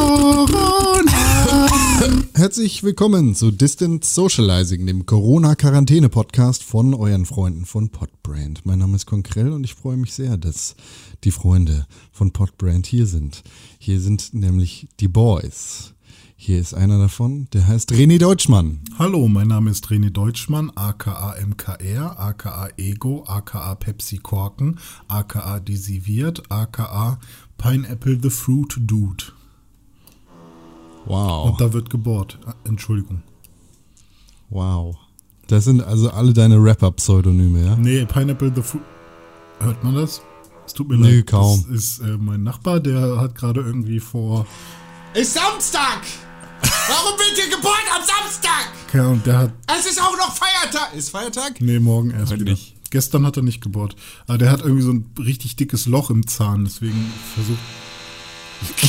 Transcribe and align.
Corona. 0.00 1.66
Herzlich 2.34 2.82
willkommen 2.82 3.34
zu 3.34 3.50
Distant 3.50 4.02
Socializing, 4.02 4.86
dem 4.86 5.04
Corona-Quarantäne-Podcast 5.04 6.64
von 6.64 6.94
euren 6.94 7.26
Freunden 7.26 7.66
von 7.66 7.90
Podbrand. 7.90 8.64
Mein 8.64 8.78
Name 8.78 8.96
ist 8.96 9.04
Konkrell 9.04 9.52
und 9.52 9.64
ich 9.64 9.74
freue 9.74 9.98
mich 9.98 10.14
sehr, 10.14 10.38
dass 10.38 10.74
die 11.22 11.30
Freunde 11.30 11.86
von 12.12 12.32
Podbrand 12.32 12.86
hier 12.86 13.06
sind. 13.06 13.42
Hier 13.78 14.00
sind 14.00 14.32
nämlich 14.32 14.88
die 15.00 15.08
Boys. 15.08 15.92
Hier 16.34 16.58
ist 16.58 16.72
einer 16.72 16.98
davon, 16.98 17.48
der 17.52 17.68
heißt 17.68 17.92
René 17.92 18.18
Deutschmann. 18.18 18.80
Hallo, 18.98 19.28
mein 19.28 19.48
Name 19.48 19.70
ist 19.70 19.88
René 19.88 20.08
Deutschmann, 20.08 20.72
aka 20.76 21.34
MKR, 21.46 22.18
aka 22.18 22.70
Ego, 22.78 23.24
aka 23.26 23.74
Pepsi 23.74 24.16
Korken, 24.16 24.78
aka 25.08 25.60
Desiviert, 25.60 26.50
aka 26.50 27.18
Pineapple 27.58 28.18
the 28.22 28.30
Fruit 28.30 28.78
Dude. 28.80 29.24
Wow. 31.06 31.50
Und 31.50 31.60
da 31.60 31.72
wird 31.72 31.90
gebohrt. 31.90 32.38
Ah, 32.46 32.54
Entschuldigung. 32.64 33.22
Wow. 34.50 34.96
Das 35.46 35.64
sind 35.64 35.82
also 35.82 36.10
alle 36.10 36.32
deine 36.32 36.56
Rapper-Pseudonyme, 36.62 37.64
ja? 37.64 37.76
Nee, 37.76 38.04
Pineapple 38.06 38.52
the 38.54 38.62
Fruit. 38.62 38.82
Hört 39.60 39.82
man 39.82 39.94
das? 39.94 40.22
Es 40.66 40.74
tut 40.74 40.88
mir 40.88 40.96
Nee, 40.96 41.16
leid. 41.18 41.26
kaum. 41.26 41.64
Das 41.68 41.76
ist 41.78 41.98
äh, 42.00 42.16
mein 42.16 42.42
Nachbar, 42.44 42.78
der 42.80 43.18
hat 43.20 43.34
gerade 43.34 43.60
irgendwie 43.60 43.98
vor. 44.00 44.46
Ist 45.14 45.34
Samstag! 45.34 46.00
Warum 46.62 47.18
wird 47.18 47.36
hier 47.36 47.50
geboren 47.56 47.74
am 47.96 48.02
Samstag? 48.04 48.68
Ja, 48.92 49.06
und 49.08 49.24
der 49.26 49.38
hat. 49.38 49.52
Es 49.78 49.86
ist 49.86 50.00
auch 50.00 50.16
noch 50.16 50.34
Feiertag. 50.34 50.94
Ist 50.94 51.10
Feiertag? 51.10 51.60
Nee, 51.60 51.78
morgen 51.80 52.10
erst 52.10 52.32
Heute 52.32 52.42
wieder. 52.42 52.52
nicht. 52.52 52.76
Gestern 52.90 53.24
hat 53.26 53.36
er 53.36 53.42
nicht 53.44 53.60
gebohrt. 53.60 53.96
Aber 54.26 54.38
der 54.38 54.50
hat 54.50 54.60
irgendwie 54.62 54.82
so 54.82 54.92
ein 54.92 55.10
richtig 55.18 55.56
dickes 55.56 55.86
Loch 55.86 56.10
im 56.10 56.26
Zahn, 56.26 56.64
deswegen 56.64 57.12
versucht. 57.34 57.58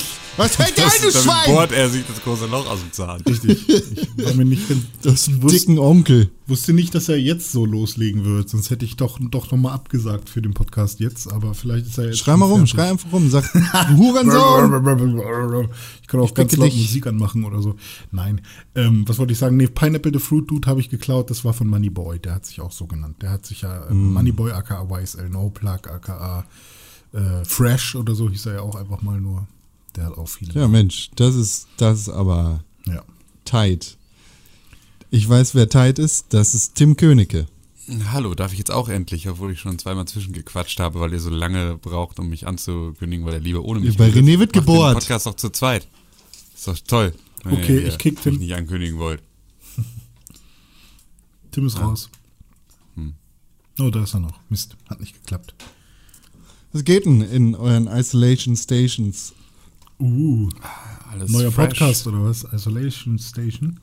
Was 0.41 0.55
fällt 0.55 0.75
dir 0.75 0.85
ein, 0.85 0.91
du 1.01 1.11
Damit 1.11 1.23
Schwein? 1.23 1.55
bohrt 1.55 1.71
er 1.71 1.89
sich 1.89 2.03
das 2.07 2.23
große 2.23 2.47
Loch 2.47 2.65
aus 2.65 2.79
dem 2.79 2.91
Zahn. 2.91 3.21
Richtig. 3.21 3.69
Ich 3.69 4.25
war 4.25 4.33
mir 4.33 4.45
nicht. 4.45 4.63
Das 5.03 5.13
ist 5.13 5.27
ein 5.27 5.43
wusste, 5.43 5.59
dicken 5.59 5.77
Onkel. 5.77 6.31
wusste 6.47 6.73
nicht, 6.73 6.95
dass 6.95 7.09
er 7.09 7.17
jetzt 7.17 7.51
so 7.51 7.63
loslegen 7.63 8.25
wird, 8.25 8.49
sonst 8.49 8.71
hätte 8.71 8.83
ich 8.83 8.95
doch, 8.95 9.19
doch 9.21 9.51
nochmal 9.51 9.73
abgesagt 9.73 10.29
für 10.29 10.41
den 10.41 10.55
Podcast 10.55 10.99
jetzt, 10.99 11.31
aber 11.31 11.53
vielleicht 11.53 11.85
ist 11.85 11.99
er 11.99 12.05
jetzt. 12.05 12.17
Schrei 12.17 12.35
mal 12.37 12.45
rum, 12.45 12.65
fertig. 12.65 12.71
schrei 12.71 12.89
einfach 12.89 13.11
rum. 13.11 13.29
Sag, 13.29 13.53
du 13.53 13.97
Hurensohn. 13.97 15.69
Ich 16.01 16.07
kann 16.07 16.19
auch 16.19 16.33
ganz 16.33 16.51
ficke 16.51 16.63
laut 16.63 16.73
dich. 16.73 16.81
Musik 16.81 17.05
anmachen 17.05 17.43
oder 17.43 17.61
so. 17.61 17.75
Nein. 18.09 18.41
Ähm, 18.73 19.07
was 19.07 19.19
wollte 19.19 19.33
ich 19.33 19.39
sagen? 19.39 19.57
Nee, 19.57 19.67
Pineapple 19.67 20.11
the 20.13 20.19
Fruit 20.19 20.49
Dude 20.49 20.67
habe 20.67 20.79
ich 20.79 20.89
geklaut. 20.89 21.29
Das 21.29 21.45
war 21.45 21.53
von 21.53 21.67
Moneyboy. 21.67 22.17
Der 22.17 22.33
hat 22.33 22.47
sich 22.47 22.61
auch 22.61 22.71
so 22.71 22.87
genannt. 22.87 23.17
Der 23.21 23.29
hat 23.29 23.45
sich 23.45 23.61
ja 23.61 23.87
ähm, 23.91 24.13
Moneyboy 24.13 24.53
aka 24.53 24.87
YSL 24.89 25.29
No 25.29 25.51
Plug 25.51 25.87
aka 25.87 26.45
äh, 27.13 27.45
Fresh 27.45 27.95
oder 27.95 28.15
so 28.15 28.27
hieß 28.29 28.47
er 28.47 28.53
ja 28.55 28.61
auch 28.61 28.75
einfach 28.75 29.03
mal 29.03 29.21
nur. 29.21 29.47
Der 29.95 30.05
hat 30.05 30.17
auch 30.17 30.27
viele. 30.29 30.53
Ja, 30.53 30.67
Mensch, 30.67 31.09
das 31.15 31.35
ist, 31.35 31.67
das 31.77 32.01
ist 32.01 32.09
aber 32.09 32.63
ja. 32.85 33.03
tight. 33.45 33.97
Ich 35.09 35.27
weiß, 35.27 35.55
wer 35.55 35.67
tight 35.67 35.99
ist. 35.99 36.27
Das 36.33 36.53
ist 36.53 36.75
Tim 36.75 36.95
Königke. 36.95 37.47
Hallo, 38.11 38.33
darf 38.35 38.53
ich 38.53 38.59
jetzt 38.59 38.71
auch 38.71 38.87
endlich, 38.87 39.27
obwohl 39.27 39.51
ich 39.51 39.59
schon 39.59 39.77
zweimal 39.77 40.05
zwischengequatscht 40.07 40.79
habe, 40.79 40.99
weil 41.01 41.11
ihr 41.11 41.19
so 41.19 41.29
lange 41.29 41.77
braucht, 41.77 42.19
um 42.19 42.29
mich 42.29 42.47
anzukündigen, 42.47 43.25
weil 43.25 43.33
er 43.33 43.39
lieber 43.41 43.63
ohne 43.65 43.81
mich 43.81 43.97
Bei 43.97 44.05
redet. 44.05 44.23
René 44.23 44.39
wird. 44.39 44.55
Den 44.55 44.63
Podcast 44.65 45.25
doch 45.25 45.35
zu 45.35 45.49
zweit. 45.49 45.87
Ist 46.55 46.67
doch 46.67 46.77
toll. 46.79 47.13
wenn 47.43 47.53
Okay, 47.53 47.81
ihr 47.81 47.87
ich 47.87 47.97
kick 47.97 48.13
mich 48.13 48.23
Tim. 48.23 48.37
nicht 48.37 48.53
ankündigen 48.53 48.97
wollt. 48.99 49.21
Tim 51.51 51.67
ist 51.67 51.79
raus. 51.79 52.09
Hm. 52.95 53.15
Oh, 53.79 53.89
da 53.89 54.03
ist 54.03 54.13
er 54.13 54.21
noch. 54.21 54.39
Mist. 54.47 54.77
Hat 54.89 55.01
nicht 55.01 55.15
geklappt. 55.15 55.53
Was 56.71 56.85
geht 56.85 57.05
denn 57.05 57.21
in 57.21 57.55
euren 57.55 57.87
Isolation 57.87 58.55
Stations? 58.55 59.33
Uh, 60.01 60.49
Alles 61.11 61.29
neuer 61.31 61.51
fresh. 61.51 61.69
Podcast 61.69 62.07
oder 62.07 62.23
was? 62.23 62.43
Isolation 62.51 63.19
Station. 63.19 63.79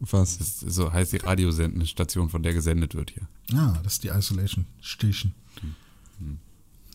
Was? 0.00 0.38
Das 0.38 0.48
ist, 0.48 0.60
so 0.72 0.92
heißt 0.92 1.12
die 1.12 1.18
Radiosendestation, 1.18 2.30
von 2.30 2.42
der 2.42 2.54
gesendet 2.54 2.94
wird 2.94 3.10
hier. 3.10 3.28
Ah, 3.56 3.78
das 3.82 3.94
ist 3.94 4.04
die 4.04 4.08
Isolation 4.08 4.64
Station. 4.80 5.32
Hm. 6.18 6.38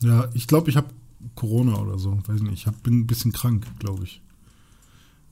Ja, 0.02 0.30
ich 0.34 0.48
glaube, 0.48 0.69
ich 0.69 0.75
habe 0.78 0.90
Corona 1.36 1.78
oder 1.78 2.00
so. 2.00 2.18
Weiß 2.25 2.42
nicht. 2.42 2.53
Ich 2.53 2.68
hab, 2.68 2.81
bin 2.84 3.00
ein 3.00 3.08
bisschen 3.08 3.31
krank, 3.31 3.68
glaube 3.80 4.03
ich. 4.06 4.22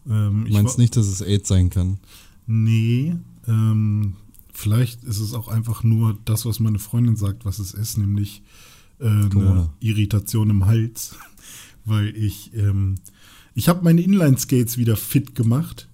Ähm, 0.08 0.42
Du 0.44 0.48
ich 0.48 0.54
meinst 0.54 0.78
nicht, 0.78 0.96
dass 0.96 1.08
es 1.08 1.22
AIDS 1.22 1.48
sein 1.48 1.70
kann? 1.70 1.98
Nee. 2.46 3.16
Ähm, 3.48 4.16
vielleicht 4.54 5.04
ist 5.04 5.20
es 5.20 5.34
auch 5.34 5.48
einfach 5.48 5.84
nur 5.84 6.18
das, 6.26 6.46
was 6.46 6.60
meine 6.60 6.80
Freundin 6.80 7.16
sagt, 7.16 7.46
was 7.46 7.60
es 7.60 7.74
ist, 7.74 7.98
nämlich 7.98 8.44
äh, 9.00 9.06
eine. 9.06 9.70
Irritation 9.80 10.50
im 10.50 10.66
Hals. 10.66 11.16
Weil 11.88 12.16
ich, 12.16 12.54
ähm, 12.54 12.96
ich 13.56 13.70
habe 13.70 13.84
meine 13.84 14.02
Inline-Skates 14.02 14.78
wieder 14.78 14.96
fit 14.96 15.34
gemacht. 15.34 15.88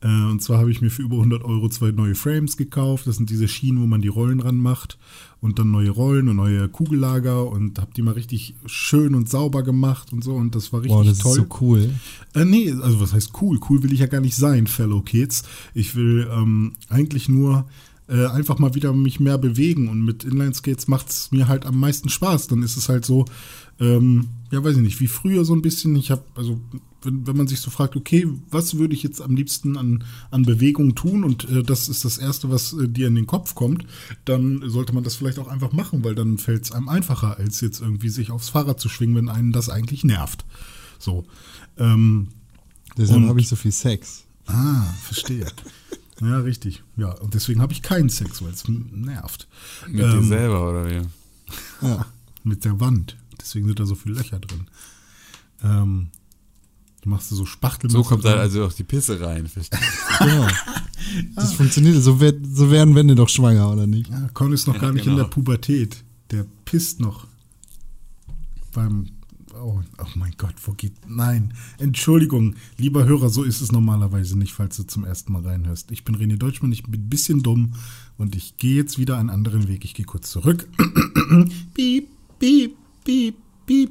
Äh, 0.00 0.06
und 0.06 0.42
zwar 0.42 0.58
habe 0.58 0.70
ich 0.70 0.80
mir 0.80 0.90
für 0.90 1.02
über 1.02 1.16
100 1.16 1.42
Euro 1.44 1.68
zwei 1.68 1.90
neue 1.90 2.14
Frames 2.14 2.56
gekauft. 2.56 3.06
Das 3.06 3.16
sind 3.16 3.30
diese 3.30 3.48
Schienen, 3.48 3.80
wo 3.80 3.86
man 3.86 4.02
die 4.02 4.08
Rollen 4.08 4.40
ranmacht. 4.40 4.98
Und 5.40 5.58
dann 5.58 5.70
neue 5.70 5.90
Rollen 5.90 6.28
und 6.28 6.36
neue 6.36 6.68
Kugellager. 6.68 7.46
Und 7.46 7.78
habe 7.78 7.92
die 7.96 8.02
mal 8.02 8.14
richtig 8.14 8.54
schön 8.66 9.14
und 9.14 9.28
sauber 9.28 9.62
gemacht 9.62 10.12
und 10.12 10.22
so. 10.22 10.34
Und 10.34 10.54
das 10.54 10.72
war 10.72 10.80
richtig 10.80 10.96
Boah, 10.96 11.04
das 11.04 11.18
toll. 11.18 11.32
ist 11.32 11.48
so 11.48 11.56
cool. 11.60 11.90
Äh, 12.34 12.44
nee, 12.44 12.72
also 12.72 13.00
was 13.00 13.12
heißt 13.12 13.32
cool? 13.40 13.58
Cool 13.68 13.82
will 13.82 13.92
ich 13.92 14.00
ja 14.00 14.06
gar 14.06 14.20
nicht 14.20 14.36
sein, 14.36 14.66
Fellow 14.66 15.00
Kids. 15.00 15.44
Ich 15.74 15.94
will 15.96 16.28
ähm, 16.32 16.72
eigentlich 16.88 17.28
nur 17.28 17.66
äh, 18.08 18.26
einfach 18.26 18.58
mal 18.58 18.74
wieder 18.74 18.92
mich 18.92 19.20
mehr 19.20 19.38
bewegen 19.38 19.88
und 19.88 20.04
mit 20.04 20.24
Inline-Skates 20.24 20.88
macht 20.88 21.10
es 21.10 21.30
mir 21.30 21.46
halt 21.46 21.66
am 21.66 21.78
meisten 21.78 22.08
Spaß. 22.08 22.46
Dann 22.46 22.62
ist 22.62 22.76
es 22.76 22.88
halt 22.88 23.04
so, 23.04 23.26
ähm, 23.80 24.28
ja, 24.50 24.64
weiß 24.64 24.76
ich 24.76 24.82
nicht, 24.82 25.00
wie 25.00 25.06
früher 25.06 25.44
so 25.44 25.54
ein 25.54 25.62
bisschen. 25.62 25.94
Ich 25.96 26.10
habe, 26.10 26.22
also, 26.34 26.60
wenn, 27.02 27.26
wenn 27.26 27.36
man 27.36 27.46
sich 27.46 27.60
so 27.60 27.70
fragt, 27.70 27.96
okay, 27.96 28.26
was 28.50 28.78
würde 28.78 28.94
ich 28.94 29.02
jetzt 29.02 29.20
am 29.20 29.36
liebsten 29.36 29.76
an, 29.76 30.04
an 30.30 30.42
Bewegung 30.42 30.94
tun 30.94 31.22
und 31.22 31.48
äh, 31.50 31.62
das 31.62 31.88
ist 31.88 32.04
das 32.04 32.18
Erste, 32.18 32.50
was 32.50 32.72
äh, 32.72 32.88
dir 32.88 33.08
in 33.08 33.14
den 33.14 33.26
Kopf 33.26 33.54
kommt, 33.54 33.84
dann 34.24 34.62
sollte 34.68 34.94
man 34.94 35.04
das 35.04 35.16
vielleicht 35.16 35.38
auch 35.38 35.48
einfach 35.48 35.72
machen, 35.72 36.02
weil 36.02 36.14
dann 36.14 36.38
fällt 36.38 36.64
es 36.64 36.72
einem 36.72 36.88
einfacher, 36.88 37.36
als 37.36 37.60
jetzt 37.60 37.80
irgendwie 37.80 38.08
sich 38.08 38.30
aufs 38.30 38.48
Fahrrad 38.48 38.80
zu 38.80 38.88
schwingen, 38.88 39.16
wenn 39.16 39.28
einen 39.28 39.52
das 39.52 39.68
eigentlich 39.68 40.02
nervt. 40.02 40.44
So. 40.98 41.24
Ähm, 41.76 42.28
Deshalb 42.96 43.22
habe 43.28 43.40
ich 43.40 43.48
so 43.48 43.54
viel 43.54 43.70
Sex. 43.70 44.24
Ah, 44.46 44.82
verstehe. 45.02 45.46
Ja, 46.20 46.38
richtig. 46.38 46.82
Ja, 46.96 47.12
und 47.12 47.34
deswegen 47.34 47.60
habe 47.60 47.72
ich 47.72 47.82
keinen 47.82 48.08
Sex, 48.08 48.42
weil 48.42 48.50
es 48.52 48.64
nervt. 48.68 49.46
Mit 49.86 50.00
dir 50.00 50.04
Ähm, 50.14 50.28
selber, 50.28 50.68
oder 50.70 50.86
wie? 50.90 51.06
Ja. 51.86 52.06
Mit 52.44 52.64
der 52.64 52.78
Wand. 52.80 53.16
Deswegen 53.40 53.66
sind 53.66 53.78
da 53.80 53.86
so 53.86 53.94
viele 53.94 54.16
Löcher 54.16 54.38
drin. 54.40 54.66
Ähm, 55.62 56.08
du 57.02 57.08
machst 57.10 57.28
so 57.30 57.46
Spachtel. 57.46 57.90
So 57.90 58.02
kommt 58.02 58.24
da 58.24 58.34
also 58.34 58.64
auch 58.66 58.72
die 58.72 58.84
Pisse 58.84 59.20
rein. 59.20 59.46
verstehe. 59.46 59.78
Genau. 60.18 60.48
Das 61.36 61.52
funktioniert. 61.54 62.02
So, 62.02 62.18
werd, 62.20 62.44
so 62.52 62.70
werden 62.72 62.94
Wände 62.96 63.14
doch 63.14 63.28
schwanger, 63.28 63.70
oder 63.70 63.86
nicht? 63.86 64.10
Ja, 64.10 64.28
Con 64.34 64.52
ist 64.52 64.66
noch 64.66 64.74
Ja, 64.74 64.80
gar 64.80 64.92
nicht 64.92 65.06
in 65.06 65.12
genau. 65.12 65.22
der 65.24 65.30
Pubertät. 65.30 66.02
Der 66.32 66.44
pisst 66.64 66.98
noch. 67.00 67.26
Beim. 68.72 69.06
Oh, 69.60 69.80
oh 69.98 70.06
mein 70.14 70.32
Gott, 70.36 70.54
wo 70.64 70.72
geht. 70.72 70.92
Nein. 71.08 71.52
Entschuldigung, 71.78 72.54
lieber 72.76 73.04
Hörer, 73.04 73.28
so 73.28 73.42
ist 73.42 73.60
es 73.60 73.72
normalerweise 73.72 74.38
nicht, 74.38 74.52
falls 74.52 74.76
du 74.76 74.84
zum 74.84 75.04
ersten 75.04 75.32
Mal 75.32 75.42
reinhörst. 75.42 75.90
Ich 75.90 76.04
bin 76.04 76.16
René 76.16 76.36
Deutschmann, 76.36 76.70
ich 76.70 76.84
bin 76.84 77.00
ein 77.00 77.08
bisschen 77.08 77.42
dumm 77.42 77.74
und 78.18 78.36
ich 78.36 78.56
gehe 78.56 78.76
jetzt 78.76 78.98
wieder 78.98 79.18
einen 79.18 79.30
anderen 79.30 79.66
Weg. 79.66 79.84
Ich 79.84 79.94
gehe 79.94 80.06
kurz 80.06 80.30
zurück. 80.30 80.68
piep, 81.74 82.08
piep, 82.38 82.76
piep, 83.04 83.34
piep. 83.66 83.90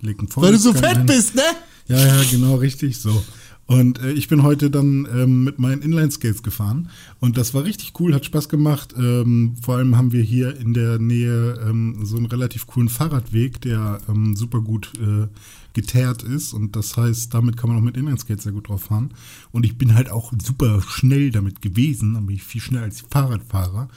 Leg 0.00 0.36
Weil 0.36 0.52
du 0.52 0.58
so 0.58 0.72
fett 0.72 0.98
ein. 0.98 1.06
bist, 1.06 1.34
ne? 1.34 1.42
Ja, 1.88 1.98
ja, 1.98 2.22
genau, 2.30 2.56
richtig 2.56 2.96
so. 2.98 3.22
Und 3.68 4.00
äh, 4.00 4.12
ich 4.12 4.28
bin 4.28 4.42
heute 4.42 4.70
dann 4.70 5.06
ähm, 5.12 5.44
mit 5.44 5.58
meinen 5.58 5.82
Inline-Skates 5.82 6.42
gefahren. 6.42 6.88
Und 7.20 7.36
das 7.36 7.52
war 7.52 7.64
richtig 7.64 7.92
cool, 8.00 8.14
hat 8.14 8.24
Spaß 8.24 8.48
gemacht. 8.48 8.94
Ähm, 8.96 9.56
vor 9.60 9.76
allem 9.76 9.94
haben 9.94 10.10
wir 10.10 10.22
hier 10.22 10.56
in 10.56 10.72
der 10.72 10.98
Nähe 10.98 11.60
ähm, 11.68 11.98
so 12.02 12.16
einen 12.16 12.24
relativ 12.24 12.66
coolen 12.66 12.88
Fahrradweg, 12.88 13.60
der 13.60 14.00
ähm, 14.08 14.34
super 14.36 14.62
gut 14.62 14.92
äh, 14.98 15.26
geteert 15.74 16.22
ist. 16.22 16.54
Und 16.54 16.76
das 16.76 16.96
heißt, 16.96 17.34
damit 17.34 17.58
kann 17.58 17.68
man 17.68 17.78
auch 17.78 17.82
mit 17.82 17.98
Inline-Skates 17.98 18.44
sehr 18.44 18.54
gut 18.54 18.70
drauf 18.70 18.84
fahren. 18.84 19.10
Und 19.52 19.66
ich 19.66 19.76
bin 19.76 19.94
halt 19.94 20.10
auch 20.10 20.32
super 20.42 20.80
schnell 20.80 21.30
damit 21.30 21.60
gewesen, 21.60 22.14
dann 22.14 22.24
bin 22.24 22.36
ich 22.36 22.44
viel 22.44 22.62
schneller 22.62 22.84
als 22.84 22.96
die 22.96 23.06
Fahrradfahrer. 23.10 23.88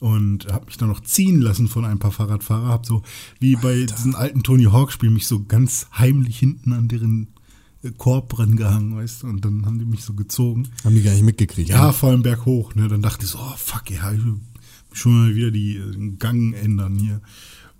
Und 0.00 0.52
habe 0.52 0.66
mich 0.66 0.78
dann 0.78 0.88
noch 0.88 0.98
ziehen 0.98 1.40
lassen 1.40 1.68
von 1.68 1.84
ein 1.84 2.00
paar 2.00 2.10
Fahrradfahrer, 2.10 2.66
habe 2.66 2.84
so 2.84 3.02
wie 3.38 3.54
bei 3.54 3.86
diesen 3.86 4.16
alten 4.16 4.42
Tony 4.42 4.64
Hawk 4.64 4.90
Spielen 4.90 5.14
mich 5.14 5.28
so 5.28 5.44
ganz 5.44 5.86
heimlich 5.96 6.40
hinten 6.40 6.72
an 6.72 6.88
deren 6.88 7.28
Korb 7.98 8.38
rangehangen, 8.38 8.96
weißt 8.96 9.22
du, 9.22 9.26
und 9.26 9.44
dann 9.44 9.66
haben 9.66 9.78
die 9.78 9.84
mich 9.84 10.04
so 10.04 10.14
gezogen. 10.14 10.68
Haben 10.84 10.94
die 10.94 11.02
gar 11.02 11.12
nicht 11.12 11.24
mitgekriegt. 11.24 11.68
Ja, 11.68 11.88
ne? 11.88 11.92
vor 11.92 12.10
allem 12.10 12.22
berghoch, 12.22 12.74
ne? 12.74 12.88
Dann 12.88 13.02
dachte 13.02 13.24
ich 13.24 13.30
so, 13.30 13.38
oh 13.38 13.54
fuck, 13.56 13.90
ja, 13.90 14.12
ich 14.12 14.24
will 14.24 14.38
schon 14.92 15.12
mal 15.12 15.34
wieder 15.34 15.50
die 15.50 15.76
äh, 15.76 16.10
Gang 16.18 16.54
ändern 16.54 16.98
hier. 16.98 17.20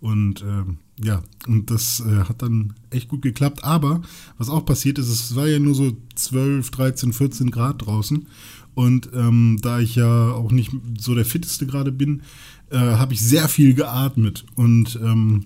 Und 0.00 0.42
ähm, 0.42 0.78
ja, 1.00 1.22
und 1.46 1.70
das 1.70 2.00
äh, 2.00 2.24
hat 2.24 2.42
dann 2.42 2.74
echt 2.90 3.08
gut 3.08 3.22
geklappt. 3.22 3.62
Aber 3.62 4.02
was 4.38 4.48
auch 4.48 4.64
passiert 4.64 4.98
ist, 4.98 5.08
es 5.08 5.36
war 5.36 5.46
ja 5.46 5.60
nur 5.60 5.76
so 5.76 5.96
12, 6.16 6.70
13, 6.70 7.12
14 7.12 7.50
Grad 7.52 7.86
draußen. 7.86 8.26
Und 8.74 9.10
ähm, 9.14 9.58
da 9.62 9.78
ich 9.78 9.94
ja 9.94 10.32
auch 10.32 10.50
nicht 10.50 10.72
so 10.98 11.14
der 11.14 11.24
fitteste 11.24 11.66
gerade 11.66 11.92
bin, 11.92 12.22
äh, 12.70 12.78
habe 12.78 13.14
ich 13.14 13.20
sehr 13.20 13.48
viel 13.48 13.74
geatmet. 13.74 14.44
Und 14.56 14.98
ähm, 15.02 15.44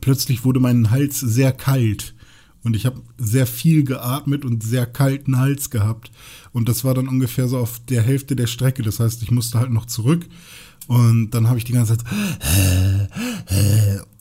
plötzlich 0.00 0.44
wurde 0.44 0.60
mein 0.60 0.90
Hals 0.90 1.20
sehr 1.20 1.52
kalt. 1.52 2.14
Und 2.66 2.74
ich 2.74 2.84
habe 2.84 3.00
sehr 3.16 3.46
viel 3.46 3.84
geatmet 3.84 4.44
und 4.44 4.60
sehr 4.60 4.86
kalten 4.86 5.38
Hals 5.38 5.70
gehabt. 5.70 6.10
Und 6.50 6.68
das 6.68 6.82
war 6.82 6.94
dann 6.94 7.06
ungefähr 7.06 7.46
so 7.46 7.58
auf 7.58 7.78
der 7.86 8.02
Hälfte 8.02 8.34
der 8.34 8.48
Strecke. 8.48 8.82
Das 8.82 8.98
heißt, 8.98 9.22
ich 9.22 9.30
musste 9.30 9.60
halt 9.60 9.70
noch 9.70 9.86
zurück. 9.86 10.26
Und 10.88 11.30
dann 11.30 11.48
habe 11.48 11.58
ich 11.58 11.64
die 11.64 11.74
ganze 11.74 11.96
Zeit. 11.96 12.04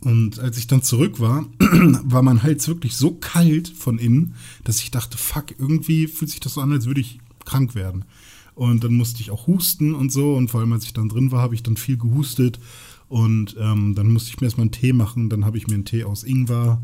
Und 0.01 0.38
als 0.38 0.59
ich 0.59 0.68
dann 0.68 0.83
zurück 0.83 1.19
war, 1.19 1.47
war 2.03 2.21
mein 2.21 2.44
Hals 2.44 2.68
wirklich 2.68 2.95
so 2.95 3.15
kalt 3.15 3.68
von 3.68 3.97
innen, 3.97 4.36
dass 4.63 4.77
ich 4.77 4.92
dachte, 4.92 5.18
fuck, 5.18 5.45
irgendwie 5.57 6.06
fühlt 6.06 6.30
sich 6.30 6.39
das 6.39 6.53
so 6.53 6.62
an, 6.62 6.71
als 6.71 6.86
würde 6.86 7.01
ich 7.01 7.18
krank 7.45 7.74
werden. 7.74 8.06
Und 8.53 8.83
dann 8.83 8.94
musste 8.94 9.21
ich 9.21 9.31
auch 9.31 9.47
husten 9.47 9.95
und 9.95 10.12
so. 10.12 10.36
Und 10.36 10.51
vor 10.51 10.59
allem, 10.59 10.74
als 10.74 10.86
ich 10.86 10.94
dann 10.94 11.09
drin 11.09 11.31
war, 11.31 11.42
habe 11.42 11.56
ich 11.56 11.63
dann 11.63 11.77
viel 11.77 11.97
gehustet. 11.97 12.59
Und 13.07 13.56
ähm, 13.59 13.95
dann 13.95 14.13
musste 14.13 14.30
ich 14.30 14.39
mir 14.39 14.45
erstmal 14.45 14.65
einen 14.65 14.71
Tee 14.71 14.94
machen. 14.94 15.31
Dann 15.31 15.45
habe 15.45 15.57
ich 15.57 15.65
mir 15.65 15.74
einen 15.74 15.86
Tee 15.86 16.03
aus 16.03 16.24
Ingwer 16.24 16.83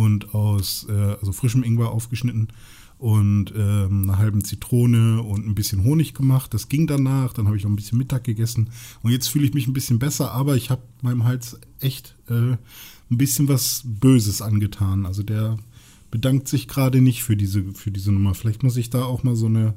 und 0.00 0.34
aus 0.34 0.86
äh, 0.88 1.16
also 1.20 1.32
frischem 1.32 1.62
Ingwer 1.62 1.90
aufgeschnitten 1.90 2.48
und 2.96 3.52
ähm, 3.54 4.04
einer 4.04 4.16
halben 4.16 4.42
Zitrone 4.42 5.22
und 5.22 5.46
ein 5.46 5.54
bisschen 5.54 5.84
Honig 5.84 6.14
gemacht. 6.14 6.54
Das 6.54 6.70
ging 6.70 6.86
danach. 6.86 7.34
Dann 7.34 7.46
habe 7.46 7.58
ich 7.58 7.64
noch 7.64 7.70
ein 7.70 7.76
bisschen 7.76 7.98
Mittag 7.98 8.24
gegessen. 8.24 8.70
Und 9.02 9.10
jetzt 9.10 9.28
fühle 9.28 9.44
ich 9.44 9.52
mich 9.52 9.66
ein 9.66 9.74
bisschen 9.74 9.98
besser, 9.98 10.32
aber 10.32 10.56
ich 10.56 10.70
habe 10.70 10.80
meinem 11.02 11.24
Hals 11.24 11.58
echt 11.80 12.16
äh, 12.28 12.32
ein 12.32 12.58
bisschen 13.08 13.48
was 13.48 13.82
Böses 13.84 14.40
angetan. 14.40 15.04
Also 15.04 15.22
der 15.22 15.58
bedankt 16.10 16.48
sich 16.48 16.66
gerade 16.66 17.02
nicht 17.02 17.22
für 17.22 17.36
diese, 17.36 17.62
für 17.74 17.90
diese 17.90 18.10
Nummer. 18.10 18.34
Vielleicht 18.34 18.62
muss 18.62 18.78
ich 18.78 18.88
da 18.88 19.02
auch 19.02 19.22
mal 19.22 19.36
so 19.36 19.46
eine, 19.46 19.74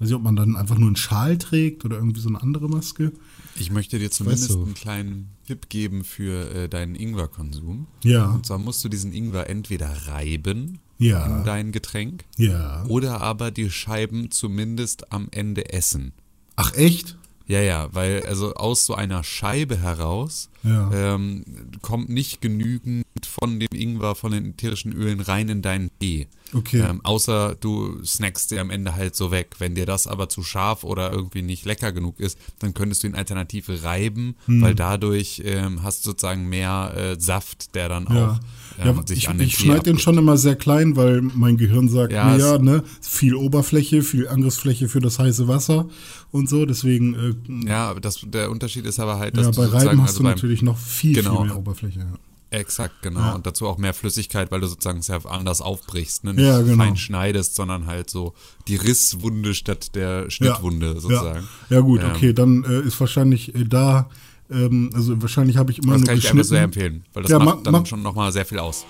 weiß 0.00 0.08
ich, 0.08 0.14
ob 0.14 0.22
man 0.22 0.34
dann 0.36 0.56
einfach 0.56 0.76
nur 0.78 0.88
einen 0.88 0.96
Schal 0.96 1.38
trägt 1.38 1.84
oder 1.84 1.96
irgendwie 1.96 2.20
so 2.20 2.28
eine 2.28 2.42
andere 2.42 2.68
Maske. 2.68 3.12
Ich 3.56 3.70
möchte 3.70 3.98
dir 3.98 4.10
zumindest 4.10 4.50
du. 4.50 4.62
einen 4.64 4.74
kleinen 4.74 5.28
Tipp 5.46 5.68
geben 5.68 6.04
für 6.04 6.50
äh, 6.54 6.68
deinen 6.68 6.94
Ingwerkonsum. 6.94 7.86
Ja. 8.02 8.30
Und 8.30 8.46
zwar 8.46 8.58
musst 8.58 8.82
du 8.84 8.88
diesen 8.88 9.12
Ingwer 9.12 9.48
entweder 9.50 9.88
reiben 10.06 10.78
Ja. 10.98 11.24
in 11.26 11.44
dein 11.44 11.70
Getränk 11.72 12.24
Ja. 12.38 12.84
oder 12.88 13.20
aber 13.20 13.50
die 13.50 13.70
Scheiben 13.70 14.30
zumindest 14.30 15.12
am 15.12 15.28
Ende 15.30 15.72
essen. 15.72 16.12
Ach 16.56 16.74
echt? 16.74 17.16
Ja, 17.46 17.60
ja, 17.60 17.88
weil 17.92 18.22
also 18.26 18.54
aus 18.54 18.86
so 18.86 18.94
einer 18.94 19.24
Scheibe 19.24 19.76
heraus 19.76 20.48
Ja. 20.62 21.14
ähm, 21.14 21.44
kommt 21.82 22.08
nicht 22.08 22.40
genügend 22.40 23.04
von 23.26 23.60
dem 23.60 23.68
Ingwer, 23.74 24.14
von 24.14 24.32
den 24.32 24.50
ätherischen 24.50 24.92
Ölen 24.92 25.20
rein 25.20 25.48
in 25.48 25.62
deinen 25.62 25.90
Tee. 25.98 26.26
Okay. 26.52 26.80
Ähm, 26.80 27.00
außer 27.04 27.54
du 27.60 28.02
snackst 28.04 28.50
dir 28.50 28.60
am 28.60 28.70
Ende 28.70 28.96
halt 28.96 29.14
so 29.14 29.30
weg. 29.30 29.54
Wenn 29.58 29.74
dir 29.76 29.86
das 29.86 30.06
aber 30.08 30.28
zu 30.28 30.42
scharf 30.42 30.82
oder 30.82 31.12
irgendwie 31.12 31.42
nicht 31.42 31.64
lecker 31.64 31.92
genug 31.92 32.18
ist, 32.18 32.36
dann 32.58 32.74
könntest 32.74 33.02
du 33.02 33.06
ihn 33.06 33.14
alternativ 33.14 33.68
reiben, 33.84 34.34
Hm. 34.46 34.60
weil 34.62 34.74
dadurch 34.74 35.42
ähm, 35.44 35.82
hast 35.84 36.04
du 36.04 36.10
sozusagen 36.10 36.48
mehr 36.48 36.92
äh, 36.96 37.20
Saft, 37.20 37.74
der 37.76 37.88
dann 37.88 38.06
Ja. 38.10 38.32
auch 38.32 38.40
ähm, 38.84 38.96
ja, 38.96 39.06
sich 39.06 39.18
ich, 39.18 39.28
an 39.28 39.38
den 39.38 39.46
ich 39.46 39.58
schneide 39.58 39.82
den 39.82 39.98
schon 39.98 40.16
immer 40.18 40.36
sehr 40.36 40.56
klein, 40.56 40.96
weil 40.96 41.20
mein 41.22 41.56
Gehirn 41.56 41.88
sagt, 41.88 42.12
Ja, 42.12 42.36
ja, 42.36 42.58
ne, 42.58 42.82
viel 43.00 43.34
Oberfläche, 43.34 44.02
viel 44.02 44.26
Angriffsfläche 44.26 44.88
für 44.88 45.00
das 45.00 45.18
heiße 45.20 45.46
Wasser 45.46 45.88
und 46.32 46.48
so. 46.48 46.66
Deswegen, 46.66 47.14
äh, 47.14 47.68
Ja, 47.68 47.90
aber 47.90 48.00
das, 48.00 48.20
der 48.26 48.50
Unterschied 48.50 48.86
ist 48.86 48.98
aber 48.98 49.18
halt, 49.18 49.36
dass 49.36 49.46
ja, 49.46 49.52
bei 49.52 49.66
Reiben 49.68 50.00
hast 50.02 50.08
also 50.10 50.18
du 50.18 50.24
beim, 50.24 50.32
natürlich 50.34 50.62
noch 50.62 50.78
viel, 50.78 51.14
Genau. 51.14 51.36
viel 51.38 51.46
mehr 51.46 51.56
Oberfläche. 51.58 52.00
Ja. 52.00 52.06
Exakt, 52.52 53.02
genau. 53.02 53.20
Ja. 53.20 53.32
Und 53.34 53.46
dazu 53.46 53.66
auch 53.68 53.78
mehr 53.78 53.94
Flüssigkeit, 53.94 54.50
weil 54.50 54.60
du 54.60 54.66
sozusagen 54.66 55.02
sehr 55.02 55.24
anders 55.26 55.60
aufbrichst, 55.60 56.24
ne? 56.24 56.34
Ja, 56.42 56.60
genau. 56.62 56.82
fein 56.82 56.96
schneidest, 56.96 57.54
sondern 57.54 57.86
halt 57.86 58.10
so 58.10 58.34
die 58.66 58.74
Risswunde 58.76 59.54
statt 59.54 59.94
der 59.94 60.28
Schnittwunde 60.30 60.94
sozusagen. 61.00 61.46
Ja, 61.68 61.76
ja 61.76 61.80
gut, 61.80 62.00
Ähm, 62.02 62.10
okay, 62.10 62.32
dann 62.32 62.64
äh, 62.64 62.80
ist 62.80 62.98
wahrscheinlich 62.98 63.54
äh, 63.54 63.64
da, 63.64 64.10
ähm, 64.50 64.90
also 64.94 65.22
wahrscheinlich 65.22 65.58
habe 65.58 65.70
ich 65.70 65.78
immer 65.78 65.92
Das 65.92 66.00
nur 66.00 66.06
kann 66.08 66.16
ich 66.18 66.24
geschnitten. 66.24 66.48
sehr 66.48 66.62
empfehlen, 66.62 67.04
weil 67.12 67.22
das 67.22 67.30
Ja, 67.30 67.38
macht 67.38 67.58
mach- 67.58 67.62
dann 67.62 67.72
mach- 67.72 67.86
schon 67.86 68.02
nochmal 68.02 68.32
sehr 68.32 68.44
viel 68.44 68.58
aus. 68.58 68.84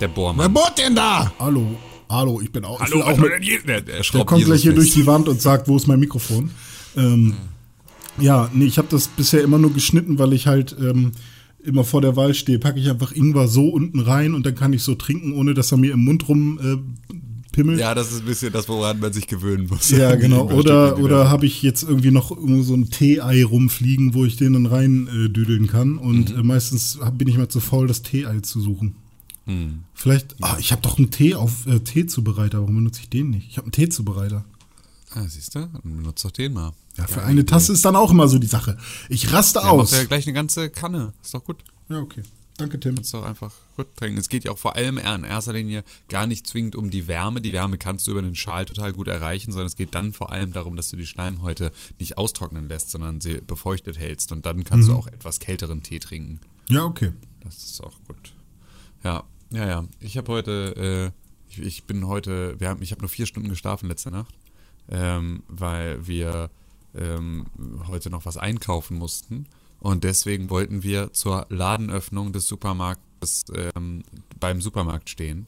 Der 0.00 0.08
Wer 0.08 0.14
Bohrmann. 0.14 0.52
bohrt 0.52 0.78
denn 0.78 0.94
da? 0.96 1.30
Hallo, 1.38 1.76
hallo, 2.08 2.40
ich 2.40 2.50
bin 2.50 2.64
auch, 2.64 2.80
ich 2.80 2.86
Hallo, 2.86 2.96
will 2.96 3.02
auch 3.02 3.08
mit, 3.10 3.18
soll 3.18 3.30
denn 3.30 3.42
hier? 3.42 3.62
Der, 3.62 3.80
der, 3.82 4.00
Der 4.00 4.24
kommt 4.24 4.44
gleich 4.44 4.48
Jesus 4.48 4.62
hier 4.62 4.74
durch 4.74 4.92
die 4.94 5.06
Wand 5.06 5.28
und 5.28 5.40
sagt, 5.42 5.68
wo 5.68 5.76
ist 5.76 5.86
mein 5.86 6.00
Mikrofon? 6.00 6.50
Ähm, 6.96 7.34
ja, 8.18 8.50
nee, 8.52 8.64
ich 8.64 8.78
habe 8.78 8.88
das 8.90 9.08
bisher 9.08 9.42
immer 9.42 9.58
nur 9.58 9.72
geschnitten, 9.72 10.18
weil 10.18 10.32
ich 10.32 10.46
halt 10.46 10.74
ähm, 10.80 11.12
immer 11.64 11.84
vor 11.84 12.00
der 12.00 12.16
Wahl 12.16 12.34
stehe. 12.34 12.58
Packe 12.58 12.78
ich 12.80 12.90
einfach 12.90 13.12
Ingwer 13.12 13.48
so 13.48 13.68
unten 13.68 14.00
rein 14.00 14.34
und 14.34 14.44
dann 14.46 14.54
kann 14.54 14.72
ich 14.72 14.82
so 14.82 14.94
trinken, 14.94 15.32
ohne 15.34 15.54
dass 15.54 15.72
er 15.72 15.78
mir 15.78 15.92
im 15.92 16.04
Mund 16.04 16.28
rum 16.28 16.58
äh, 16.62 17.12
pimmelt. 17.52 17.78
Ja, 17.80 17.94
das 17.94 18.10
ist 18.12 18.20
ein 18.20 18.26
bisschen 18.26 18.52
das, 18.52 18.68
woran 18.68 18.98
man 19.00 19.12
sich 19.12 19.26
gewöhnen 19.26 19.66
muss. 19.68 19.90
Ja, 19.90 20.14
genau. 20.16 20.50
Oder, 20.50 20.98
oder 20.98 21.28
habe 21.30 21.46
ich 21.46 21.62
jetzt 21.62 21.82
irgendwie 21.82 22.10
noch 22.10 22.30
irgendwo 22.30 22.62
so 22.62 22.74
ein 22.74 22.88
Tee-Ei 22.90 23.44
rumfliegen, 23.44 24.14
wo 24.14 24.24
ich 24.24 24.36
den 24.36 24.54
dann 24.54 24.66
rein 24.66 25.08
äh, 25.08 25.28
düdeln 25.28 25.66
kann. 25.66 25.98
Und 25.98 26.30
Mhm. 26.32 26.40
äh, 26.40 26.42
meistens 26.42 26.98
hab, 27.00 27.18
bin 27.18 27.28
ich 27.28 27.36
mal 27.36 27.48
zu 27.48 27.60
faul, 27.60 27.86
das 27.86 28.02
Tee-Ei 28.02 28.40
zu 28.40 28.60
suchen. 28.60 28.94
Hm. 29.44 29.80
Vielleicht, 29.92 30.36
ah, 30.40 30.56
ich 30.60 30.70
habe 30.70 30.82
doch 30.82 30.98
einen 30.98 31.10
Tee 31.10 31.34
auf 31.34 31.66
äh, 31.66 31.80
Teezubereiter. 31.80 32.60
Warum 32.60 32.76
benutze 32.76 33.00
ich 33.02 33.08
den 33.10 33.30
nicht? 33.30 33.48
Ich 33.50 33.56
habe 33.56 33.66
einen 33.66 33.72
Teezubereiter. 33.72 34.44
Ah, 35.14 35.24
siehst 35.28 35.54
du? 35.56 35.68
Dann 35.82 35.96
benutzt 35.96 36.24
doch 36.24 36.30
den 36.30 36.52
mal. 36.54 36.72
Ja, 36.96 37.06
für 37.06 37.16
Geile 37.20 37.26
eine. 37.28 37.46
Tasse 37.46 37.72
ist 37.72 37.84
dann 37.84 37.96
auch 37.96 38.10
immer 38.10 38.28
so 38.28 38.38
die 38.38 38.46
Sache. 38.46 38.76
Ich 39.08 39.32
raste 39.32 39.60
Ja, 39.60 39.70
aus. 39.70 39.92
ja 39.92 40.04
gleich 40.04 40.26
eine 40.26 40.34
ganze 40.34 40.68
Kanne. 40.70 41.12
Ist 41.22 41.32
doch 41.34 41.44
gut. 41.44 41.64
Ja, 41.88 41.98
okay. 42.00 42.22
Danke, 42.58 42.78
Tim. 42.78 42.96
Kannst 42.96 43.14
doch 43.14 43.24
einfach 43.24 43.50
gut 43.76 43.96
trinken. 43.96 44.18
Es 44.18 44.28
geht 44.28 44.44
ja 44.44 44.50
auch 44.52 44.58
vor 44.58 44.76
allem 44.76 44.98
in 44.98 45.24
erster 45.24 45.54
Linie 45.54 45.84
gar 46.10 46.26
nicht 46.26 46.46
zwingend 46.46 46.76
um 46.76 46.90
die 46.90 47.06
Wärme. 47.08 47.40
Die 47.40 47.52
Wärme 47.54 47.78
kannst 47.78 48.06
du 48.06 48.10
über 48.10 48.20
den 48.20 48.34
Schal 48.34 48.66
total 48.66 48.92
gut 48.92 49.08
erreichen, 49.08 49.52
sondern 49.52 49.66
es 49.68 49.74
geht 49.76 49.94
dann 49.94 50.12
vor 50.12 50.30
allem 50.32 50.52
darum, 50.52 50.76
dass 50.76 50.90
du 50.90 50.96
die 50.96 51.06
Schleimhäute 51.06 51.72
nicht 51.98 52.18
austrocknen 52.18 52.68
lässt, 52.68 52.90
sondern 52.90 53.22
sie 53.22 53.40
befeuchtet 53.40 53.98
hältst. 53.98 54.30
Und 54.32 54.44
dann 54.44 54.64
kannst 54.64 54.86
Mhm. 54.88 54.92
du 54.92 54.98
auch 54.98 55.06
etwas 55.06 55.40
kälteren 55.40 55.82
Tee 55.82 55.98
trinken. 55.98 56.40
Ja, 56.68 56.84
okay. 56.84 57.12
Das 57.42 57.56
ist 57.56 57.82
auch 57.82 57.98
gut. 58.06 58.34
Ja, 59.02 59.24
ja, 59.50 59.66
ja. 59.66 59.84
Ich 59.98 60.18
habe 60.18 60.30
heute, 60.30 61.12
äh, 61.16 61.50
ich, 61.50 61.58
ich 61.58 61.84
bin 61.84 62.06
heute, 62.06 62.60
wir 62.60 62.68
haben, 62.68 62.82
ich 62.82 62.90
habe 62.92 63.00
nur 63.00 63.08
vier 63.08 63.24
Stunden 63.26 63.48
geschlafen 63.48 63.88
letzte 63.88 64.10
Nacht, 64.10 64.34
ähm, 64.90 65.42
weil 65.48 66.06
wir 66.06 66.50
ähm, 66.94 67.46
heute 67.86 68.10
noch 68.10 68.26
was 68.26 68.36
einkaufen 68.36 68.96
mussten. 68.96 69.46
Und 69.80 70.04
deswegen 70.04 70.48
wollten 70.50 70.82
wir 70.82 71.12
zur 71.12 71.46
Ladenöffnung 71.48 72.32
des 72.32 72.46
Supermarktes 72.46 73.42
ähm, 73.74 74.04
beim 74.38 74.60
Supermarkt 74.60 75.10
stehen. 75.10 75.46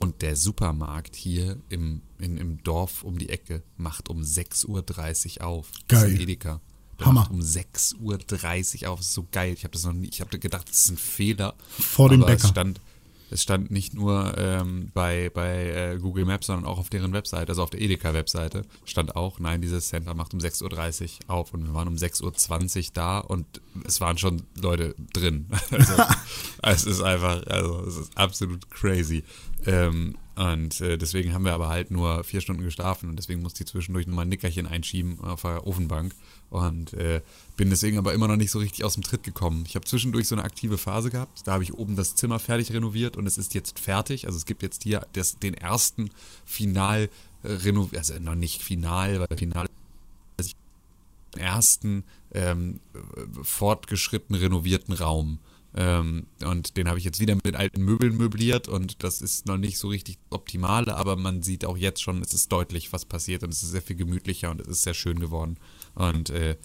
Und 0.00 0.22
der 0.22 0.36
Supermarkt 0.36 1.16
hier 1.16 1.58
im, 1.68 2.02
in, 2.18 2.36
im 2.36 2.62
Dorf 2.62 3.02
um 3.02 3.18
die 3.18 3.28
Ecke 3.28 3.62
macht 3.76 4.08
um 4.08 4.20
6.30 4.20 5.40
Uhr 5.40 5.46
auf. 5.46 5.70
Das 5.88 6.02
Geil. 6.02 6.10
ist 6.10 6.16
ein 6.16 6.22
Edeka. 6.22 6.60
Der 6.98 7.06
Hammer. 7.06 7.20
macht 7.20 7.30
um 7.30 7.40
6.30 7.40 8.82
Uhr 8.82 8.90
auf. 8.90 8.98
Das 8.98 9.08
ist 9.08 9.14
so 9.14 9.26
geil. 9.30 9.52
Ich 9.52 9.64
habe 9.64 9.72
das 9.72 9.84
noch 9.84 9.92
nie, 9.92 10.08
ich 10.08 10.20
habe 10.20 10.38
gedacht, 10.38 10.68
das 10.68 10.78
ist 10.78 10.90
ein 10.90 10.96
Fehler. 10.96 11.54
Vor 11.68 12.08
dem 12.08 12.20
Bäcker. 12.20 12.44
Es 12.44 12.48
stand, 12.48 12.80
es 13.30 13.42
stand 13.42 13.70
nicht 13.70 13.94
nur 13.94 14.36
ähm, 14.38 14.90
bei, 14.94 15.30
bei 15.32 15.70
äh, 15.70 15.98
Google 15.98 16.24
Maps, 16.24 16.46
sondern 16.46 16.66
auch 16.66 16.78
auf 16.78 16.90
deren 16.90 17.12
Webseite, 17.12 17.50
also 17.50 17.62
auf 17.62 17.70
der 17.70 17.80
Edeka-Webseite, 17.80 18.62
stand 18.84 19.16
auch, 19.16 19.38
nein, 19.38 19.60
dieses 19.60 19.88
Center 19.88 20.14
macht 20.14 20.34
um 20.34 20.40
6.30 20.40 21.02
Uhr 21.28 21.34
auf 21.34 21.54
und 21.54 21.66
wir 21.66 21.74
waren 21.74 21.88
um 21.88 21.94
6.20 21.94 22.78
Uhr 22.78 22.90
da 22.94 23.18
und 23.18 23.46
es 23.84 24.00
waren 24.00 24.18
schon 24.18 24.42
Leute 24.60 24.94
drin. 25.12 25.46
Also, 25.70 25.94
es 26.62 26.84
ist 26.84 27.02
einfach, 27.02 27.46
also 27.46 27.84
es 27.86 27.96
ist 27.96 28.16
absolut 28.16 28.70
crazy. 28.70 29.22
Ähm, 29.66 30.16
und 30.38 30.80
äh, 30.80 30.96
deswegen 30.96 31.34
haben 31.34 31.44
wir 31.44 31.52
aber 31.52 31.68
halt 31.68 31.90
nur 31.90 32.22
vier 32.22 32.40
Stunden 32.40 32.62
geschlafen 32.62 33.10
und 33.10 33.16
deswegen 33.16 33.42
musste 33.42 33.64
ich 33.64 33.70
zwischendurch 33.70 34.06
nochmal 34.06 34.24
ein 34.24 34.28
Nickerchen 34.28 34.68
einschieben 34.68 35.18
auf 35.20 35.42
der 35.42 35.66
Ofenbank 35.66 36.14
und 36.48 36.92
äh, 36.92 37.22
bin 37.56 37.70
deswegen 37.70 37.98
aber 37.98 38.14
immer 38.14 38.28
noch 38.28 38.36
nicht 38.36 38.52
so 38.52 38.60
richtig 38.60 38.84
aus 38.84 38.94
dem 38.94 39.02
Tritt 39.02 39.24
gekommen. 39.24 39.64
Ich 39.66 39.74
habe 39.74 39.84
zwischendurch 39.84 40.28
so 40.28 40.36
eine 40.36 40.44
aktive 40.44 40.78
Phase 40.78 41.10
gehabt, 41.10 41.40
da 41.44 41.54
habe 41.54 41.64
ich 41.64 41.74
oben 41.74 41.96
das 41.96 42.14
Zimmer 42.14 42.38
fertig 42.38 42.72
renoviert 42.72 43.16
und 43.16 43.26
es 43.26 43.36
ist 43.36 43.52
jetzt 43.54 43.80
fertig. 43.80 44.26
Also 44.26 44.36
es 44.36 44.46
gibt 44.46 44.62
jetzt 44.62 44.84
hier 44.84 45.08
das, 45.14 45.40
den 45.40 45.54
ersten 45.54 46.10
Final 46.44 47.10
äh, 47.42 47.48
renoviert, 47.48 47.98
also 47.98 48.14
noch 48.20 48.36
nicht 48.36 48.62
final, 48.62 49.18
weil 49.18 49.36
final 49.36 49.66
ist 50.36 50.54
den 51.34 51.40
ersten 51.40 52.04
ähm, 52.32 52.78
fortgeschritten 53.42 54.36
renovierten 54.36 54.94
Raum. 54.94 55.40
Ähm, 55.80 56.26
und 56.44 56.76
den 56.76 56.88
habe 56.88 56.98
ich 56.98 57.04
jetzt 57.04 57.20
wieder 57.20 57.36
mit 57.36 57.54
alten 57.54 57.84
Möbeln 57.84 58.16
möbliert 58.16 58.66
und 58.66 59.04
das 59.04 59.22
ist 59.22 59.46
noch 59.46 59.58
nicht 59.58 59.78
so 59.78 59.86
richtig 59.86 60.18
optimale, 60.28 60.96
aber 60.96 61.14
man 61.14 61.42
sieht 61.42 61.64
auch 61.64 61.76
jetzt 61.76 62.02
schon, 62.02 62.20
es 62.20 62.34
ist 62.34 62.50
deutlich, 62.50 62.92
was 62.92 63.04
passiert 63.04 63.44
und 63.44 63.50
es 63.50 63.62
ist 63.62 63.70
sehr 63.70 63.82
viel 63.82 63.94
gemütlicher 63.94 64.50
und 64.50 64.60
es 64.60 64.66
ist 64.66 64.82
sehr 64.82 64.94
schön 64.94 65.20
geworden. 65.20 65.56
Und 65.94 66.30
äh, 66.30 66.56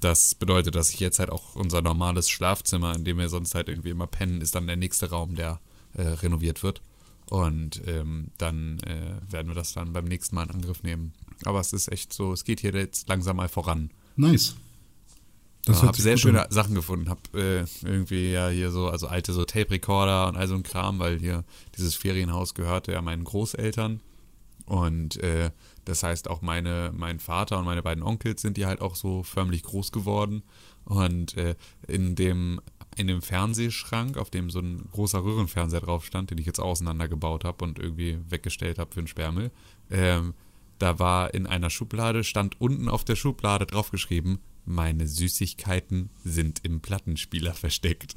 das 0.00 0.34
bedeutet, 0.34 0.76
dass 0.76 0.88
ich 0.88 0.98
jetzt 0.98 1.18
halt 1.18 1.28
auch 1.28 1.54
unser 1.56 1.82
normales 1.82 2.30
Schlafzimmer, 2.30 2.96
in 2.96 3.04
dem 3.04 3.18
wir 3.18 3.28
sonst 3.28 3.54
halt 3.54 3.68
irgendwie 3.68 3.90
immer 3.90 4.06
pennen, 4.06 4.40
ist 4.40 4.54
dann 4.54 4.66
der 4.66 4.76
nächste 4.76 5.10
Raum, 5.10 5.34
der 5.34 5.60
äh, 5.92 6.02
renoviert 6.02 6.62
wird. 6.62 6.80
Und 7.28 7.82
ähm, 7.86 8.28
dann 8.38 8.78
äh, 8.80 9.20
werden 9.30 9.48
wir 9.48 9.54
das 9.54 9.74
dann 9.74 9.92
beim 9.92 10.06
nächsten 10.06 10.36
Mal 10.36 10.44
in 10.44 10.52
Angriff 10.52 10.82
nehmen. 10.82 11.12
Aber 11.44 11.60
es 11.60 11.74
ist 11.74 11.92
echt 11.92 12.14
so, 12.14 12.32
es 12.32 12.44
geht 12.44 12.60
hier 12.60 12.72
jetzt 12.72 13.08
langsam 13.10 13.36
mal 13.36 13.48
voran. 13.48 13.90
Nice. 14.16 14.56
Das 15.64 15.76
Ich 15.76 15.82
hört 15.82 15.94
habe 15.94 16.02
sehr 16.02 16.16
schöne 16.16 16.44
an. 16.44 16.50
Sachen 16.50 16.74
gefunden. 16.74 17.08
Habe 17.08 17.20
äh, 17.34 17.86
irgendwie 17.86 18.30
ja 18.30 18.48
hier 18.48 18.70
so, 18.70 18.88
also 18.88 19.06
alte 19.06 19.32
so 19.32 19.44
Tape-Recorder 19.44 20.28
und 20.28 20.36
all 20.36 20.46
so 20.46 20.54
ein 20.54 20.62
Kram, 20.62 20.98
weil 20.98 21.18
hier 21.18 21.44
dieses 21.76 21.94
Ferienhaus 21.94 22.54
gehörte 22.54 22.92
ja 22.92 23.00
meinen 23.00 23.24
Großeltern. 23.24 24.00
Und 24.66 25.16
äh, 25.22 25.50
das 25.84 26.02
heißt 26.02 26.28
auch 26.28 26.42
meine, 26.42 26.92
mein 26.94 27.18
Vater 27.18 27.58
und 27.58 27.64
meine 27.64 27.82
beiden 27.82 28.02
Onkels 28.02 28.42
sind 28.42 28.56
die 28.56 28.66
halt 28.66 28.80
auch 28.80 28.96
so 28.96 29.22
förmlich 29.22 29.62
groß 29.62 29.92
geworden. 29.92 30.42
Und 30.84 31.36
äh, 31.36 31.54
in 31.86 32.14
dem 32.14 32.60
in 32.96 33.08
dem 33.08 33.22
Fernsehschrank, 33.22 34.16
auf 34.16 34.30
dem 34.30 34.50
so 34.50 34.60
ein 34.60 34.88
großer 34.92 35.24
Röhrenfernseher 35.24 35.80
drauf 35.80 36.04
stand, 36.04 36.30
den 36.30 36.38
ich 36.38 36.46
jetzt 36.46 36.60
auseinandergebaut 36.60 37.44
habe 37.44 37.64
und 37.64 37.78
irgendwie 37.78 38.18
weggestellt 38.28 38.78
habe 38.78 38.94
für 38.94 39.02
den 39.02 39.08
Sperrmüll. 39.08 39.50
Ähm, 39.90 40.34
da 40.78 40.98
war 40.98 41.34
in 41.34 41.46
einer 41.46 41.70
Schublade, 41.70 42.24
stand 42.24 42.60
unten 42.60 42.88
auf 42.88 43.04
der 43.04 43.16
Schublade 43.16 43.66
draufgeschrieben, 43.66 44.38
meine 44.66 45.06
Süßigkeiten 45.06 46.10
sind 46.24 46.60
im 46.62 46.80
Plattenspieler 46.80 47.52
versteckt. 47.54 48.14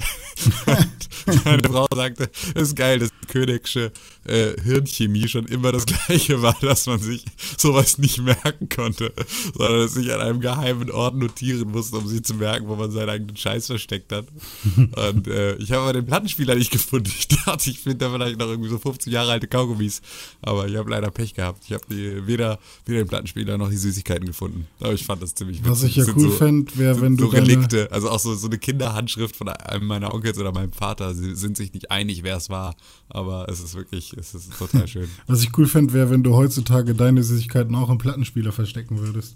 meine 1.46 1.64
Frau 1.64 1.88
sagte, 1.94 2.30
es 2.56 2.70
ist 2.70 2.76
geil, 2.76 3.00
dass 3.00 3.10
die 3.10 3.28
Königsche 3.28 3.92
äh, 4.26 4.54
Hirnchemie 4.62 5.28
schon 5.28 5.46
immer 5.46 5.72
das 5.72 5.86
gleiche 5.86 6.42
war, 6.42 6.58
dass 6.62 6.86
man 6.86 7.00
sich 7.00 7.26
sowas 7.58 7.98
nicht 7.98 8.22
merken 8.22 8.70
konnte, 8.70 9.14
sondern 9.54 9.82
es 9.82 9.94
sich 9.94 10.14
an 10.14 10.22
einem 10.22 10.40
geheimen 10.40 10.90
Ort 10.92 11.16
notieren 11.16 11.72
musste, 11.72 11.98
um 11.98 12.08
sich 12.08 12.24
zu 12.24 12.36
merken, 12.36 12.68
wo 12.68 12.76
man 12.76 12.92
seinen 12.92 13.10
eigenen 13.10 13.36
Scheiß 13.36 13.68
versteckt 13.68 14.12
hat. 14.12 14.28
Und 14.76 15.28
äh, 15.28 15.56
ich 15.56 15.72
habe 15.72 15.84
aber 15.84 15.94
den 15.94 16.06
Plattenspieler 16.06 16.56
nicht 16.56 16.72
gefunden. 16.72 17.12
Ich 17.18 17.28
dachte, 17.28 17.70
ich 17.70 17.80
finde 17.80 17.98
da 17.98 18.12
vielleicht 18.12 18.40
noch 18.40 18.48
irgendwie 18.48 18.70
so 18.70 18.78
50 18.78 19.12
Jahre 19.12 19.32
alte 19.32 19.48
Kaugummis, 19.48 20.02
aber 20.42 20.68
ich 20.68 20.76
habe 20.78 20.90
leider 20.90 21.12
Pech 21.12 21.34
gehabt. 21.34 21.64
Ich 21.66 21.74
habe 21.74 21.84
weder, 21.90 22.60
weder 22.86 23.00
den 23.00 23.08
Plattenspieler 23.08 23.58
noch 23.58 23.70
die 23.70 23.78
Süßigkeiten 23.78 24.28
gefunden. 24.28 24.68
Aber 24.80 24.94
ich 24.94 25.06
fand 25.06 25.22
das 25.22 25.36
ziemlich 25.36 25.64
Was 25.66 25.84
ich 25.84 25.96
ja 25.96 26.06
cool 26.16 26.37
so- 26.38 26.46
fände, 26.46 26.78
wäre, 26.78 27.02
wenn 27.02 27.18
so 27.18 27.26
du 27.26 27.32
deine, 27.32 27.48
Relikte, 27.48 27.92
also 27.92 28.10
auch 28.10 28.20
so, 28.20 28.36
so 28.36 28.48
eine 28.48 28.58
Kinderhandschrift 28.58 29.36
von 29.36 29.50
einem 29.50 29.86
meiner 29.88 30.14
Onkels 30.14 30.38
oder 30.38 30.52
meinem 30.52 30.72
Vater. 30.72 31.14
Sie 31.14 31.36
sind 31.36 31.58
sich 31.58 31.74
nicht 31.74 31.92
einig, 31.92 32.24
wer 32.24 32.38
es 32.38 32.50
war, 32.50 32.76
aber 33.10 33.48
es 33.50 33.60
ist 33.60 33.76
wirklich, 33.76 34.14
es 34.14 34.34
ist 34.34 34.58
total 34.58 34.88
schön. 34.88 35.10
was 35.28 35.42
ich 35.44 35.58
cool 35.58 35.68
fände, 35.68 35.94
wäre, 35.94 36.10
wenn 36.10 36.24
du 36.24 36.36
heutzutage 36.36 36.94
deine 36.96 37.24
Süßigkeiten 37.24 37.76
auch 37.76 37.90
im 37.90 37.98
Plattenspieler 37.98 38.52
verstecken 38.52 39.00
würdest. 39.00 39.36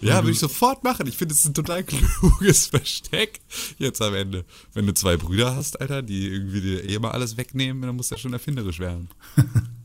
Ja, 0.00 0.16
würde 0.22 0.30
ich 0.30 0.38
sofort 0.38 0.82
machen. 0.84 1.06
Ich 1.06 1.18
finde, 1.18 1.32
es 1.34 1.40
ist 1.40 1.48
ein 1.48 1.54
total 1.54 1.84
kluges 1.84 2.66
Versteck 2.68 3.40
jetzt 3.78 4.00
am 4.00 4.14
Ende. 4.14 4.44
Wenn 4.72 4.86
du 4.86 4.94
zwei 4.94 5.16
Brüder 5.18 5.54
hast, 5.54 5.80
Alter, 5.80 6.02
die 6.02 6.28
irgendwie 6.28 6.60
dir 6.62 6.88
eh 6.88 6.98
mal 6.98 7.10
alles 7.10 7.36
wegnehmen, 7.36 7.82
dann 7.82 7.96
musst 7.96 8.10
du 8.10 8.14
ja 8.14 8.18
schon 8.18 8.32
erfinderisch 8.32 8.78
werden. 8.78 9.08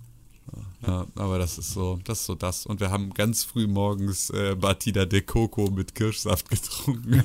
Ja, 0.86 1.08
aber 1.16 1.40
das 1.40 1.58
ist 1.58 1.74
so, 1.74 2.00
das 2.04 2.20
ist 2.20 2.26
so 2.28 2.36
das. 2.36 2.66
Und 2.68 2.80
wir 2.80 2.92
haben 2.92 3.12
ganz 3.14 3.44
früh 3.44 3.66
morgens 3.66 4.30
äh, 4.30 4.56
Batida 4.56 5.06
de 5.06 5.22
Coco 5.22 5.72
mit 5.72 5.96
Kirschsaft 5.96 6.50
getrunken. 6.52 7.24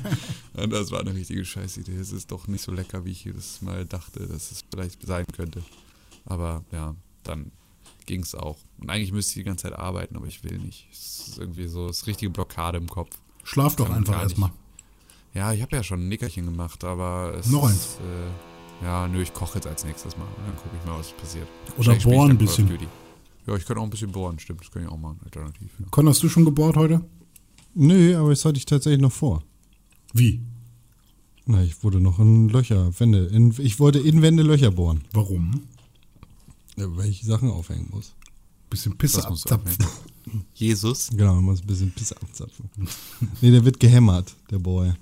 Und 0.55 0.71
das 0.71 0.89
war 0.91 1.01
eine 1.01 1.13
richtige 1.13 1.45
Scheißidee. 1.45 1.95
Es 1.95 2.11
ist 2.11 2.31
doch 2.31 2.47
nicht 2.47 2.63
so 2.63 2.71
lecker, 2.71 3.05
wie 3.05 3.11
ich 3.11 3.25
jedes 3.25 3.61
Mal 3.61 3.85
dachte, 3.85 4.25
dass 4.27 4.51
es 4.51 4.63
vielleicht 4.71 5.05
sein 5.05 5.25
könnte. 5.35 5.61
Aber 6.25 6.63
ja, 6.71 6.95
dann 7.23 7.51
ging 8.07 8.21
es 8.21 8.33
auch. 8.33 8.57
Und 8.79 8.89
eigentlich 8.89 9.11
müsste 9.11 9.31
ich 9.31 9.43
die 9.43 9.43
ganze 9.43 9.63
Zeit 9.63 9.77
arbeiten, 9.77 10.15
aber 10.15 10.25
ich 10.25 10.43
will 10.43 10.57
nicht. 10.57 10.87
Es 10.91 11.27
ist 11.27 11.37
irgendwie 11.37 11.67
so, 11.67 11.87
es 11.89 11.99
ist 11.99 12.07
richtige 12.07 12.31
Blockade 12.31 12.79
im 12.79 12.89
Kopf. 12.89 13.15
Schlaf 13.43 13.75
doch 13.75 13.89
einfach 13.89 14.19
erstmal. 14.21 14.51
Ja, 15.33 15.53
ich 15.53 15.61
habe 15.61 15.75
ja 15.75 15.83
schon 15.83 16.01
ein 16.01 16.09
Nickerchen 16.09 16.45
gemacht, 16.45 16.83
aber 16.83 17.35
es 17.37 17.47
Noch 17.47 17.69
ist, 17.69 17.97
Äh, 17.99 18.85
ja, 18.85 19.07
nö, 19.07 19.21
ich 19.21 19.33
koche 19.33 19.55
jetzt 19.55 19.67
als 19.67 19.83
nächstes 19.83 20.17
mal. 20.17 20.27
Dann 20.45 20.55
gucke 20.55 20.75
ich 20.79 20.85
mal, 20.85 20.99
was 20.99 21.11
passiert. 21.13 21.47
Oder 21.77 21.95
bohren 21.95 22.31
ein 22.31 22.37
bisschen. 22.37 22.67
Duty. 22.67 22.87
Ja, 23.45 23.55
ich 23.55 23.65
kann 23.65 23.77
auch 23.77 23.83
ein 23.83 23.89
bisschen 23.89 24.11
bohren, 24.11 24.39
stimmt. 24.39 24.61
Das 24.61 24.71
kann 24.71 24.83
ich 24.83 24.87
auch 24.87 24.97
machen, 24.97 25.19
alternativ. 25.23 25.69
Ja. 25.79 25.85
Con, 25.91 26.07
hast 26.07 26.23
du 26.23 26.29
schon 26.29 26.45
gebohrt 26.45 26.77
heute? 26.77 27.01
Nö, 27.75 28.15
aber 28.17 28.29
das 28.29 28.45
hatte 28.45 28.57
ich 28.57 28.65
tatsächlich 28.65 29.01
noch 29.01 29.11
vor. 29.11 29.43
Wie? 30.13 30.41
Na, 31.45 31.61
ich 31.61 31.83
wurde 31.83 31.99
noch 31.99 32.19
in 32.19 32.47
Löcher, 32.49 32.97
Wände. 32.99 33.25
In, 33.25 33.53
ich 33.59 33.79
wollte 33.79 33.99
in 33.99 34.21
Wände 34.21 34.43
Löcher 34.43 34.71
bohren, 34.71 35.03
Warum? 35.11 35.63
ja, 36.77 36.85
weil 36.95 37.09
ich 37.09 37.23
Sachen 37.23 37.49
aufhängen 37.49 37.89
muss. 37.91 38.13
Bisschen 38.69 38.97
Pisse 38.97 39.25
abzapfen. 39.25 39.85
Jesus. 40.53 41.09
Genau, 41.09 41.35
man 41.35 41.43
muss 41.43 41.61
ein 41.61 41.67
bisschen 41.67 41.91
Pisse 41.91 42.15
abzapfen. 42.21 42.69
nee, 43.41 43.51
der 43.51 43.65
wird 43.65 43.79
gehämmert, 43.79 44.33
der 44.49 44.59
Boy. 44.59 44.93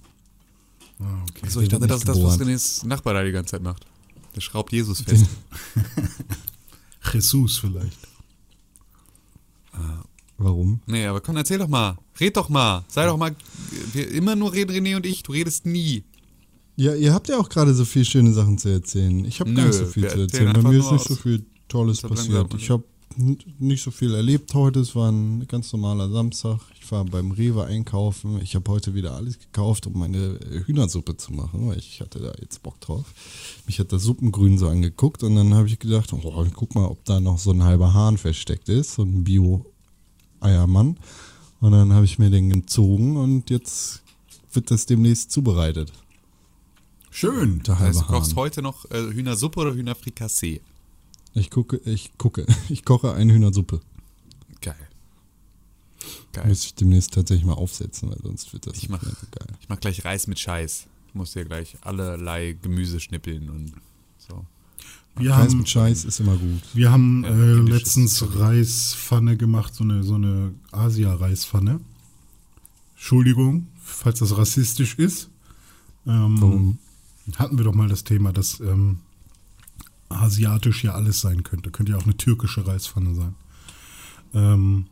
Ah, 1.00 1.24
okay. 1.30 1.46
Achso, 1.46 1.62
ich 1.62 1.70
dachte, 1.70 1.88
das 1.88 2.00
ist 2.00 2.08
das, 2.08 2.22
was. 2.22 2.40
Renés 2.40 2.86
Nachbar 2.86 3.14
da 3.14 3.24
die 3.24 3.32
ganze 3.32 3.52
Zeit 3.52 3.62
macht. 3.62 3.86
Der 4.36 4.42
schraubt 4.42 4.72
Jesus 4.72 5.02
fest. 5.02 5.26
Jesus 7.14 7.58
vielleicht. 7.58 7.98
Warum? 10.38 10.82
nee, 10.88 11.06
aber 11.06 11.22
komm, 11.22 11.38
erzähl 11.38 11.60
doch 11.60 11.68
mal. 11.68 11.98
Red 12.20 12.36
doch 12.36 12.50
mal. 12.50 12.84
Sei 12.88 13.06
doch 13.06 13.18
mal. 13.18 13.36
Wir 13.94 14.10
immer 14.12 14.36
nur 14.36 14.52
reden 14.54 14.76
René 14.76 14.96
und 14.96 15.06
ich. 15.06 15.22
Du 15.24 15.34
redest 15.34 15.66
nie. 15.66 16.04
Ja, 16.76 16.96
ihr 16.96 17.14
habt 17.14 17.30
ja 17.30 17.38
auch 17.38 17.48
gerade 17.48 17.74
so 17.74 17.86
viel 17.86 18.06
schöne 18.06 18.34
Sachen 18.34 18.58
zu 18.58 18.70
erzählen. 18.70 19.24
Ich 19.26 19.40
habe 19.40 19.54
gar 19.54 19.68
nicht 19.68 19.76
so 19.76 19.86
viel 19.86 20.08
zu 20.08 20.20
erzählen. 20.22 20.54
Bei 20.54 20.64
mir 20.64 20.80
ist 20.80 20.92
nicht 20.92 21.08
so 21.08 21.16
viel 21.16 21.46
Tolles 21.68 22.02
passiert. 22.02 22.54
Ich 22.56 22.70
habe 22.72 22.84
nicht 23.60 23.84
so 23.84 23.92
viel 23.92 24.16
erlebt 24.16 24.54
heute. 24.54 24.80
Es 24.80 24.96
war 24.96 25.12
ein 25.12 25.48
ganz 25.48 25.72
normaler 25.74 26.10
Samstag. 26.10 26.60
Ich 26.92 26.94
war 26.94 27.06
beim 27.06 27.32
Rewe 27.32 27.64
einkaufen. 27.64 28.42
Ich 28.42 28.54
habe 28.54 28.70
heute 28.70 28.94
wieder 28.94 29.16
alles 29.16 29.40
gekauft, 29.40 29.88
um 29.88 29.98
meine 29.98 30.38
Hühnersuppe 30.66 31.16
zu 31.16 31.32
machen, 31.32 31.70
weil 31.70 31.78
ich 31.78 32.02
hatte 32.02 32.20
da 32.20 32.34
jetzt 32.42 32.62
Bock 32.64 32.82
drauf. 32.82 33.06
Mich 33.66 33.80
hat 33.80 33.94
das 33.94 34.04
Suppengrün 34.04 34.58
so 34.58 34.68
angeguckt 34.68 35.24
und 35.24 35.36
dann 35.38 35.54
habe 35.54 35.70
ich 35.70 35.80
gedacht, 35.80 36.12
oh, 36.12 36.46
guck 36.54 36.76
mal, 36.76 36.88
ob 36.88 37.06
da 37.06 37.22
noch 37.22 37.40
so 37.40 37.52
ein 37.52 37.64
halber 37.64 37.94
Hahn 37.94 38.18
versteckt 38.18 38.68
ist, 38.68 38.96
so 38.96 39.04
ein 39.04 39.24
Bio-Eiermann. 39.24 40.98
Und 41.62 41.72
dann 41.72 41.94
habe 41.94 42.04
ich 42.04 42.20
mir 42.20 42.30
den 42.30 42.50
gezogen 42.50 43.16
und 43.16 43.50
jetzt 43.50 44.04
wird 44.52 44.70
das 44.70 44.86
demnächst 44.86 45.32
zubereitet. 45.32 45.94
Schön. 47.10 47.64
Der 47.64 47.76
Das 47.76 47.80
heißt, 47.80 48.00
halbe 48.02 48.12
du 48.12 48.20
kochst 48.20 48.36
heute 48.36 48.62
noch 48.62 48.84
äh, 48.92 49.14
Hühnersuppe 49.14 49.62
oder 49.62 49.74
Hühnerfrikassee? 49.74 50.60
Ich 51.36 51.50
gucke, 51.52 51.78
ich 51.86 52.18
gucke, 52.18 52.46
ich 52.68 52.84
koche 52.84 53.14
eine 53.14 53.32
Hühnersuppe. 53.32 53.80
Geil. 56.34 56.48
Muss 56.48 56.64
ich 56.66 56.76
demnächst 56.76 57.14
tatsächlich 57.14 57.46
mal 57.46 57.54
aufsetzen, 57.54 58.10
weil 58.10 58.18
sonst 58.24 58.52
wird 58.54 58.66
das 58.68 58.74
Ich 58.76 58.84
nicht 58.84 58.90
mach, 58.92 59.02
mehr 59.02 59.12
so 59.12 59.28
geil. 59.32 59.48
ich 59.60 59.70
mach 59.70 59.80
gleich 59.80 60.04
Reis 60.06 60.28
mit 60.28 60.40
Scheiß. 60.40 60.88
Ich 61.10 61.16
muss 61.16 61.34
dir 61.34 61.46
gleich 61.46 61.76
allerlei 61.82 62.58
Gemüse 62.62 63.00
schnippeln 63.00 63.50
und 63.50 63.74
so. 64.18 64.46
Wir 65.18 65.32
Reis 65.32 65.50
haben, 65.50 65.58
mit 65.60 65.70
Scheiß 65.70 66.06
ist 66.06 66.20
immer 66.22 66.38
gut. 66.38 66.62
wir 66.74 66.90
haben 66.92 67.24
Ja, 67.24 67.30
äh, 67.32 67.54
letztens. 67.70 68.24
Reispfanne 68.36 69.36
gemacht, 69.36 69.76
so 69.76 69.84
eine, 69.84 70.04
so 70.04 70.16
eine 70.16 70.54
Asia-Reispfanne. 70.72 71.82
Entschuldigung, 72.96 73.68
falls 73.84 74.20
das 74.20 74.38
rassistisch 74.38 74.96
ist. 74.96 75.30
Ähm, 76.08 76.38
Warum? 76.42 76.78
Hatten 77.36 77.58
wir 77.58 77.66
doch 77.66 77.74
mal 77.76 77.90
das 77.90 78.04
Thema, 78.04 78.32
dass 78.32 78.60
ähm, 78.62 79.00
asiatisch 80.10 80.84
ja 80.84 80.94
alles 80.94 81.22
sein 81.22 81.44
könnte. 81.44 81.72
Könnte 81.72 81.92
ja 81.94 81.98
auch 81.98 82.04
eine 82.06 82.18
türkische 82.18 82.66
Reispfanne 82.66 83.14
sein. 83.16 83.36
Ähm, 84.34 84.86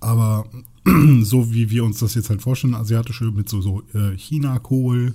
aber 0.00 0.48
so 1.22 1.52
wie 1.52 1.70
wir 1.70 1.84
uns 1.84 1.98
das 1.98 2.14
jetzt 2.14 2.30
halt 2.30 2.42
vorstellen, 2.42 2.74
asiatische 2.74 3.30
mit 3.30 3.48
so, 3.48 3.60
so 3.60 3.82
äh, 3.94 4.16
Chinakohl 4.16 5.14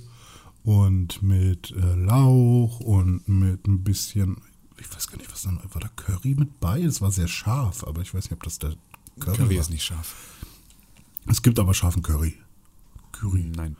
und 0.62 1.22
mit 1.22 1.72
äh, 1.72 1.94
Lauch 1.94 2.80
und 2.80 3.28
mit 3.28 3.66
ein 3.66 3.84
bisschen, 3.84 4.38
ich 4.78 4.92
weiß 4.92 5.08
gar 5.08 5.18
nicht, 5.18 5.30
was 5.30 5.42
dann 5.42 5.60
war 5.72 5.80
da 5.80 5.88
Curry 5.88 6.34
mit 6.36 6.60
bei? 6.60 6.82
Es 6.82 7.00
war 7.00 7.10
sehr 7.10 7.28
scharf, 7.28 7.84
aber 7.84 8.02
ich 8.02 8.14
weiß 8.14 8.24
nicht, 8.24 8.32
ob 8.32 8.42
das 8.42 8.58
der 8.58 8.74
Curry, 9.20 9.36
Curry 9.36 9.54
war. 9.54 9.60
ist 9.60 9.70
nicht 9.70 9.84
scharf. 9.84 10.14
Es 11.28 11.42
gibt 11.42 11.58
aber 11.58 11.74
scharfen 11.74 12.02
Curry. 12.02 12.34
Curry. 13.12 13.50
Nein. 13.54 13.76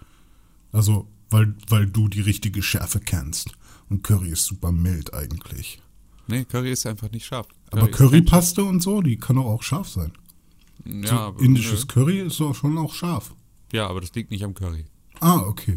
Also, 0.73 1.07
weil, 1.31 1.55
weil 1.69 1.87
du 1.87 2.09
die 2.09 2.21
richtige 2.21 2.63
Schärfe 2.63 3.01
kennst. 3.01 3.53
Und 3.89 4.03
Curry 4.03 4.31
ist 4.31 4.45
super 4.45 4.73
mild 4.73 5.15
eigentlich. 5.15 5.81
Nee, 6.27 6.45
Curry 6.45 6.73
ist 6.73 6.87
einfach 6.87 7.11
nicht 7.11 7.27
scharf. 7.27 7.47
Aber 7.71 7.89
ist 7.89 7.97
Currypaste 7.97 8.65
und 8.65 8.81
so, 8.81 9.01
die 9.01 9.17
kann 9.17 9.39
auch, 9.39 9.47
auch 9.47 9.63
scharf 9.63 9.89
sein. 9.89 10.13
So 10.87 11.07
Ja, 11.09 11.19
aber, 11.28 11.40
indisches 11.43 11.81
nö. 11.81 11.87
Curry 11.87 12.21
ist 12.21 12.40
auch 12.40 12.55
schon 12.55 12.78
auch 12.78 12.95
scharf. 12.95 13.35
ja, 13.73 13.87
aber 13.88 14.00
das 14.00 14.14
liegt 14.14 14.31
nicht 14.31 14.45
am 14.45 14.55
Curry. 14.55 14.85
Ah, 15.21 15.38
okay. 15.40 15.76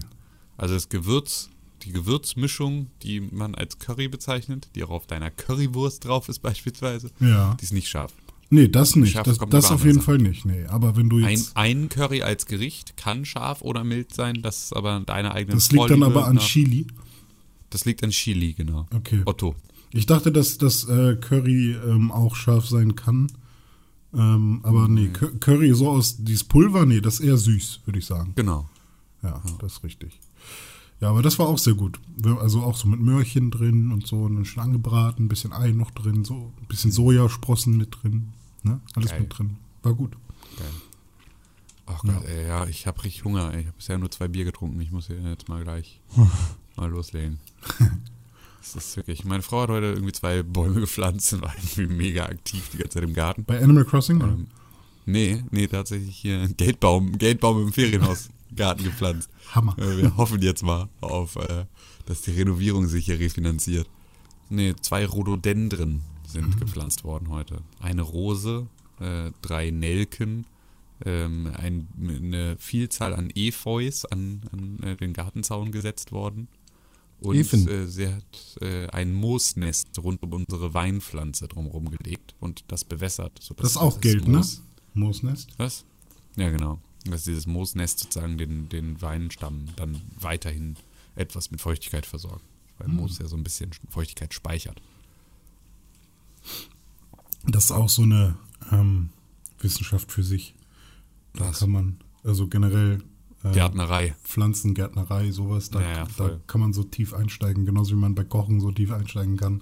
Also 0.57 0.73
das 0.73 0.89
Gewürz, 0.89 1.49
die 1.83 1.91
Gewürzmischung, 1.93 2.87
die 3.03 3.21
man 3.21 3.55
als 3.55 3.79
Curry 3.79 4.07
bezeichnet, 4.09 4.69
die 4.75 4.83
auch 4.83 4.89
auf 4.89 5.07
deiner 5.07 5.31
Currywurst 5.31 6.05
drauf 6.05 6.27
ist 6.29 6.39
beispielsweise, 6.39 7.11
Ja. 7.19 7.55
die 7.59 7.63
ist 7.63 7.73
nicht 7.73 7.87
scharf. 7.87 8.13
Nee, 8.51 8.67
das 8.67 8.95
nicht. 8.95 9.11
Scharf 9.13 9.25
Das, 9.27 9.37
das 9.37 9.71
auf 9.71 9.85
jeden. 9.85 10.01
Fall 10.01 10.17
nicht. 10.17 10.43
Nee, 10.43 10.65
aber 10.65 10.95
wenn 10.97 11.07
du 11.09 11.17
Ein, 11.17 11.29
jetzt. 11.37 11.55
ein 11.55 11.87
Curry 11.87 12.23
als 12.23 12.47
Gericht 12.47 12.97
kann 12.97 13.23
scharf 13.23 13.61
oder 13.61 13.83
mild 13.83 14.13
sein, 14.13 14.41
das 14.41 14.63
ist 14.63 14.75
aber 14.75 14.99
deine 15.05 15.33
eigene 15.33 15.55
das 15.55 15.71
liegt 15.71 15.89
dann 15.91 16.01
aber 16.03 16.25
an 16.25 16.35
nach- 16.35 16.41
Chili. 16.43 16.87
Das 17.69 17.85
liegt 17.85 18.03
an 18.03 18.09
Chili, 18.09 18.53
genau. 18.53 18.87
Okay. 18.93 19.21
Otto. 19.25 19.55
Ich 19.91 20.07
dachte, 20.07 20.31
dass 20.31 20.57
das 20.57 20.89
äh, 20.89 21.15
Curry 21.15 21.73
ähm, 21.87 22.11
auch 22.11 22.35
scharf 22.35 22.67
sein 22.67 22.95
kann. 22.95 23.27
Ähm, 24.13 24.61
aber 24.63 24.87
nee, 24.87 25.07
Mhm. 25.09 25.13
Cur- 25.13 25.39
Curry 25.39 25.73
so 25.75 25.89
aus 25.89 26.17
dieses 26.17 26.43
Pulver, 26.43 26.85
nee, 26.85 26.99
das 27.01 27.15
ist 27.19 27.25
eher 27.27 27.37
süß, 27.37 27.81
würde 27.85 27.99
ich 27.99 28.05
sagen. 28.05 28.33
Genau. 28.35 28.67
Ja, 29.21 29.41
das 29.59 29.73
ist 29.73 29.83
richtig. 29.83 30.19
Ja, 31.01 31.09
aber 31.11 31.21
das 31.21 31.37
war 31.39 31.47
auch 31.47 31.57
sehr 31.57 31.75
gut. 31.75 31.99
Also 32.39 32.61
auch 32.61 32.75
so 32.75 32.87
mit 32.87 32.99
Möhrchen 32.99 33.51
drin 33.51 33.91
und 33.91 34.05
so 34.07 34.23
und 34.23 34.35
dann 34.35 34.45
schön 34.45 34.63
angebraten, 34.63 35.25
ein 35.25 35.29
bisschen 35.29 35.53
Ei 35.53 35.71
noch 35.71 35.91
drin, 35.91 36.25
so 36.25 36.51
ein 36.61 36.67
bisschen 36.67 36.91
Sojasprossen 36.91 37.77
mit 37.77 37.97
drin. 38.01 38.29
Ne? 38.63 38.81
Alles 38.95 39.11
Geil. 39.11 39.21
mit 39.21 39.37
drin. 39.37 39.57
War 39.83 39.93
gut. 39.93 40.11
Geil. 40.57 40.67
Ach 41.85 42.01
Gott, 42.03 42.25
ey, 42.25 42.47
ja, 42.47 42.65
ich 42.67 42.85
habe 42.85 43.03
richtig 43.03 43.23
Hunger. 43.23 43.53
Ey. 43.53 43.61
Ich 43.61 43.65
habe 43.67 43.77
bisher 43.77 43.97
nur 43.97 44.11
zwei 44.11 44.27
Bier 44.27 44.43
getrunken. 44.45 44.79
Ich 44.81 44.91
muss 44.91 45.07
jetzt 45.07 45.47
mal 45.49 45.63
gleich 45.63 46.01
mal 46.75 46.89
loslegen. 46.89 47.39
Das 48.61 48.75
ist 48.75 48.97
wirklich. 48.97 49.23
Meine 49.25 49.41
Frau 49.41 49.61
hat 49.61 49.69
heute 49.69 49.87
irgendwie 49.87 50.11
zwei 50.11 50.43
Bäume 50.43 50.79
gepflanzt 50.81 51.33
und 51.33 51.41
war 51.41 51.53
irgendwie 51.55 51.87
mega 51.93 52.25
aktiv 52.25 52.69
die 52.73 52.77
ganze 52.77 52.95
Zeit 52.95 53.03
im 53.03 53.13
Garten. 53.13 53.43
Bei 53.45 53.61
Animal 53.61 53.85
Crossing? 53.85 54.21
Ähm, 54.21 54.47
nee, 55.05 55.43
nee, 55.51 55.67
tatsächlich 55.67 56.15
hier 56.17 56.39
ein 56.39 56.55
Geldbaum, 56.57 57.17
Geldbaum 57.17 57.61
im 57.63 57.73
Ferienhaus. 57.73 58.29
Garten 58.55 58.83
gepflanzt. 58.83 59.29
Hammer. 59.53 59.77
Äh, 59.77 59.97
Wir 60.01 60.17
hoffen 60.17 60.41
jetzt 60.41 60.63
mal 60.63 60.89
auf, 61.01 61.35
äh, 61.35 61.65
dass 62.07 62.21
die 62.23 62.31
Renovierung 62.31 62.87
sich 62.87 63.05
hier 63.05 63.19
refinanziert. 63.19 63.87
Nee, 64.49 64.73
zwei 64.81 65.05
Rhododendren 65.05 66.01
sind 66.27 66.55
Mhm. 66.55 66.59
gepflanzt 66.59 67.03
worden 67.03 67.29
heute. 67.29 67.61
Eine 67.79 68.01
Rose, 68.01 68.67
äh, 68.99 69.31
drei 69.43 69.69
Nelken, 69.69 70.45
ähm, 71.05 71.51
ein, 71.57 71.87
eine 72.01 72.57
Vielzahl 72.59 73.13
an 73.13 73.29
Efeus 73.35 74.05
an, 74.05 74.41
an 74.51 74.79
äh, 74.83 74.95
den 74.97 75.13
Gartenzaun 75.13 75.71
gesetzt 75.71 76.11
worden. 76.11 76.47
Und 77.21 77.35
äh, 77.35 77.85
sie 77.87 78.07
hat 78.07 78.57
äh, 78.61 78.87
ein 78.87 79.13
Moosnest 79.13 79.97
rund 79.99 80.23
um 80.23 80.31
unsere 80.33 80.73
Weinpflanze 80.73 81.47
drumherum 81.47 81.89
gelegt 81.91 82.33
und 82.39 82.63
das 82.69 82.85
bewässert. 82.85 83.39
Das 83.57 83.71
ist 83.71 83.77
auch 83.77 83.99
Geld, 83.99 84.27
ne? 84.27 84.37
Moos- 84.37 84.61
Moosnest. 84.93 85.49
was? 85.57 85.85
Ja, 86.37 86.49
genau. 86.49 86.79
Dass 87.05 87.23
dieses 87.25 87.45
Moosnest 87.45 87.99
sozusagen 87.99 88.37
den, 88.37 88.69
den 88.69 89.01
Weinstamm 89.01 89.65
dann 89.75 90.01
weiterhin 90.19 90.75
etwas 91.15 91.51
mit 91.51 91.59
Feuchtigkeit 91.61 92.05
versorgt. 92.05 92.43
Weil 92.77 92.87
Hm. 92.87 92.95
Moos 92.95 93.19
ja 93.19 93.27
so 93.27 93.35
ein 93.35 93.43
bisschen 93.43 93.71
Feuchtigkeit 93.89 94.33
speichert. 94.33 94.81
Das 97.45 97.65
ist 97.65 97.71
auch 97.71 97.89
so 97.89 98.03
eine 98.03 98.37
ähm, 98.71 99.09
Wissenschaft 99.59 100.11
für 100.11 100.23
sich. 100.23 100.55
Da 101.33 101.49
Was? 101.49 101.59
kann 101.59 101.71
man, 101.71 101.99
also 102.23 102.47
generell 102.47 103.01
äh, 103.43 103.51
Gärtnerei. 103.51 104.15
Pflanzengärtnerei, 104.23 105.31
sowas, 105.31 105.69
da, 105.69 105.81
Ja, 105.81 105.91
ja, 105.91 106.07
da 106.17 106.39
kann 106.47 106.61
man 106.61 106.73
so 106.73 106.83
tief 106.83 107.13
einsteigen, 107.13 107.65
genauso 107.65 107.91
wie 107.91 107.99
man 107.99 108.15
bei 108.15 108.23
Kochen 108.23 108.59
so 108.59 108.71
tief 108.71 108.91
einsteigen 108.91 109.37
kann. 109.37 109.61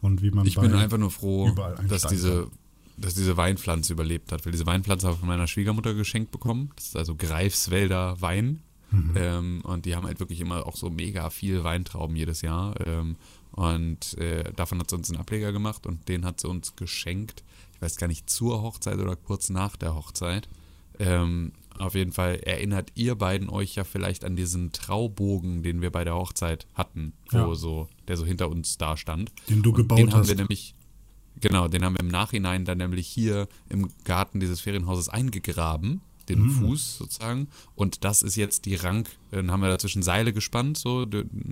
Und 0.00 0.22
wie 0.22 0.30
man 0.30 0.46
Ich 0.46 0.56
bei, 0.56 0.62
bin 0.62 0.74
einfach 0.74 0.98
nur 0.98 1.10
froh, 1.10 1.54
dass 1.88 2.06
diese, 2.06 2.48
dass 2.96 3.14
diese 3.14 3.36
Weinpflanze 3.36 3.92
überlebt 3.92 4.32
hat. 4.32 4.44
Weil 4.44 4.52
diese 4.52 4.66
Weinpflanze 4.66 5.06
habe 5.06 5.14
ich 5.14 5.20
von 5.20 5.28
meiner 5.28 5.46
Schwiegermutter 5.46 5.94
geschenkt 5.94 6.30
bekommen. 6.30 6.70
Das 6.76 6.86
ist 6.86 6.96
also 6.96 7.14
Greifswälder 7.16 8.20
Wein. 8.20 8.62
Mhm. 8.90 9.12
Ähm, 9.14 9.60
und 9.62 9.86
die 9.86 9.94
haben 9.94 10.06
halt 10.06 10.20
wirklich 10.20 10.40
immer 10.40 10.66
auch 10.66 10.76
so 10.76 10.90
mega 10.90 11.30
viel 11.30 11.64
Weintrauben 11.64 12.16
jedes 12.16 12.42
Jahr. 12.42 12.74
Ähm, 12.86 13.16
und 13.52 14.16
äh, 14.18 14.52
davon 14.54 14.78
hat 14.78 14.90
sie 14.90 14.96
uns 14.96 15.10
einen 15.10 15.20
Ableger 15.20 15.52
gemacht 15.52 15.86
und 15.86 16.08
den 16.08 16.24
hat 16.24 16.40
sie 16.40 16.48
uns 16.48 16.76
geschenkt. 16.76 17.42
Ich 17.74 17.82
weiß 17.82 17.96
gar 17.96 18.06
nicht, 18.06 18.28
zur 18.28 18.62
Hochzeit 18.62 18.98
oder 18.98 19.16
kurz 19.16 19.50
nach 19.50 19.76
der 19.76 19.94
Hochzeit. 19.94 20.48
Ähm, 20.98 21.52
auf 21.80 21.94
jeden 21.94 22.12
Fall 22.12 22.36
erinnert 22.36 22.90
ihr 22.94 23.14
beiden 23.14 23.48
euch 23.48 23.74
ja 23.74 23.84
vielleicht 23.84 24.24
an 24.24 24.36
diesen 24.36 24.72
Traubogen, 24.72 25.62
den 25.62 25.82
wir 25.82 25.90
bei 25.90 26.04
der 26.04 26.14
Hochzeit 26.14 26.66
hatten, 26.74 27.12
wo 27.30 27.38
Ja. 27.38 27.54
so, 27.54 27.88
der 28.08 28.16
so 28.16 28.24
hinter 28.26 28.48
uns 28.50 28.78
da 28.78 28.96
stand. 28.96 29.32
Den 29.48 29.62
du 29.62 29.70
Und 29.70 29.76
gebaut 29.76 29.98
den 29.98 30.12
haben 30.12 30.20
hast. 30.20 30.28
wir 30.28 30.36
nämlich, 30.36 30.74
genau, 31.40 31.68
den 31.68 31.84
haben 31.84 31.94
wir 31.94 32.00
im 32.00 32.08
Nachhinein 32.08 32.64
dann 32.64 32.78
nämlich 32.78 33.06
hier 33.08 33.48
im 33.68 33.88
Garten 34.04 34.40
dieses 34.40 34.60
Ferienhauses 34.60 35.08
eingegraben, 35.08 36.00
den 36.28 36.42
Mhm. 36.42 36.50
Fuß 36.50 36.98
sozusagen. 36.98 37.48
Und 37.74 38.04
das 38.04 38.22
ist 38.22 38.36
jetzt 38.36 38.64
die 38.66 38.76
Rank, 38.76 39.08
dann 39.32 39.50
haben 39.50 39.60
wir 39.62 39.68
dazwischen 39.68 40.02
Seile 40.02 40.32
gespannt, 40.32 40.78
so, 40.78 41.04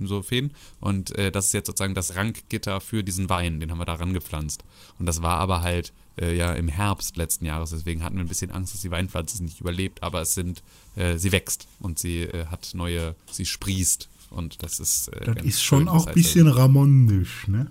so 0.05 0.21
Fäden. 0.21 0.53
Und 0.79 1.17
äh, 1.17 1.31
das 1.31 1.47
ist 1.47 1.53
jetzt 1.53 1.67
sozusagen 1.67 1.95
das 1.95 2.15
Rankgitter 2.15 2.79
für 2.79 3.03
diesen 3.03 3.29
Wein, 3.29 3.59
den 3.59 3.71
haben 3.71 3.79
wir 3.79 3.85
da 3.85 3.95
rangepflanzt. 3.95 4.63
Und 4.97 5.05
das 5.05 5.21
war 5.21 5.37
aber 5.37 5.61
halt 5.63 5.91
äh, 6.19 6.35
ja 6.35 6.53
im 6.53 6.67
Herbst 6.67 7.17
letzten 7.17 7.45
Jahres, 7.45 7.71
deswegen 7.71 8.03
hatten 8.03 8.15
wir 8.17 8.23
ein 8.23 8.27
bisschen 8.27 8.51
Angst, 8.51 8.73
dass 8.73 8.81
die 8.81 8.91
Weinpflanze 8.91 9.43
nicht 9.43 9.59
überlebt, 9.61 10.03
aber 10.03 10.21
es 10.21 10.33
sind, 10.33 10.61
äh, 10.95 11.17
sie 11.17 11.31
wächst 11.31 11.67
und 11.79 11.99
sie 11.99 12.21
äh, 12.23 12.45
hat 12.47 12.71
neue, 12.73 13.15
sie 13.31 13.45
sprießt. 13.45 14.09
Und 14.31 14.61
das 14.61 14.79
ist. 14.79 15.07
Äh, 15.09 15.33
das 15.33 15.43
ist 15.43 15.63
schon 15.63 15.79
schön. 15.79 15.87
auch 15.87 16.05
ein 16.07 16.13
bisschen 16.13 16.47
ramondisch, 16.47 17.47
ne? 17.47 17.67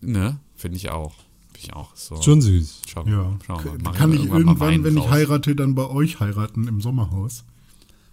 Ne, 0.00 0.38
finde 0.56 0.76
ich 0.76 0.90
auch. 0.90 1.14
Finde 1.52 1.60
ich 1.68 1.72
auch. 1.74 1.94
So. 1.96 2.20
Schon 2.20 2.40
süß. 2.40 2.80
Schau, 2.90 3.06
Ja. 3.06 3.38
schau 3.46 3.60
mal. 3.82 3.92
Kann 3.92 4.12
ich 4.12 4.24
irgendwann, 4.26 4.60
Wein 4.60 4.84
wenn 4.84 4.96
ich 4.96 5.08
heirate, 5.08 5.54
dann 5.56 5.74
bei 5.74 5.86
euch 5.88 6.20
heiraten 6.20 6.68
im 6.68 6.80
Sommerhaus? 6.80 7.44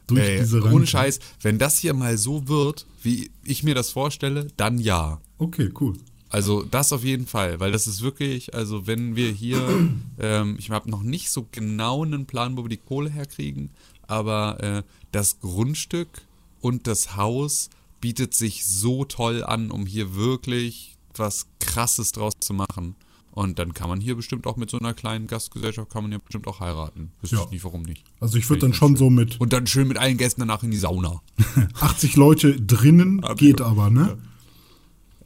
Durch 0.08 0.22
Ey, 0.22 0.40
diese 0.40 0.62
ohne 0.62 0.72
Ranke? 0.72 0.88
Scheiß, 0.88 1.20
wenn 1.42 1.60
das 1.60 1.78
hier 1.78 1.94
mal 1.94 2.18
so 2.18 2.48
wird, 2.48 2.86
wie 3.04 3.30
ich 3.44 3.64
mir 3.64 3.76
das 3.76 3.92
vorstelle, 3.92 4.48
dann 4.58 4.80
ja. 4.80 5.20
Okay, 5.38 5.70
cool. 5.80 5.98
Also 6.30 6.64
das 6.64 6.94
auf 6.94 7.04
jeden 7.04 7.26
Fall, 7.26 7.60
weil 7.60 7.72
das 7.72 7.88
ist 7.88 8.02
wirklich, 8.02 8.54
also 8.54 8.86
wenn 8.88 9.16
wir 9.16 9.32
hier, 9.32 9.90
ähm, 10.20 10.56
ich 10.60 10.70
habe 10.70 10.90
noch 10.90 11.02
nicht 11.04 11.32
so 11.32 11.48
genau 11.52 12.04
einen 12.04 12.26
Plan, 12.26 12.56
wo 12.58 12.64
wir 12.64 12.70
die 12.70 12.78
Kohle 12.78 13.10
herkriegen, 13.10 13.72
aber 14.08 14.62
äh, 14.64 14.84
das 15.12 15.40
Grundstück 15.40 16.22
und 16.62 16.88
das 16.88 17.16
Haus 17.16 17.70
bietet 18.02 18.34
sich 18.34 18.66
so 18.66 19.06
toll 19.06 19.44
an, 19.44 19.72
um 19.72 19.86
hier 19.86 20.16
wirklich 20.16 20.96
was 21.16 21.48
Krasses 21.60 22.12
draus 22.12 22.34
zu 22.40 22.54
machen. 22.54 22.96
Und 23.32 23.60
dann 23.60 23.74
kann 23.74 23.90
man 23.90 24.02
hier 24.02 24.16
bestimmt 24.16 24.48
auch 24.48 24.58
mit 24.58 24.70
so 24.70 24.80
einer 24.80 24.94
kleinen 24.94 25.28
Gastgesellschaft, 25.28 25.90
kann 25.92 26.04
man 26.04 26.12
ja 26.12 26.18
bestimmt 26.18 26.48
auch 26.48 26.60
heiraten. 26.60 27.12
Wüsste 27.22 27.38
Ja. 27.38 27.44
ich 27.44 27.52
nicht, 27.52 27.64
warum 27.64 27.84
nicht. 27.84 28.04
Also 28.20 28.38
ich 28.38 28.50
würde 28.50 28.62
dann 28.62 28.74
schon 28.74 28.96
so 28.96 29.10
mit 29.10 29.40
Und 29.40 29.54
dann 29.54 29.68
schön 29.68 29.88
mit 29.88 29.98
allen 29.98 30.18
Gästen 30.18 30.42
danach 30.42 30.64
in 30.64 30.72
die 30.72 30.78
Sauna. 30.78 31.22
80 31.80 32.16
Leute 32.16 32.60
drinnen, 32.60 33.22
geht 33.38 33.62
aber, 33.62 33.90
ne? 33.90 34.18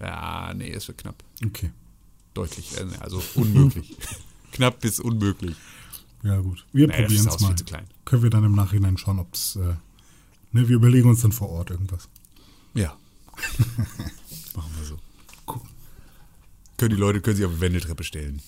Ja, 0.03 0.53
nee, 0.53 0.71
es 0.71 0.87
wird 0.87 0.97
knapp. 0.97 1.23
Okay. 1.45 1.71
Deutlich, 2.33 2.77
äh, 2.77 2.85
also 2.99 3.23
unmöglich. 3.35 3.95
knapp 4.51 4.81
bis 4.81 4.99
unmöglich. 4.99 5.55
Ja, 6.23 6.39
gut. 6.39 6.65
Wir 6.73 6.87
das 6.87 6.97
probieren 6.97 7.27
es 7.27 7.39
mal. 7.39 7.55
Können 8.05 8.23
wir 8.23 8.29
dann 8.29 8.43
im 8.43 8.55
Nachhinein 8.55 8.97
schauen, 8.97 9.19
ob 9.19 9.33
es. 9.33 9.55
Äh, 9.55 9.75
ne, 10.51 10.67
wir 10.67 10.75
überlegen 10.75 11.09
uns 11.09 11.21
dann 11.21 11.31
vor 11.31 11.49
Ort 11.49 11.69
irgendwas. 11.69 12.09
Ja. 12.73 12.97
Machen 14.55 14.71
wir 14.77 14.85
so. 14.85 14.99
Cool. 15.47 15.61
Können 16.77 16.91
die 16.91 16.99
Leute 16.99 17.21
können 17.21 17.37
sich 17.37 17.45
auf 17.45 17.53
die 17.53 17.61
Wendeltreppe 17.61 18.03
stellen. 18.03 18.41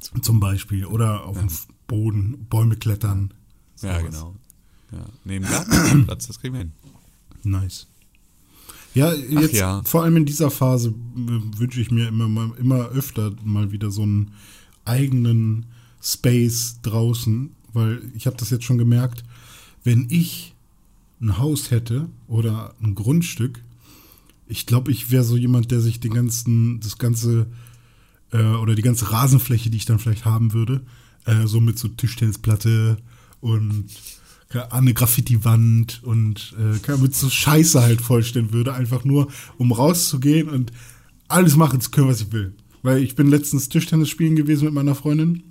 So. 0.00 0.18
Zum 0.20 0.40
Beispiel. 0.40 0.86
Oder 0.86 1.24
auf 1.24 1.38
dem 1.38 1.48
Boden, 1.86 2.46
Bäume 2.46 2.76
klettern. 2.76 3.34
Ja, 3.82 4.00
sowas. 4.00 4.12
genau. 4.12 4.36
Ja. 4.92 5.06
Neben 5.24 5.44
Gartenplatz, 5.44 6.26
das 6.28 6.40
kriegen 6.40 6.54
wir 6.54 6.60
hin. 6.60 6.72
Nice. 7.42 7.86
Ja, 8.94 9.12
jetzt 9.12 9.54
ja. 9.54 9.82
vor 9.84 10.04
allem 10.04 10.16
in 10.16 10.24
dieser 10.24 10.50
Phase 10.50 10.90
äh, 10.90 11.58
wünsche 11.58 11.80
ich 11.80 11.90
mir 11.90 12.08
immer, 12.08 12.28
mal, 12.28 12.50
immer 12.58 12.88
öfter 12.88 13.32
mal 13.44 13.72
wieder 13.72 13.90
so 13.90 14.02
einen 14.02 14.30
eigenen 14.84 15.66
Space 16.00 16.78
draußen, 16.82 17.50
weil 17.72 18.02
ich 18.14 18.26
habe 18.26 18.36
das 18.36 18.50
jetzt 18.50 18.64
schon 18.64 18.78
gemerkt, 18.78 19.24
wenn 19.82 20.06
ich 20.10 20.54
ein 21.20 21.38
Haus 21.38 21.70
hätte 21.70 22.08
oder 22.28 22.74
ein 22.82 22.94
Grundstück, 22.94 23.62
ich 24.46 24.66
glaube, 24.66 24.92
ich 24.92 25.10
wäre 25.10 25.24
so 25.24 25.36
jemand, 25.36 25.70
der 25.70 25.80
sich 25.80 26.00
den 26.00 26.14
ganzen, 26.14 26.80
das 26.80 26.98
ganze 26.98 27.46
äh, 28.30 28.42
oder 28.42 28.74
die 28.74 28.82
ganze 28.82 29.10
Rasenfläche, 29.10 29.70
die 29.70 29.78
ich 29.78 29.86
dann 29.86 29.98
vielleicht 29.98 30.24
haben 30.24 30.52
würde, 30.52 30.82
äh, 31.24 31.46
so 31.46 31.60
mit 31.60 31.78
so 31.78 31.88
Tischtennisplatte 31.88 32.98
und 33.40 33.86
Ahnung, 34.62 34.72
eine 34.72 34.94
Graffiti-Wand 34.94 36.02
und 36.04 36.54
äh, 36.58 36.96
mit 36.96 37.14
so 37.14 37.28
Scheiße 37.28 37.82
halt 37.82 38.00
vollstellen 38.00 38.52
würde, 38.52 38.74
einfach 38.74 39.04
nur, 39.04 39.28
um 39.58 39.72
rauszugehen 39.72 40.48
und 40.48 40.72
alles 41.28 41.56
machen 41.56 41.80
zu 41.80 41.90
können, 41.90 42.08
was 42.08 42.20
ich 42.20 42.32
will. 42.32 42.54
Weil 42.82 43.02
ich 43.02 43.14
bin 43.14 43.28
letztens 43.28 43.68
Tischtennis 43.68 44.08
spielen 44.08 44.36
gewesen 44.36 44.66
mit 44.66 44.74
meiner 44.74 44.94
Freundin 44.94 45.42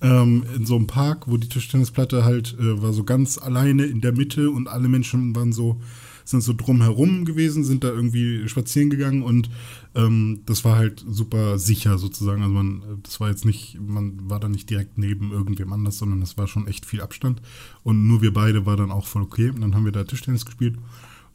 ähm, 0.00 0.44
in 0.54 0.66
so 0.66 0.76
einem 0.76 0.86
Park, 0.86 1.26
wo 1.26 1.36
die 1.36 1.48
Tischtennisplatte 1.48 2.24
halt 2.24 2.56
äh, 2.58 2.82
war 2.82 2.92
so 2.92 3.04
ganz 3.04 3.38
alleine 3.38 3.84
in 3.84 4.00
der 4.00 4.12
Mitte 4.12 4.50
und 4.50 4.68
alle 4.68 4.88
Menschen 4.88 5.34
waren 5.34 5.52
so 5.52 5.80
sind 6.28 6.42
so 6.42 6.52
drumherum 6.52 7.24
gewesen, 7.24 7.64
sind 7.64 7.84
da 7.84 7.88
irgendwie 7.88 8.48
spazieren 8.48 8.90
gegangen 8.90 9.22
und 9.22 9.48
ähm, 9.94 10.40
das 10.46 10.64
war 10.64 10.76
halt 10.76 11.04
super 11.08 11.58
sicher 11.58 11.98
sozusagen. 11.98 12.42
Also 12.42 12.54
man, 12.54 12.82
das 13.02 13.20
war 13.20 13.30
jetzt 13.30 13.44
nicht, 13.44 13.78
man 13.80 14.28
war 14.28 14.40
da 14.40 14.48
nicht 14.48 14.68
direkt 14.68 14.98
neben 14.98 15.30
irgendwem 15.32 15.72
anders, 15.72 15.98
sondern 15.98 16.20
das 16.20 16.36
war 16.36 16.48
schon 16.48 16.66
echt 16.66 16.84
viel 16.84 17.00
Abstand. 17.00 17.40
Und 17.84 18.06
nur 18.06 18.22
wir 18.22 18.32
beide 18.32 18.66
war 18.66 18.76
dann 18.76 18.90
auch 18.90 19.06
voll 19.06 19.22
okay. 19.22 19.50
Und 19.50 19.60
dann 19.60 19.74
haben 19.74 19.84
wir 19.84 19.92
da 19.92 20.04
Tischtennis 20.04 20.44
gespielt 20.44 20.76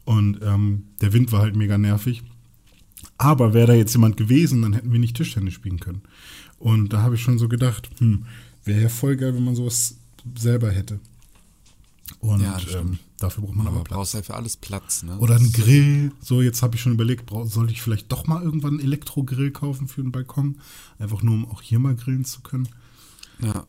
und 0.04 0.40
ähm, 0.42 0.84
der 1.00 1.12
Wind 1.12 1.32
war 1.32 1.40
halt 1.40 1.56
mega 1.56 1.78
nervig. 1.78 2.22
Aber 3.18 3.54
wäre 3.54 3.68
da 3.68 3.74
jetzt 3.74 3.94
jemand 3.94 4.16
gewesen, 4.16 4.62
dann 4.62 4.72
hätten 4.72 4.92
wir 4.92 4.98
nicht 4.98 5.16
Tischtennis 5.16 5.54
spielen 5.54 5.80
können. 5.80 6.02
Und 6.58 6.92
da 6.92 7.02
habe 7.02 7.14
ich 7.14 7.22
schon 7.22 7.38
so 7.38 7.48
gedacht, 7.48 7.88
hm, 7.98 8.24
wäre 8.64 8.82
ja 8.82 8.88
voll 8.88 9.16
geil, 9.16 9.34
wenn 9.34 9.44
man 9.44 9.54
sowas 9.56 9.96
selber 10.36 10.70
hätte. 10.70 11.00
Und 12.20 12.40
Ja, 12.42 12.52
das 12.54 12.62
stimmt. 12.62 12.92
ähm, 12.92 12.98
dafür 13.22 13.44
braucht 13.44 13.56
man 13.56 13.66
aber 13.66 13.76
Aber 13.76 13.84
Platz. 13.84 13.96
brauchst 13.98 14.14
halt 14.14 14.26
für 14.26 14.34
alles 14.34 14.56
Platz, 14.56 15.02
ne? 15.02 15.18
Oder 15.18 15.36
ein 15.36 15.52
Grill. 15.52 16.12
So, 16.20 16.42
jetzt 16.42 16.62
habe 16.62 16.74
ich 16.76 16.80
schon 16.82 16.92
überlegt, 16.92 17.30
sollte 17.44 17.72
ich 17.72 17.80
vielleicht 17.82 18.10
doch 18.12 18.26
mal 18.26 18.42
irgendwann 18.42 18.74
einen 18.74 18.80
Elektrogrill 18.80 19.50
kaufen 19.50 19.88
für 19.88 20.02
den 20.02 20.12
Balkon? 20.12 20.58
Einfach 20.98 21.22
nur, 21.22 21.34
um 21.34 21.50
auch 21.50 21.62
hier 21.62 21.78
mal 21.78 21.94
grillen 21.96 22.24
zu 22.24 22.40
können. 22.42 22.68
Ja. 23.40 23.66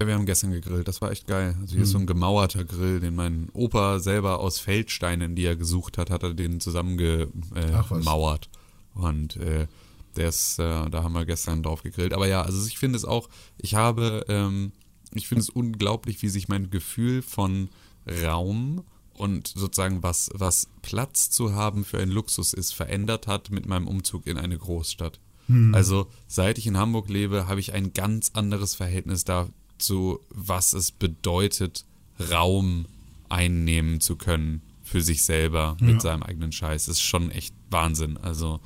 Ja, 0.00 0.06
Wir 0.06 0.14
haben 0.14 0.24
gestern 0.24 0.50
gegrillt, 0.52 0.88
das 0.88 1.02
war 1.02 1.10
echt 1.10 1.26
geil. 1.26 1.56
Also 1.60 1.74
hier 1.74 1.82
ist 1.82 1.90
so 1.90 1.96
Hm. 1.98 2.04
ein 2.04 2.06
gemauerter 2.06 2.64
Grill, 2.64 3.00
den 3.00 3.14
mein 3.14 3.50
Opa 3.52 3.98
selber 3.98 4.38
aus 4.40 4.58
Feldsteinen, 4.58 5.36
die 5.36 5.44
er 5.44 5.56
gesucht 5.56 5.98
hat, 5.98 6.08
hat 6.08 6.22
er 6.22 6.32
den 6.32 6.58
zusammengemauert. 6.58 8.48
Und 8.94 9.36
äh, 9.36 9.66
der 10.16 10.28
ist, 10.28 10.58
äh, 10.58 10.88
da 10.90 11.02
haben 11.02 11.12
wir 11.12 11.24
gestern 11.24 11.62
drauf 11.62 11.82
gegrillt. 11.82 12.12
Aber 12.14 12.26
ja, 12.26 12.42
also 12.42 12.66
ich 12.66 12.78
finde 12.78 12.96
es 12.96 13.04
auch, 13.04 13.28
ich 13.58 13.74
habe, 13.74 14.24
ähm, 14.28 14.72
ich 15.14 15.28
finde 15.28 15.42
es 15.42 15.50
unglaublich, 15.50 16.22
wie 16.22 16.28
sich 16.28 16.48
mein 16.48 16.70
Gefühl 16.70 17.22
von 17.22 17.68
Raum 18.06 18.84
und 19.14 19.48
sozusagen 19.48 20.02
was, 20.02 20.30
was 20.34 20.68
Platz 20.82 21.30
zu 21.30 21.54
haben 21.54 21.84
für 21.84 21.98
einen 21.98 22.10
Luxus 22.10 22.52
ist, 22.54 22.72
verändert 22.72 23.26
hat 23.26 23.50
mit 23.50 23.66
meinem 23.66 23.86
Umzug 23.86 24.26
in 24.26 24.38
eine 24.38 24.56
Großstadt. 24.56 25.20
Also 25.74 26.06
seit 26.28 26.58
ich 26.58 26.66
in 26.66 26.78
Hamburg 26.78 27.08
lebe, 27.08 27.48
habe 27.48 27.60
ich 27.60 27.72
ein 27.72 27.92
ganz 27.92 28.30
anderes 28.34 28.74
Verhältnis 28.74 29.24
dazu, 29.24 30.20
was 30.30 30.72
es 30.72 30.92
bedeutet, 30.92 31.84
Raum 32.30 32.86
einnehmen 33.28 34.00
zu 34.00 34.16
können 34.16 34.62
für 34.82 35.02
sich 35.02 35.22
selber 35.22 35.76
mit 35.80 36.02
seinem 36.02 36.22
eigenen 36.22 36.52
Scheiß. 36.52 36.86
Das 36.86 36.96
ist 36.96 37.02
schon 37.02 37.30
echt 37.30 37.54
Wahnsinn. 37.70 38.16
Also, 38.16 38.60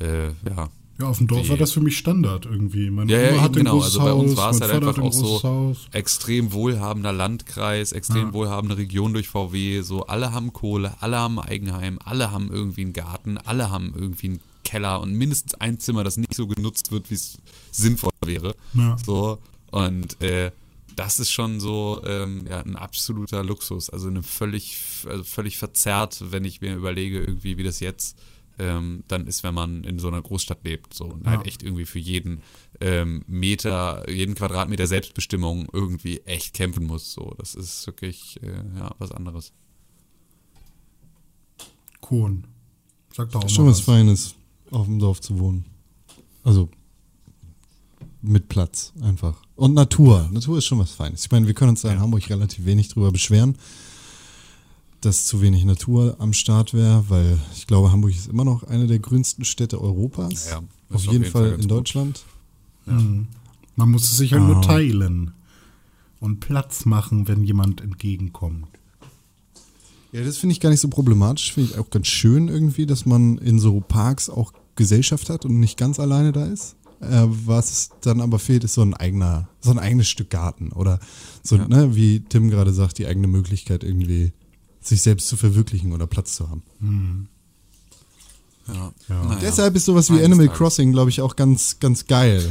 äh, 0.00 0.28
ja. 0.48 0.70
Ja, 1.00 1.06
auf 1.08 1.18
dem 1.18 1.26
Dorf 1.28 1.48
war 1.48 1.56
das 1.56 1.72
für 1.72 1.80
mich 1.80 1.96
Standard 1.96 2.46
irgendwie. 2.46 2.90
Meine 2.90 3.10
Ja, 3.12 3.32
Oma 3.34 3.46
ein 3.46 3.52
genau. 3.52 3.72
großes 3.78 3.98
Also 3.98 4.04
bei 4.04 4.12
uns 4.12 4.36
war 4.36 4.50
es 4.50 4.60
halt 4.60 4.70
Vater 4.72 4.86
einfach 4.88 4.98
ein 5.02 5.08
auch 5.08 5.12
so 5.12 5.42
Haus. 5.42 5.78
extrem 5.92 6.52
wohlhabender 6.52 7.12
Landkreis, 7.12 7.92
extrem 7.92 8.28
Ja. 8.28 8.32
wohlhabende 8.34 8.76
Region 8.76 9.12
durch 9.12 9.28
VW. 9.28 9.80
So 9.82 10.06
alle 10.06 10.32
haben 10.32 10.52
Kohle, 10.52 10.94
alle 11.00 11.18
haben 11.18 11.38
ein 11.38 11.48
Eigenheim, 11.48 11.98
alle 12.04 12.30
haben 12.30 12.50
irgendwie 12.52 12.82
einen 12.82 12.92
Garten, 12.92 13.38
alle 13.38 13.70
haben 13.70 13.92
irgendwie 13.96 14.26
einen 14.28 14.40
Keller 14.64 15.00
und 15.00 15.14
mindestens 15.14 15.54
ein 15.54 15.78
Zimmer, 15.80 16.04
das 16.04 16.16
nicht 16.16 16.34
so 16.34 16.46
genutzt 16.46 16.92
wird, 16.92 17.10
wie 17.10 17.14
es 17.14 17.38
sinnvoll 17.72 18.10
wäre. 18.24 18.54
Ja. 18.74 18.96
So 19.04 19.38
und 19.70 20.20
äh, 20.22 20.50
das 20.96 21.18
ist 21.18 21.30
schon 21.30 21.60
so 21.60 22.02
ähm, 22.04 22.44
ja, 22.48 22.60
ein 22.60 22.76
absoluter 22.76 23.42
Luxus. 23.42 23.88
Also 23.88 24.08
eine 24.08 24.22
völlig, 24.22 24.76
also 25.08 25.24
völlig 25.24 25.56
verzerrt, 25.56 26.22
wenn 26.30 26.44
ich 26.44 26.60
mir 26.60 26.74
überlege, 26.76 27.20
irgendwie 27.20 27.56
wie 27.56 27.62
das 27.62 27.80
jetzt 27.80 28.16
ähm, 28.60 29.02
dann 29.08 29.26
ist, 29.26 29.42
wenn 29.42 29.54
man 29.54 29.82
in 29.84 29.98
so 29.98 30.08
einer 30.08 30.20
Großstadt 30.22 30.62
lebt. 30.64 30.94
So 30.94 31.06
und 31.06 31.26
halt 31.26 31.40
Ja. 31.40 31.46
echt 31.46 31.62
irgendwie 31.62 31.86
für 31.86 31.98
jeden 31.98 32.42
ähm, 32.80 33.24
Meter, 33.26 34.08
jeden 34.10 34.34
Quadratmeter 34.34 34.86
Selbstbestimmung 34.86 35.66
irgendwie 35.72 36.18
echt 36.20 36.54
kämpfen 36.54 36.86
muss. 36.86 37.12
So, 37.12 37.34
das 37.38 37.54
ist 37.54 37.86
wirklich 37.86 38.38
äh, 38.42 38.62
ja, 38.78 38.94
was 38.98 39.10
anderes. 39.12 39.52
Kohn. 42.00 42.44
Sag 43.14 43.30
doch 43.30 43.40
auch 43.42 43.46
Ist 43.46 43.52
schon 43.54 43.64
mal 43.64 43.72
was 43.72 43.80
Feines, 43.80 44.34
auf 44.70 44.86
dem 44.86 44.98
Dorf 44.98 45.20
zu 45.20 45.38
wohnen. 45.38 45.64
Also 46.44 46.68
mit 48.22 48.48
Platz 48.48 48.92
einfach. 49.02 49.36
Und 49.56 49.74
Natur. 49.74 50.28
Natur 50.32 50.58
ist 50.58 50.66
schon 50.66 50.78
was 50.78 50.92
Feines. 50.92 51.24
Ich 51.24 51.30
meine, 51.30 51.46
wir 51.46 51.54
können 51.54 51.70
uns 51.70 51.82
da 51.82 51.92
in 51.92 52.00
Hamburg 52.00 52.28
relativ 52.30 52.64
wenig 52.64 52.88
drüber 52.88 53.10
beschweren, 53.12 53.56
dass 55.00 55.24
zu 55.26 55.40
wenig 55.40 55.64
Natur 55.64 56.16
am 56.18 56.32
Start 56.32 56.74
wäre, 56.74 57.04
weil 57.08 57.38
ich 57.54 57.66
glaube, 57.66 57.90
Hamburg 57.92 58.10
ist 58.12 58.28
immer 58.28 58.44
noch 58.44 58.64
eine 58.64 58.86
der 58.86 58.98
grünsten 58.98 59.44
Städte 59.44 59.80
Europas. 59.80 60.46
Ja, 60.50 60.56
ja. 60.56 60.62
Ist 60.96 61.06
auf 61.06 61.12
jeden 61.12 61.24
Fall 61.24 61.44
in 61.44 61.50
ganz 61.52 61.62
gut. 61.62 61.70
Deutschland. 61.70 62.24
Man 62.86 63.90
muss 63.90 64.04
es 64.04 64.16
sich 64.16 64.32
halt 64.32 64.42
Ah. 64.42 64.46
nur 64.46 64.62
teilen. 64.62 65.32
Und 66.18 66.40
Platz 66.40 66.84
machen, 66.84 67.28
wenn 67.28 67.44
jemand 67.44 67.80
entgegenkommt. 67.80 68.66
Ja, 70.12 70.22
das 70.24 70.36
finde 70.38 70.52
ich 70.52 70.60
gar 70.60 70.68
nicht 70.70 70.80
so 70.80 70.88
problematisch. 70.88 71.52
Finde 71.54 71.70
ich 71.70 71.78
auch 71.78 71.88
ganz 71.88 72.08
schön 72.08 72.48
irgendwie, 72.48 72.84
dass 72.84 73.06
man 73.06 73.38
in 73.38 73.58
so 73.58 73.80
Parks 73.80 74.28
auch 74.28 74.52
Gesellschaft 74.76 75.30
hat 75.30 75.44
und 75.46 75.60
nicht 75.60 75.78
ganz 75.78 75.98
alleine 76.00 76.32
da 76.32 76.44
ist. 76.46 76.74
Äh, 77.00 77.26
was 77.46 77.90
dann 78.02 78.20
aber 78.20 78.38
fehlt, 78.38 78.64
ist 78.64 78.74
so 78.74 78.82
ein 78.82 78.92
eigener, 78.92 79.48
so 79.60 79.70
ein 79.70 79.78
eigenes 79.78 80.08
Stück 80.08 80.28
Garten 80.28 80.72
oder 80.72 80.98
so, 81.42 81.56
Ja. 81.56 81.66
ne, 81.68 81.94
wie 81.96 82.20
Tim 82.20 82.50
gerade 82.50 82.74
sagt, 82.74 82.98
die 82.98 83.06
eigene 83.06 83.26
Möglichkeit 83.28 83.82
irgendwie 83.84 84.32
sich 84.90 85.00
selbst 85.02 85.28
zu 85.28 85.36
verwirklichen 85.38 85.92
oder 85.92 86.06
Platz 86.06 86.34
zu 86.36 86.48
haben. 86.50 86.62
Ja. 88.68 88.92
Ja. 89.08 89.24
Naja. 89.24 89.38
Deshalb 89.40 89.74
ist 89.74 89.86
sowas 89.86 90.10
wie 90.10 90.14
Eines 90.14 90.26
Animal 90.26 90.46
Tages. 90.46 90.58
Crossing, 90.58 90.92
glaube 90.92 91.10
ich, 91.10 91.20
auch 91.22 91.34
ganz, 91.36 91.78
ganz 91.80 92.06
geil. 92.06 92.48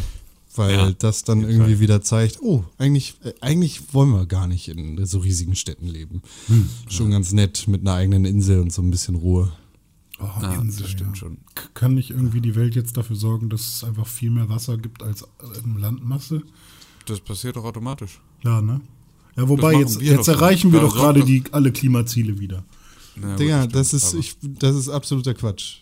Weil 0.56 0.76
Ja, 0.76 0.92
das 0.92 1.24
dann 1.24 1.42
irgendwie 1.42 1.74
Fall. 1.74 1.80
wieder 1.80 2.02
zeigt, 2.02 2.42
oh, 2.42 2.66
eigentlich, 2.80 3.16
äh, 3.24 3.34
eigentlich 3.40 3.94
wollen 3.94 4.10
wir 4.12 4.26
gar 4.26 4.48
nicht 4.48 4.68
in 4.68 5.06
so 5.06 5.20
riesigen 5.20 5.56
Städten 5.56 5.86
leben. 5.88 6.22
Hm. 6.48 6.68
Schon 6.90 7.12
ganz 7.12 7.32
nett 7.32 7.68
mit 7.68 7.82
einer 7.82 7.94
eigenen 7.94 8.26
Insel 8.26 8.60
und 8.60 8.74
so 8.74 8.82
ein 8.82 8.90
bisschen 8.90 9.16
Ruhe. 9.16 9.52
Oh, 10.20 10.26
Ja, 10.42 10.56
Insel, 10.56 10.82
das 10.82 10.92
stimmt 10.92 11.12
ja. 11.12 11.16
schon. 11.16 11.38
K- 11.56 11.70
Kann 11.76 11.94
nicht 11.94 12.10
irgendwie 12.10 12.42
die 12.42 12.56
Welt 12.56 12.76
jetzt 12.76 12.98
dafür 12.98 13.16
sorgen, 13.16 13.50
dass 13.50 13.62
es 13.78 13.84
einfach 13.84 14.08
viel 14.08 14.32
mehr 14.32 14.50
Wasser 14.50 14.78
gibt 14.78 15.02
als 15.04 15.24
ähm, 15.64 15.78
Landmasse? 15.78 16.42
Das 17.06 17.22
passiert 17.22 17.56
doch 17.56 17.64
automatisch. 17.64 18.20
Ja, 18.44 18.60
ne? 18.62 18.82
Ja, 19.40 19.48
wobei, 19.48 19.74
jetzt, 19.74 20.02
jetzt 20.02 20.28
erreichen 20.28 20.74
wir 20.74 20.82
doch 20.82 20.94
gerade 20.94 21.24
die 21.24 21.44
alle 21.52 21.72
Klimaziele 21.72 22.40
wieder. 22.40 22.66
Na 23.16 23.30
gut, 23.30 23.40
Digga, 23.40 23.68
das 23.68 23.94
ist, 23.94 24.14
ich, 24.14 24.36
das 24.42 24.76
ist 24.76 24.90
absoluter 24.90 25.34
Quatsch. 25.34 25.78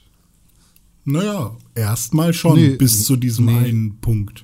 Naja, 1.05 1.55
erstmal 1.73 2.33
schon 2.33 2.55
Nee, 2.55 2.75
bis 2.75 3.05
zu 3.05 3.15
diesem 3.15 3.45
nee. 3.45 3.57
einen 3.57 3.97
Punkt. 3.97 4.43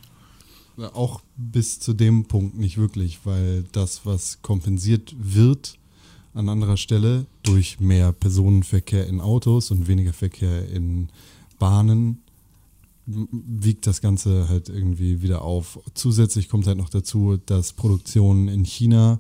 Auch 0.94 1.22
bis 1.38 1.80
zu 1.80 1.94
dem 1.94 2.26
Punkt 2.26 2.58
nicht 2.58 2.80
wirklich, 2.80 3.20
weil 3.24 3.66
das, 3.72 4.04
was 4.04 4.42
kompensiert 4.42 5.14
wird 5.20 5.78
an 6.34 6.50
anderer 6.50 6.78
Stelle 6.78 7.28
durch 7.44 7.80
mehr 7.80 8.12
Personenverkehr 8.14 9.06
in 9.06 9.22
Autos 9.22 9.70
und 9.70 9.88
weniger 9.88 10.14
Verkehr 10.14 10.68
in 10.70 11.10
Bahnen, 11.60 12.24
wiegt 13.06 13.86
das 13.88 14.02
Ganze 14.02 14.48
halt 14.50 14.70
irgendwie 14.70 15.22
wieder 15.22 15.42
auf. 15.42 15.80
Zusätzlich 15.94 16.50
kommt 16.50 16.68
halt 16.68 16.78
noch 16.78 16.90
dazu, 16.90 17.38
dass 17.46 17.74
Produktionen 17.74 18.48
in 18.48 18.64
China 18.64 19.20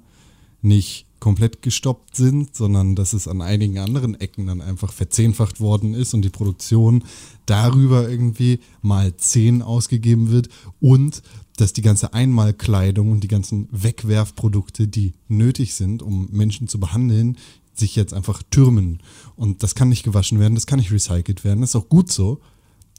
nicht 0.61 1.05
komplett 1.19 1.61
gestoppt 1.61 2.17
sind, 2.17 2.53
sondern 2.53 2.95
dass 2.95 3.13
es 3.13 3.29
an 3.29 3.41
einigen 3.41 3.79
anderen 3.79 4.19
Ecken 4.19 4.47
dann 4.47 4.59
einfach 4.61 4.91
verzehnfacht 4.91 5.61
worden 5.61 5.93
ist 5.93 6.13
und 6.13 6.21
die 6.23 6.29
Produktion 6.29 7.03
darüber 7.45 8.09
irgendwie 8.09 8.59
mal 8.81 9.15
zehn 9.15 9.61
ausgegeben 9.61 10.31
wird 10.31 10.49
und 10.81 11.21
dass 11.55 11.71
die 11.71 11.81
ganze 11.81 12.13
Einmalkleidung 12.13 13.11
und 13.11 13.21
die 13.21 13.29
ganzen 13.29 13.69
Wegwerfprodukte, 13.71 14.87
die 14.87 15.13
nötig 15.29 15.75
sind, 15.75 16.01
um 16.01 16.27
Menschen 16.31 16.67
zu 16.67 16.79
behandeln, 16.79 17.37
sich 17.73 17.95
jetzt 17.95 18.13
einfach 18.13 18.43
türmen. 18.49 19.01
Und 19.35 19.63
das 19.63 19.75
kann 19.75 19.89
nicht 19.89 20.03
gewaschen 20.03 20.39
werden, 20.39 20.55
das 20.55 20.67
kann 20.67 20.79
nicht 20.79 20.91
recycelt 20.91 21.43
werden, 21.43 21.61
das 21.61 21.69
ist 21.71 21.75
auch 21.75 21.89
gut 21.89 22.11
so. 22.11 22.41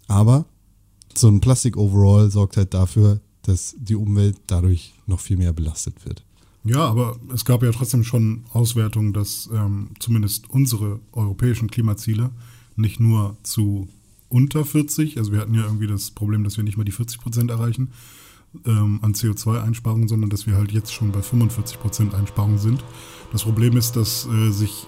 Aber 0.09 0.47
so 1.18 1.29
ein 1.29 1.40
Plastik-Overall 1.40 2.31
sorgt 2.31 2.57
halt 2.57 2.74
dafür, 2.74 3.20
dass 3.42 3.74
die 3.79 3.94
Umwelt 3.94 4.37
dadurch 4.46 4.94
noch 5.07 5.20
viel 5.20 5.37
mehr 5.37 5.53
belastet 5.53 6.05
wird. 6.05 6.24
Ja, 6.64 6.87
aber 6.87 7.18
es 7.33 7.44
gab 7.44 7.62
ja 7.62 7.70
trotzdem 7.72 8.05
schon 8.05 8.44
Auswertungen, 8.53 9.12
dass 9.12 9.50
ähm, 9.53 9.88
zumindest 9.98 10.48
unsere 10.48 10.98
europäischen 11.12 11.70
Klimaziele 11.70 12.31
nicht 12.77 13.00
nur 13.00 13.37
zu 13.42 13.88
unter 14.31 14.64
40, 14.64 15.18
also 15.18 15.31
wir 15.31 15.40
hatten 15.40 15.55
ja 15.55 15.64
irgendwie 15.64 15.87
das 15.87 16.11
Problem, 16.11 16.42
dass 16.42 16.57
wir 16.57 16.64
nicht 16.64 16.79
mal 16.79 16.85
die 16.85 16.92
40 16.92 17.20
Prozent 17.20 17.50
erreichen 17.50 17.90
ähm, 18.64 18.98
an 19.03 19.12
CO2-Einsparungen, 19.12 20.09
sondern 20.09 20.31
dass 20.31 20.46
wir 20.46 20.57
halt 20.57 20.72
jetzt 20.72 20.92
schon 20.92 21.12
bei 21.12 21.20
45 21.20 21.79
Prozent 21.79 22.14
Einsparungen 22.14 22.59
sind. 22.59 22.83
Das 23.31 23.42
Problem 23.42 23.77
ist, 23.77 23.96
dass 23.96 24.27
äh, 24.27 24.50
sich 24.50 24.87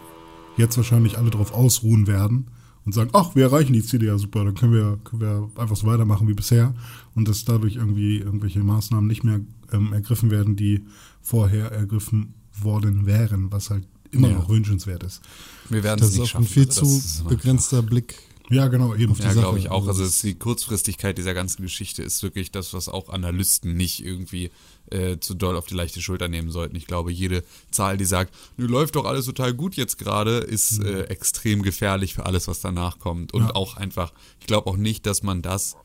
jetzt 0.57 0.79
wahrscheinlich 0.79 1.19
alle 1.19 1.31
darauf 1.31 1.53
ausruhen 1.53 2.07
werden 2.07 2.47
und 2.87 2.92
sagen, 2.92 3.11
ach, 3.12 3.35
wir 3.35 3.42
erreichen 3.44 3.72
die 3.75 3.83
Ziele 3.83 4.07
ja 4.07 4.16
super, 4.16 4.44
dann 4.44 4.55
können 4.55 4.72
wir, 4.72 4.99
können 5.05 5.20
wir 5.20 5.51
einfach 5.61 5.77
so 5.77 5.87
weitermachen 5.87 6.27
wie 6.29 6.35
bisher 6.35 6.75
und 7.14 7.29
dass 7.29 7.44
dadurch 7.44 7.77
irgendwie 7.77 8.18
irgendwelche 8.18 8.61
Maßnahmen 8.61 9.07
nicht 9.09 9.25
mehr 9.25 9.40
ähm, 9.72 9.92
ergriffen 9.92 10.31
werden, 10.31 10.57
die 10.57 10.87
vorher 11.20 11.72
ergriffen 11.72 12.35
worden 12.62 13.05
wären, 13.05 13.51
was 13.53 13.70
halt 13.70 13.85
immer 14.12 14.29
Ja. 14.29 14.35
noch 14.38 14.49
wünschenswert 14.49 15.03
ist. 15.03 15.20
Wir 15.68 15.83
werden 15.83 15.99
Das 15.99 16.09
es 16.11 16.14
ist 16.14 16.20
nicht 16.20 16.35
auch 16.37 16.38
ein 16.38 16.44
schaffen. 16.44 16.55
viel 16.55 16.68
Also 16.68 16.81
zu 16.81 16.87
das 16.87 17.05
ist 17.05 17.20
immer- 17.20 17.29
begrenzter 17.31 17.83
Blick. 17.83 18.14
Ja, 18.51 18.69
genau, 18.69 18.95
eben. 18.95 19.15
die 19.15 19.23
Ja, 19.23 19.33
glaube 19.33 19.59
ich 19.59 19.71
auch. 19.71 19.87
Also 19.89 20.03
Also 20.05 20.23
die 20.27 20.35
Kurzfristigkeit 20.39 21.19
dieser 21.19 21.35
ganzen 21.35 21.63
Geschichte 21.63 22.03
ist 22.03 22.23
wirklich 22.23 22.51
das, 22.53 22.73
was 22.75 22.89
auch 22.89 23.09
Analysten 23.09 23.75
nicht 23.77 24.05
irgendwie 24.05 24.51
äh, 24.91 25.19
zu 25.19 25.35
doll 25.35 25.57
auf 25.57 25.67
die 25.67 25.75
leichte 25.75 26.01
Schulter 26.01 26.29
nehmen 26.29 26.51
sollten. 26.51 26.77
Ich 26.77 26.87
glaube, 26.87 27.11
jede 27.11 27.43
Zahl, 27.73 27.97
die 27.97 28.05
sagt, 28.05 28.33
"Nö, 28.57 28.67
läuft 28.67 28.95
doch 28.97 29.05
alles 29.05 29.27
total 29.27 29.53
gut 29.53 29.75
jetzt 29.75 29.99
gerade, 29.99 30.39
ist 30.39 30.79
äh, 30.81 31.05
extrem 31.05 31.63
gefährlich 31.63 32.15
für 32.15 32.25
alles, 32.27 32.47
was 32.47 32.61
danach 32.61 32.99
kommt. 33.01 33.35
Und 33.35 33.43
Ja. 33.43 33.55
auch 33.57 33.77
einfach, 33.77 34.13
ich 34.41 34.47
glaube 34.47 34.71
auch 34.71 34.77
nicht, 34.77 35.07
dass 35.07 35.23
man 35.25 35.43
das 35.43 35.77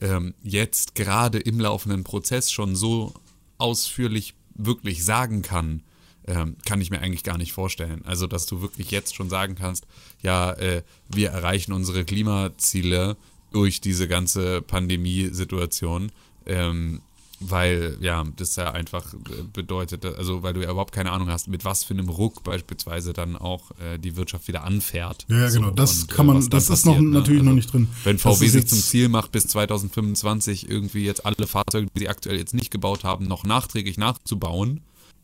ähm, 0.00 0.34
jetzt 0.42 0.94
gerade 0.94 1.38
im 1.38 1.58
laufenden 1.58 2.04
Prozess 2.04 2.50
schon 2.50 2.76
so 2.76 3.12
ausführlich 3.58 4.34
wirklich 4.54 5.04
sagen 5.04 5.42
kann, 5.42 5.82
ähm, 6.30 6.56
kann 6.64 6.80
ich 6.80 6.90
mir 6.90 7.00
eigentlich 7.00 7.24
gar 7.24 7.36
nicht 7.38 7.52
vorstellen. 7.52 8.02
Also, 8.06 8.26
dass 8.26 8.46
du 8.46 8.62
wirklich 8.62 8.90
jetzt 8.90 9.14
schon 9.14 9.28
sagen 9.28 9.54
kannst, 9.56 9.86
ja, 10.22 10.52
äh, 10.52 10.82
wir 11.08 11.30
erreichen 11.30 11.72
unsere 11.72 12.04
Klimaziele 12.04 13.16
durch 13.52 13.80
diese 13.80 14.06
ganze 14.08 14.62
Pandemiesituation, 14.62 16.12
ähm, 16.46 17.00
weil 17.42 17.96
ja, 18.02 18.22
das 18.36 18.54
ja 18.56 18.70
einfach 18.72 19.14
äh, 19.14 19.18
bedeutet, 19.52 20.04
also 20.04 20.42
weil 20.42 20.52
du 20.52 20.60
ja 20.62 20.70
überhaupt 20.70 20.92
keine 20.92 21.10
Ahnung 21.10 21.30
hast, 21.30 21.48
mit 21.48 21.64
was 21.64 21.84
für 21.84 21.94
einem 21.94 22.10
Ruck 22.10 22.44
beispielsweise 22.44 23.14
dann 23.14 23.34
auch 23.34 23.70
äh, 23.80 23.98
die 23.98 24.14
Wirtschaft 24.16 24.46
wieder 24.46 24.62
anfährt. 24.64 25.24
Ja, 25.28 25.38
ja, 25.38 25.48
genau. 25.50 25.70
Das 25.70 26.02
und, 26.02 26.10
kann 26.10 26.26
äh, 26.26 26.34
man- 26.34 26.36
was 26.36 26.48
dann 26.50 26.58
das 26.58 26.68
ist 26.70 26.84
noch- 26.86 27.00
ne? 27.00 27.08
natürlich 27.08 27.42
noch 27.42 27.54
nicht 27.54 27.72
drin. 27.72 27.88
Wenn 28.04 28.18
VW 28.18 28.46
sich 28.46 28.66
zum 28.66 28.78
Ziel 28.78 29.08
macht, 29.08 29.32
bis 29.32 29.46
2025 29.46 30.68
irgendwie 30.68 31.04
jetzt 31.04 31.24
alle 31.24 31.46
Fahrzeuge, 31.46 31.86
die 31.94 32.00
sie 32.00 32.08
aktuell 32.08 32.36
jetzt 32.36 32.52
nicht 32.54 32.70
gebaut 32.70 33.04
haben, 33.04 33.24
noch 33.26 33.42
nachträglich 33.44 33.96
nachzubauen, 33.96 34.82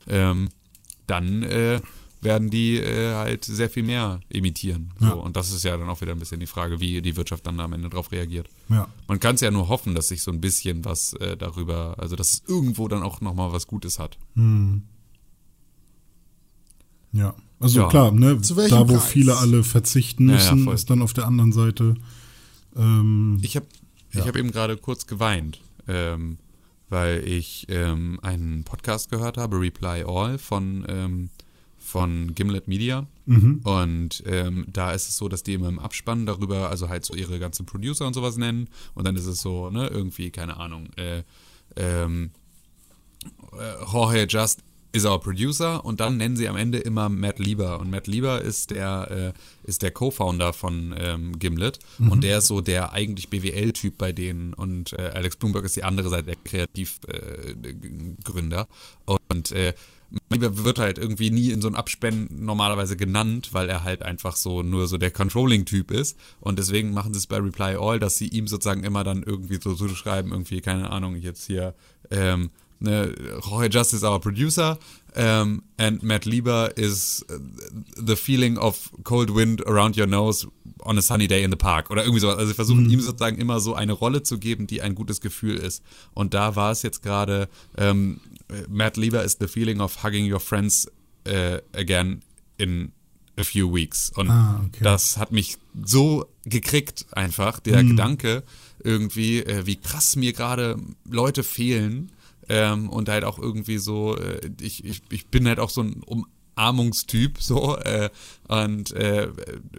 ähm, 0.09 0.49
dann 1.07 1.43
äh, 1.43 1.81
werden 2.23 2.51
die 2.51 2.77
äh, 2.79 3.15
halt 3.15 3.45
sehr 3.45 3.71
viel 3.71 3.83
mehr 3.85 4.21
emittieren. 4.31 4.91
So. 4.99 5.07
Ja. 5.07 5.13
Und 5.13 5.37
das 5.37 5.53
ist 5.53 5.63
ja 5.65 5.77
dann 5.77 5.89
auch 5.89 6.01
wieder 6.01 6.13
ein 6.13 6.19
bisschen 6.19 6.41
die 6.41 6.47
Frage, 6.47 6.81
wie 6.81 7.01
die 7.03 7.17
Wirtschaft 7.17 7.47
dann 7.47 7.61
am 7.61 7.73
Ende 7.73 7.89
darauf 7.89 8.11
reagiert. 8.11 8.49
Ja. 8.69 8.89
Man 9.07 9.21
kann 9.21 9.37
es 9.37 9.43
ja 9.43 9.51
nur 9.51 9.69
hoffen, 9.69 9.95
dass 9.95 10.09
sich 10.09 10.23
so 10.23 10.31
ein 10.33 10.41
bisschen 10.41 10.85
was 10.85 11.13
äh, 11.15 11.37
darüber, 11.37 11.95
also 11.99 12.17
dass 12.17 12.33
es 12.35 12.43
irgendwo 12.49 12.89
dann 12.89 13.03
auch 13.03 13.21
nochmal 13.21 13.53
was 13.53 13.67
Gutes 13.67 13.99
hat. 13.99 14.19
Ja, 17.13 17.35
also 17.61 17.81
Ja. 17.81 17.89
klar, 17.89 18.13
ne, 18.13 18.41
Zu 18.41 18.57
welchem 18.57 18.75
da 18.75 18.89
wo 18.89 18.95
Preis? 18.95 19.07
viele 19.07 19.37
alle 19.37 19.63
verzichten 19.63 20.29
Ja, 20.29 20.37
ja, 20.37 20.55
müssen, 20.55 20.73
ist 20.73 20.91
dann 20.91 21.03
auf 21.03 21.13
der 21.13 21.27
anderen 21.27 21.53
Seite 21.53 21.95
ähm, 22.77 23.39
Ich 23.43 23.57
habe 23.57 23.67
ich 24.13 24.21
hab 24.27 24.37
eben 24.37 24.51
gerade 24.51 24.77
kurz 24.77 25.07
geweint, 25.07 25.61
ähm, 25.87 26.39
weil 26.89 27.27
ich 27.27 27.67
ähm, 27.69 28.19
einen 28.23 28.65
Podcast 28.65 29.11
gehört 29.11 29.37
habe, 29.37 29.61
Reply 29.61 30.05
All, 30.07 30.39
von, 30.39 30.85
ähm, 30.89 31.31
von 31.79 32.35
Gimlet 32.35 32.69
Media. 32.69 33.07
Und 33.65 34.23
ähm, 34.27 34.67
da 34.73 34.93
ist 34.93 35.09
es 35.09 35.17
so, 35.17 35.29
dass 35.29 35.43
die 35.43 35.55
immer 35.55 35.69
im 35.69 35.79
Abspann 35.79 36.27
darüber, 36.27 36.71
also 36.71 36.89
halt 36.89 37.05
so 37.05 37.15
ihre 37.15 37.39
ganzen 37.39 37.67
Producer 37.67 38.07
und 38.07 38.15
sowas 38.15 38.37
nennen. 38.37 38.69
Und 38.95 39.07
dann 39.07 39.17
ist 39.17 39.27
es 39.27 39.41
so, 39.41 39.71
ne, 39.71 39.89
irgendwie, 39.89 40.31
keine 40.31 40.57
Ahnung, 40.59 40.89
äh, 40.97 41.23
ähm, 41.77 42.31
äh, 43.53 43.85
Jorge 43.93 44.27
Just 44.29 44.63
is 44.97 45.05
our 45.05 45.21
producer 45.21 45.85
und 45.85 46.01
dann 46.01 46.17
nennen 46.17 46.37
sie 46.37 46.49
am 46.49 46.57
Ende 46.57 46.79
immer 46.79 47.09
Matt 47.09 47.39
Lieber. 47.39 47.79
Und 47.79 47.91
Matt 47.91 48.07
Lieber 48.07 48.41
ist 48.41 48.71
der 48.71 49.35
äh, 49.35 49.69
ist 49.69 49.83
der 49.83 49.91
Co-Founder 49.91 50.53
von 50.53 50.95
ähm, 50.99 51.39
Gimlet. 51.39 51.79
Und 51.99 52.25
der 52.25 52.39
ist 52.39 52.47
so 52.47 52.61
der 52.61 52.93
eigentlich 52.93 53.29
BWL-Typ 53.29 53.99
bei 53.99 54.13
denen. 54.13 54.55
Und 54.55 54.93
äh, 54.93 55.11
Alex 55.15 55.37
Bloomberg 55.37 55.65
ist 55.65 55.77
die 55.77 55.85
andere 55.85 56.09
Seite 56.09 56.27
der 56.27 56.37
Kreativgründer. 56.37 58.69
Und 59.05 59.53
äh, 59.53 59.75
Matt 60.11 60.23
Lieber 60.31 60.65
wird 60.65 60.79
halt 60.79 60.99
irgendwie 60.99 61.31
nie 61.31 61.51
in 61.51 61.61
so 61.61 61.69
einem 61.69 61.77
Abspann 61.77 62.29
normalerweise 62.31 62.97
genannt, 62.97 63.51
weil 63.53 63.69
er 63.69 63.85
halt 63.85 64.03
einfach 64.03 64.37
so 64.37 64.63
nur 64.63 64.87
so 64.87 64.99
der 64.99 65.11
Controlling-Typ 65.11 65.91
ist. 65.91 66.17
Und 66.41 66.59
deswegen 66.59 66.93
machen 66.93 67.13
sie 67.13 67.19
es 67.19 67.27
bei 67.27 67.39
Reply 67.39 67.77
All, 67.77 67.99
dass 67.99 68.17
sie 68.17 68.29
ihm 68.29 68.47
sozusagen 68.47 68.85
immer 68.85 69.05
dann 69.05 69.23
irgendwie 69.23 69.59
so 69.61 69.75
zuschreiben, 69.75 70.33
irgendwie, 70.33 70.61
keine 70.61 70.91
Ahnung, 70.91 71.17
jetzt 71.17 71.47
hier 71.47 71.75
ähm, 72.11 72.51
ne, 72.81 73.15
Jorge 73.43 73.71
Justice, 73.71 74.03
our 74.05 74.19
producer, 74.21 74.79
um, 75.17 75.63
and 75.79 76.03
Matt 76.03 76.27
Lieber 76.27 76.71
is 76.77 77.25
uh, 77.31 77.39
the 77.97 78.17
feeling 78.17 78.59
of 78.59 78.91
cold 79.05 79.31
wind 79.31 79.63
around 79.67 79.97
your 79.97 80.07
nose 80.07 80.47
on 80.85 80.99
a 80.99 81.03
sunny 81.03 81.27
day 81.27 81.43
in 81.43 81.51
the 81.51 81.57
park 81.57 81.91
oder 81.91 82.03
irgendwie 82.03 82.21
sowas. 82.21 82.37
Also 82.37 82.49
sie 82.49 82.55
versuchen 82.55 82.91
ihm 82.91 83.01
sozusagen 83.01 83.39
immer 83.39 83.61
so 83.61 83.75
eine 83.75 83.93
Rolle 83.93 84.23
zu 84.23 84.39
geben, 84.39 84.67
die 84.67 84.83
ein 84.83 84.95
gutes 84.95 85.21
Gefühl 85.21 85.57
ist. 85.57 85.83
Und 86.15 86.35
da 86.35 86.55
war 86.55 86.71
es 86.71 86.83
jetzt 86.83 87.03
gerade, 87.03 87.49
ähm, 87.79 88.21
Matt 88.69 88.97
Lieber 88.97 89.25
is 89.25 89.37
the 89.41 89.49
feeling 89.49 89.81
of 89.81 90.03
hugging 90.05 90.31
your 90.31 90.41
friends 90.41 90.87
uh, 91.27 91.59
again 91.73 92.23
in 92.59 92.93
a 93.39 93.45
few 93.45 93.73
weeks. 93.75 94.13
Und 94.15 94.31
Ah, 94.31 94.63
okay. 94.67 94.85
das 94.85 95.17
hat 95.17 95.33
mich 95.33 95.57
so 95.85 96.27
gekriegt 96.45 97.07
einfach, 97.13 97.59
der 97.61 97.83
Gedanke 97.85 98.45
irgendwie, 98.85 99.41
äh, 99.41 99.67
wie 99.67 99.77
krass 99.77 100.15
mir 100.17 100.33
gerade 100.33 100.77
Leute 101.09 101.43
fehlen 101.43 102.13
ähm, 102.49 102.89
und 102.89 103.09
halt 103.09 103.25
auch 103.25 103.39
irgendwie 103.39 103.79
so, 103.79 104.17
äh, 104.17 104.51
ich, 104.61 104.85
ich, 104.85 105.03
ich 105.11 105.27
bin 105.29 105.47
halt 105.47 105.59
auch 105.59 105.71
so 105.71 105.83
ein 105.83 106.03
Umarmungstyp 106.03 107.39
so 107.41 107.77
äh, 107.77 108.11
und 108.49 108.93
äh, 108.93 109.29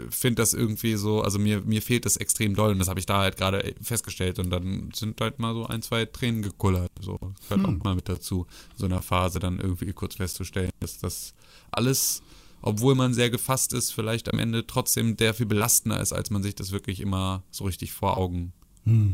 finde 0.09 0.41
das 0.41 0.53
irgendwie 0.53 0.95
so, 0.95 1.21
also 1.21 1.39
mir, 1.39 1.61
mir 1.61 1.81
fehlt 1.81 2.05
das 2.05 2.17
extrem 2.17 2.55
doll 2.55 2.71
und 2.71 2.79
das 2.79 2.87
habe 2.87 2.99
ich 2.99 3.05
da 3.05 3.19
halt 3.19 3.37
gerade 3.37 3.75
festgestellt 3.81 4.39
und 4.39 4.49
dann 4.49 4.91
sind 4.93 5.19
halt 5.21 5.39
mal 5.39 5.53
so 5.53 5.65
ein, 5.65 5.81
zwei 5.81 6.05
Tränen 6.05 6.41
gekullert, 6.41 6.91
so. 7.01 7.17
Gehört 7.49 7.67
auch 7.67 7.83
mal 7.83 7.95
mit 7.95 8.09
dazu, 8.09 8.47
so 8.75 8.85
einer 8.85 9.01
Phase 9.01 9.39
dann 9.39 9.59
irgendwie 9.59 9.91
kurz 9.93 10.15
festzustellen, 10.15 10.71
dass 10.79 10.99
das 10.99 11.33
alles 11.71 12.21
obwohl 12.61 12.95
man 12.95 13.13
sehr 13.13 13.29
gefasst 13.29 13.71
ist, 13.71 13.91
vielleicht 13.91 14.33
am 14.33 14.39
Ende 14.39 14.65
trotzdem 14.65 15.15
der 15.15 15.33
viel 15.33 15.45
belastender 15.45 16.01
ist, 16.01 16.11
als 16.11 16.31
man 16.31 16.41
sich 16.43 16.55
das 16.55 16.71
wirklich 16.71 16.99
immer 16.99 17.43
so 17.51 17.65
richtig 17.65 17.93
vor 17.93 18.17
Augen 18.17 18.51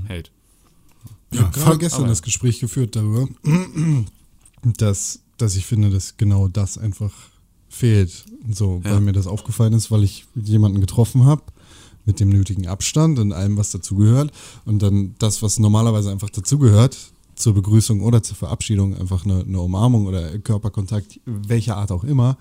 hält. 0.08 0.32
Ich 1.34 1.40
habe 1.40 1.52
gerade 1.52 1.78
gestern 1.78 2.02
aber- 2.02 2.10
das 2.10 2.22
Gespräch 2.22 2.60
geführt 2.60 2.96
darüber, 2.96 3.28
dass, 4.64 5.20
dass 5.38 5.56
ich 5.56 5.66
finde, 5.66 5.90
dass 5.90 6.18
genau 6.18 6.48
das 6.48 6.78
einfach 6.78 7.12
fehlt. 7.70 8.26
So, 8.52 8.82
Ja. 8.84 8.92
weil 8.92 9.02
mir 9.02 9.14
das 9.14 9.28
aufgefallen 9.28 9.74
ist, 9.74 9.92
weil 9.92 10.04
ich 10.04 10.26
jemanden 10.36 10.80
getroffen 10.82 11.26
habe 11.26 11.42
mit 12.06 12.20
dem 12.20 12.30
nötigen 12.30 12.68
Abstand 12.68 13.18
und 13.20 13.32
allem, 13.32 13.58
was 13.58 13.72
dazugehört. 13.72 14.32
Und 14.66 14.80
dann 14.82 15.16
das, 15.20 15.42
was 15.42 15.58
normalerweise 15.60 16.12
einfach 16.12 16.30
dazugehört, 16.30 16.98
zur 17.36 17.54
Begrüßung 17.56 18.02
oder 18.02 18.22
zur 18.22 18.36
Verabschiedung, 18.36 18.96
einfach 18.96 19.26
eine, 19.26 19.40
eine 19.42 19.60
Umarmung 19.60 20.06
oder 20.06 20.38
Körperkontakt, 20.38 21.20
welcher 21.26 21.78
Art 21.78 21.92
auch 21.92 22.04
immer, 22.04 22.38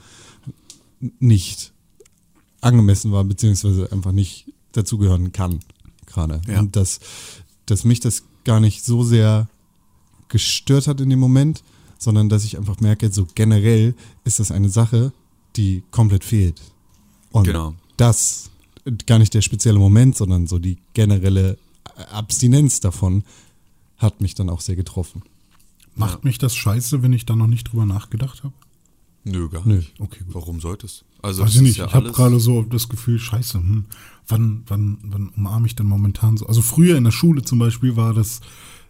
nicht 1.18 1.72
angemessen 2.60 3.10
war, 3.10 3.24
beziehungsweise 3.24 3.90
einfach 3.90 4.12
nicht 4.12 4.52
dazugehören 4.72 5.32
kann 5.32 5.60
gerade. 6.06 6.42
Ja. 6.46 6.60
Und 6.60 6.76
dass, 6.76 7.00
dass 7.66 7.84
mich 7.84 8.00
das 8.00 8.22
gar 8.44 8.60
nicht 8.60 8.84
so 8.84 9.02
sehr 9.04 9.48
gestört 10.28 10.86
hat 10.86 11.00
in 11.00 11.10
dem 11.10 11.18
Moment, 11.20 11.62
sondern 11.98 12.28
dass 12.28 12.44
ich 12.44 12.56
einfach 12.58 12.80
merke, 12.80 13.12
so 13.12 13.26
generell 13.34 13.94
ist 14.24 14.40
das 14.40 14.50
eine 14.50 14.68
Sache, 14.68 15.12
die 15.56 15.82
komplett 15.90 16.24
fehlt. 16.24 16.60
Und 17.30 17.44
Genau. 17.44 17.74
das, 17.96 18.50
gar 19.06 19.18
nicht 19.18 19.34
der 19.34 19.42
spezielle 19.42 19.78
Moment, 19.78 20.16
sondern 20.16 20.46
so 20.46 20.58
die 20.58 20.78
generelle 20.94 21.58
Abstinenz 22.10 22.80
davon 22.80 23.22
hat 23.98 24.20
mich 24.20 24.34
dann 24.34 24.48
auch 24.50 24.60
sehr 24.60 24.76
getroffen. 24.76 25.22
Macht 25.94 26.24
mich 26.24 26.38
das 26.38 26.56
scheiße, 26.56 27.02
wenn 27.02 27.12
ich 27.12 27.26
da 27.26 27.36
noch 27.36 27.46
nicht 27.46 27.64
drüber 27.70 27.84
nachgedacht 27.86 28.42
habe? 28.44 28.54
Nö, 29.24 29.48
gar 29.48 29.64
Nö. 29.66 29.76
nicht. 29.76 30.00
Okay, 30.00 30.20
gut. 30.24 30.34
Warum 30.34 30.60
sollte 30.60 30.86
es? 30.86 31.04
Also 31.22 31.44
Weiß 31.44 31.54
ich 31.54 31.60
nicht. 31.62 31.76
ja 31.76 31.86
ich 31.86 31.94
habe 31.94 32.10
gerade 32.10 32.40
so 32.40 32.62
das 32.62 32.88
Gefühl, 32.88 33.18
scheiße, 33.18 33.58
hm, 33.58 33.84
wann, 34.26 34.62
wann, 34.66 34.98
wann 35.04 35.28
umarme 35.36 35.66
ich 35.66 35.76
denn 35.76 35.86
momentan 35.86 36.36
so? 36.36 36.46
Also 36.46 36.62
früher 36.62 36.96
in 36.96 37.04
der 37.04 37.12
Schule 37.12 37.42
zum 37.42 37.58
Beispiel 37.60 37.96
war 37.96 38.12
das, 38.12 38.40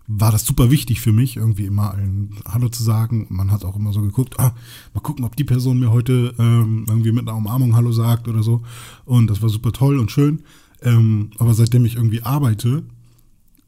war 0.07 0.33
das 0.33 0.45
super 0.45 0.71
wichtig 0.71 1.01
für 1.01 1.12
mich, 1.12 1.37
irgendwie 1.37 1.66
immer 1.66 1.92
allen 1.92 2.35
Hallo 2.49 2.68
zu 2.68 2.83
sagen. 2.83 3.27
Man 3.29 3.51
hat 3.51 3.64
auch 3.64 3.77
immer 3.77 3.92
so 3.92 4.01
geguckt, 4.01 4.40
ah, 4.40 4.55
mal 4.95 5.01
gucken, 5.01 5.25
ob 5.25 5.37
die 5.37 5.45
Person 5.45 5.79
mir 5.79 5.90
heute 5.92 6.35
ähm, 6.38 6.87
irgendwie 6.88 7.12
mit 7.12 7.29
einer 7.29 7.37
Umarmung 7.37 7.77
Hallo 7.77 7.92
sagt 7.92 8.29
oder 8.29 8.42
so. 8.42 8.62
Und 9.05 9.29
das 9.29 9.42
war 9.42 9.49
super 9.49 9.73
toll 9.73 9.99
und 9.99 10.11
schön. 10.11 10.42
Ähm, 10.81 11.31
aber 11.38 11.55
seitdem 11.55 11.85
ich 11.85 11.97
irgendwie 11.97 12.23
arbeite, 12.23 12.83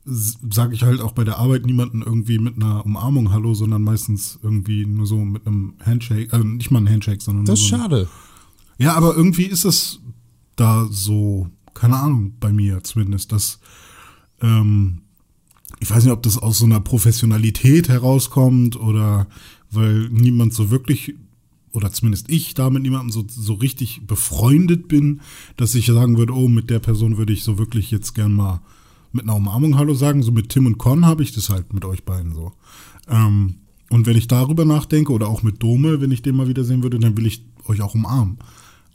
sage 0.07 0.74
ich 0.74 0.83
halt 0.83 1.00
auch 1.00 1.12
bei 1.12 1.24
der 1.24 1.38
Arbeit 1.38 1.64
niemanden 1.64 2.03
irgendwie 2.03 2.38
mit 2.38 2.57
einer 2.57 2.85
Umarmung 2.85 3.33
Hallo, 3.33 3.55
sondern 3.55 3.83
meistens 3.83 4.38
irgendwie 4.42 4.85
nur 4.85 5.07
so 5.07 5.18
mit 5.18 5.46
einem 5.46 5.74
Handshake, 5.85 6.33
also 6.33 6.46
nicht 6.46 6.70
mal 6.70 6.81
ein 6.81 6.90
Handshake, 6.90 7.22
sondern 7.22 7.44
Das 7.46 7.61
ist 7.61 7.68
so 7.68 7.77
ein, 7.77 7.81
schade. 7.83 8.09
Ja, 8.78 8.94
aber 8.94 9.16
irgendwie 9.16 9.46
ist 9.46 9.64
es 9.64 10.00
da 10.56 10.87
so, 10.90 11.48
keine 11.74 11.96
Ahnung, 11.96 12.34
bei 12.40 12.52
mir 12.52 12.82
zumindest, 12.82 13.32
dass 13.32 13.60
ähm, 14.40 15.02
ich 15.80 15.90
weiß 15.90 16.04
nicht, 16.04 16.12
ob 16.12 16.22
das 16.22 16.38
aus 16.38 16.58
so 16.58 16.64
einer 16.64 16.80
Professionalität 16.80 17.88
herauskommt 17.88 18.76
oder 18.76 19.26
weil 19.70 20.08
niemand 20.10 20.54
so 20.54 20.70
wirklich 20.70 21.14
oder 21.72 21.90
zumindest 21.90 22.30
ich 22.30 22.54
da 22.54 22.70
mit 22.70 22.82
niemandem 22.82 23.10
so, 23.10 23.24
so 23.28 23.54
richtig 23.54 24.06
befreundet 24.06 24.87
bin, 24.87 25.20
dass 25.56 25.74
ich 25.74 25.87
sagen 25.87 26.16
würde, 26.16 26.32
oh, 26.32 26.46
mit 26.46 26.70
der 26.70 26.78
Person 26.78 27.16
würde 27.16 27.32
ich 27.32 27.42
so 27.42 27.58
wirklich 27.58 27.90
jetzt 27.90 28.14
gern 28.14 28.32
mal 28.32 28.60
mit 29.12 29.24
einer 29.24 29.37
Umarmung 29.37 29.76
Hallo 29.76 29.94
sagen. 29.94 30.22
So 30.22 30.30
mit 30.30 30.50
Tim 30.50 30.66
und 30.66 30.78
Con 30.78 31.04
habe 31.04 31.22
ich 31.22 31.32
das 31.32 31.50
halt 31.50 31.72
mit 31.72 31.84
euch 31.84 32.04
beiden 32.04 32.32
so. 32.32 32.52
Ähm, 33.08 33.56
und 33.90 34.06
wenn 34.06 34.16
ich 34.16 34.28
darüber 34.28 34.64
nachdenke 34.64 35.12
oder 35.12 35.28
auch 35.28 35.42
mit 35.42 35.62
Dome, 35.62 36.00
wenn 36.00 36.12
ich 36.12 36.22
den 36.22 36.37
mal 36.37 36.48
wiedersehen 36.48 36.82
würde, 36.82 36.98
dann 36.98 37.16
will 37.16 37.26
ich 37.26 37.44
euch 37.66 37.80
auch 37.80 37.94
umarmen. 37.94 38.38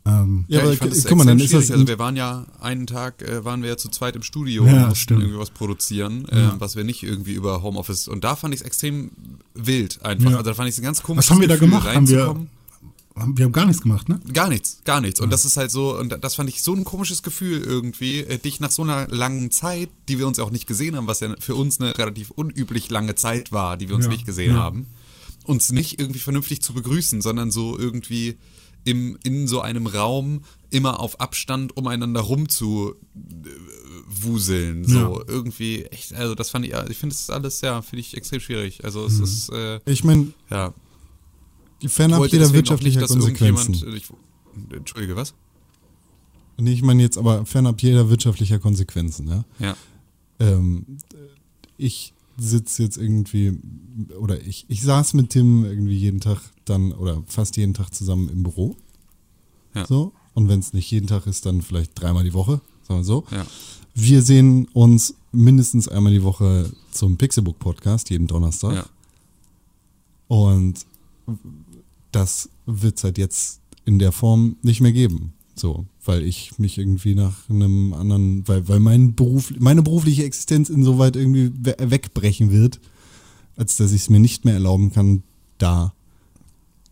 Ähm, 0.06 0.46
Ja, 0.48 0.62
aber 0.62 0.72
ich 0.74 0.80
fand 0.80 0.94
es 0.94 1.06
guck 1.06 1.18
mal, 1.18 1.26
dann 1.26 1.40
ist 1.40 1.54
das. 1.54 1.70
Also 1.72 1.88
wir 1.88 2.00
waren 2.00 2.16
ja 2.16 2.46
einen 2.62 2.88
Tag, 2.88 3.22
äh, 3.22 3.44
waren 3.44 3.62
wir 3.62 3.70
ja 3.70 3.78
zu 3.78 3.90
zweit 3.90 4.16
im 4.16 4.24
Studio 4.24 4.66
Ja, 4.66 4.72
und 4.72 4.80
mussten 4.80 4.96
stimmt. 4.96 5.22
irgendwie 5.22 5.40
was 5.40 5.50
produzieren, 5.52 6.28
äh, 6.30 6.50
was 6.58 6.76
wir 6.76 6.84
nicht 6.84 7.04
irgendwie 7.04 7.34
über 7.34 7.62
Homeoffice. 7.62 8.08
Und 8.08 8.24
da 8.24 8.36
fand 8.36 8.54
ich 8.54 8.62
es 8.62 8.66
extrem 8.66 9.12
wild 9.54 10.04
einfach. 10.06 10.32
Ja. 10.32 10.38
Also 10.38 10.50
da 10.50 10.54
fand 10.56 10.70
ich 10.70 10.76
es 10.76 10.80
ein 10.80 10.84
ganz 10.84 11.04
komisches 11.04 11.30
was 11.30 11.36
haben 11.36 11.42
wir 11.42 11.48
da 11.48 11.56
Gefühl, 11.56 11.70
gemacht? 11.70 11.94
Haben 11.94 12.08
wir, 12.08 12.48
haben, 13.16 13.38
wir 13.38 13.46
haben 13.46 13.52
gar 13.52 13.66
nichts 13.66 13.82
gemacht, 13.82 14.08
ne? 14.08 14.22
Gar 14.32 14.48
nichts, 14.48 14.80
gar 14.86 15.02
nichts. 15.02 15.20
Und 15.20 15.30
das 15.32 15.44
ist 15.44 15.58
halt 15.58 15.72
so, 15.72 15.98
und 16.00 16.24
das 16.24 16.36
fand 16.36 16.48
ich 16.48 16.64
so 16.64 16.74
ein 16.74 16.86
komisches 16.86 17.22
Gefühl 17.22 17.62
irgendwie, 17.62 18.20
äh, 18.22 18.38
dich 18.38 18.62
nach 18.62 18.72
so 18.72 18.84
einer 18.84 19.08
langen 19.10 19.52
Zeit, 19.52 19.90
die 20.08 20.18
wir 20.18 20.28
uns 20.28 20.38
ja 20.38 20.46
auch 20.46 20.52
nicht 20.52 20.68
gesehen 20.68 20.96
haben, 20.96 21.08
was 21.08 21.20
ja 21.20 21.36
für 21.40 21.56
uns 21.56 21.82
eine 21.82 21.98
relativ 21.98 22.32
unüblich 22.32 22.90
lange 22.90 23.16
Zeit 23.16 23.52
war, 23.52 23.76
die 23.76 23.90
wir 23.90 23.96
uns 23.96 24.06
Ja, 24.06 24.12
nicht 24.12 24.26
gesehen 24.26 24.54
ja. 24.56 24.60
haben, 24.62 24.88
uns 25.44 25.72
nicht 25.74 26.00
irgendwie 26.00 26.20
vernünftig 26.20 26.62
zu 26.62 26.74
begrüßen, 26.74 27.22
sondern 27.22 27.52
so 27.52 27.78
irgendwie 27.78 28.38
im, 28.86 29.18
in 29.24 29.48
so 29.48 29.62
einem 29.62 29.88
Raum 29.88 30.42
immer 30.72 31.00
auf 31.00 31.20
Abstand 31.20 31.76
umeinander 31.78 32.22
rum 32.22 32.48
zu 32.50 32.96
äh, 33.16 33.50
wuseln. 34.08 34.86
So 34.86 34.98
Ja. 35.20 35.24
irgendwie 35.28 35.84
echt, 35.86 36.14
also 36.14 36.36
das 36.36 36.50
fand 36.50 36.66
ich, 36.66 36.74
ich 36.90 36.98
finde 36.98 37.14
es 37.16 37.30
alles, 37.30 37.62
ja, 37.62 37.82
finde 37.82 38.02
ich 38.02 38.16
extrem 38.16 38.40
schwierig. 38.40 38.84
Also 38.86 39.06
es 39.06 39.20
ist, 39.20 39.50
äh, 39.50 39.80
Ich 39.86 40.04
meine, 40.04 40.28
ja. 40.50 40.74
fernab 41.88 42.20
wollte 42.20 42.36
jeder 42.38 42.52
wirtschaftlicher 42.54 43.02
dass 43.02 43.10
Konsequenzen. 43.12 43.74
irgendjemand- 43.76 43.96
Ich, 44.72 44.76
Entschuldige, 44.76 45.16
was? 45.16 45.34
Nee, 46.58 46.74
ich 46.74 46.82
meine 46.82 47.02
jetzt 47.02 47.18
aber 47.18 47.46
fernab 47.46 47.82
jeder 47.82 48.10
wirtschaftlicher 48.10 48.60
Konsequenzen, 48.60 49.28
ja. 49.30 49.46
Ja. 49.60 49.76
Ähm, 50.40 50.98
ich 51.78 52.14
sitze 52.40 52.84
jetzt 52.84 52.98
irgendwie, 52.98 53.60
oder 54.20 54.42
ich, 54.42 54.66
ich 54.68 54.82
saß 54.82 55.14
mit 55.14 55.30
Tim 55.30 55.66
irgendwie 55.66 55.98
jeden 55.98 56.20
Tag 56.20 56.40
dann, 56.66 56.92
oder 56.92 57.24
fast 57.26 57.58
jeden 57.58 57.74
Tag 57.74 57.94
zusammen 57.94 58.30
im 58.30 58.44
Büro. 58.44 58.76
Ja. 59.76 59.86
So. 59.86 60.14
Und 60.34 60.48
wenn 60.48 60.60
es 60.60 60.74
nicht 60.74 60.90
jeden 60.92 61.08
Tag 61.08 61.28
ist, 61.28 61.46
dann 61.46 61.62
vielleicht 61.62 62.00
dreimal 62.00 62.24
die 62.24 62.34
Woche, 62.34 62.62
sagen 62.88 63.02
wir 63.02 63.04
so. 63.04 63.26
Ja. 63.32 63.46
Wir 63.94 64.22
sehen 64.22 64.68
uns 64.74 65.16
mindestens 65.32 65.88
einmal 65.88 66.14
die 66.14 66.24
Woche 66.24 66.72
zum 66.92 67.18
Pixelbook 67.18 67.60
Podcast, 67.60 68.10
jeden 68.10 68.28
Donnerstag. 68.28 68.74
Ja. 68.74 68.86
Und 70.28 70.86
das 72.12 72.50
wird 72.66 72.98
es 72.98 73.04
halt 73.04 73.18
jetzt 73.18 73.60
in 73.86 74.00
der 74.00 74.12
Form 74.12 74.56
nicht 74.62 74.82
mehr 74.82 74.92
geben. 74.92 75.34
So, 75.60 75.86
weil 76.06 76.24
ich 76.24 76.58
mich 76.58 76.78
irgendwie 76.78 77.16
nach 77.16 77.50
einem 77.50 77.94
anderen, 77.94 78.48
weil, 78.48 78.68
weil 78.70 78.80
mein 78.80 79.14
Beruf, 79.16 79.54
meine 79.60 79.82
berufliche 79.82 80.24
Existenz 80.24 80.70
insoweit 80.70 81.16
irgendwie 81.18 81.52
we 81.54 81.76
wegbrechen 81.80 82.52
wird, 82.52 82.80
als 83.58 83.76
dass 83.76 83.92
ich 83.92 84.04
es 84.04 84.10
mir 84.10 84.20
nicht 84.20 84.46
mehr 84.46 84.54
erlauben 84.54 84.94
kann, 84.94 85.24
da 85.58 85.94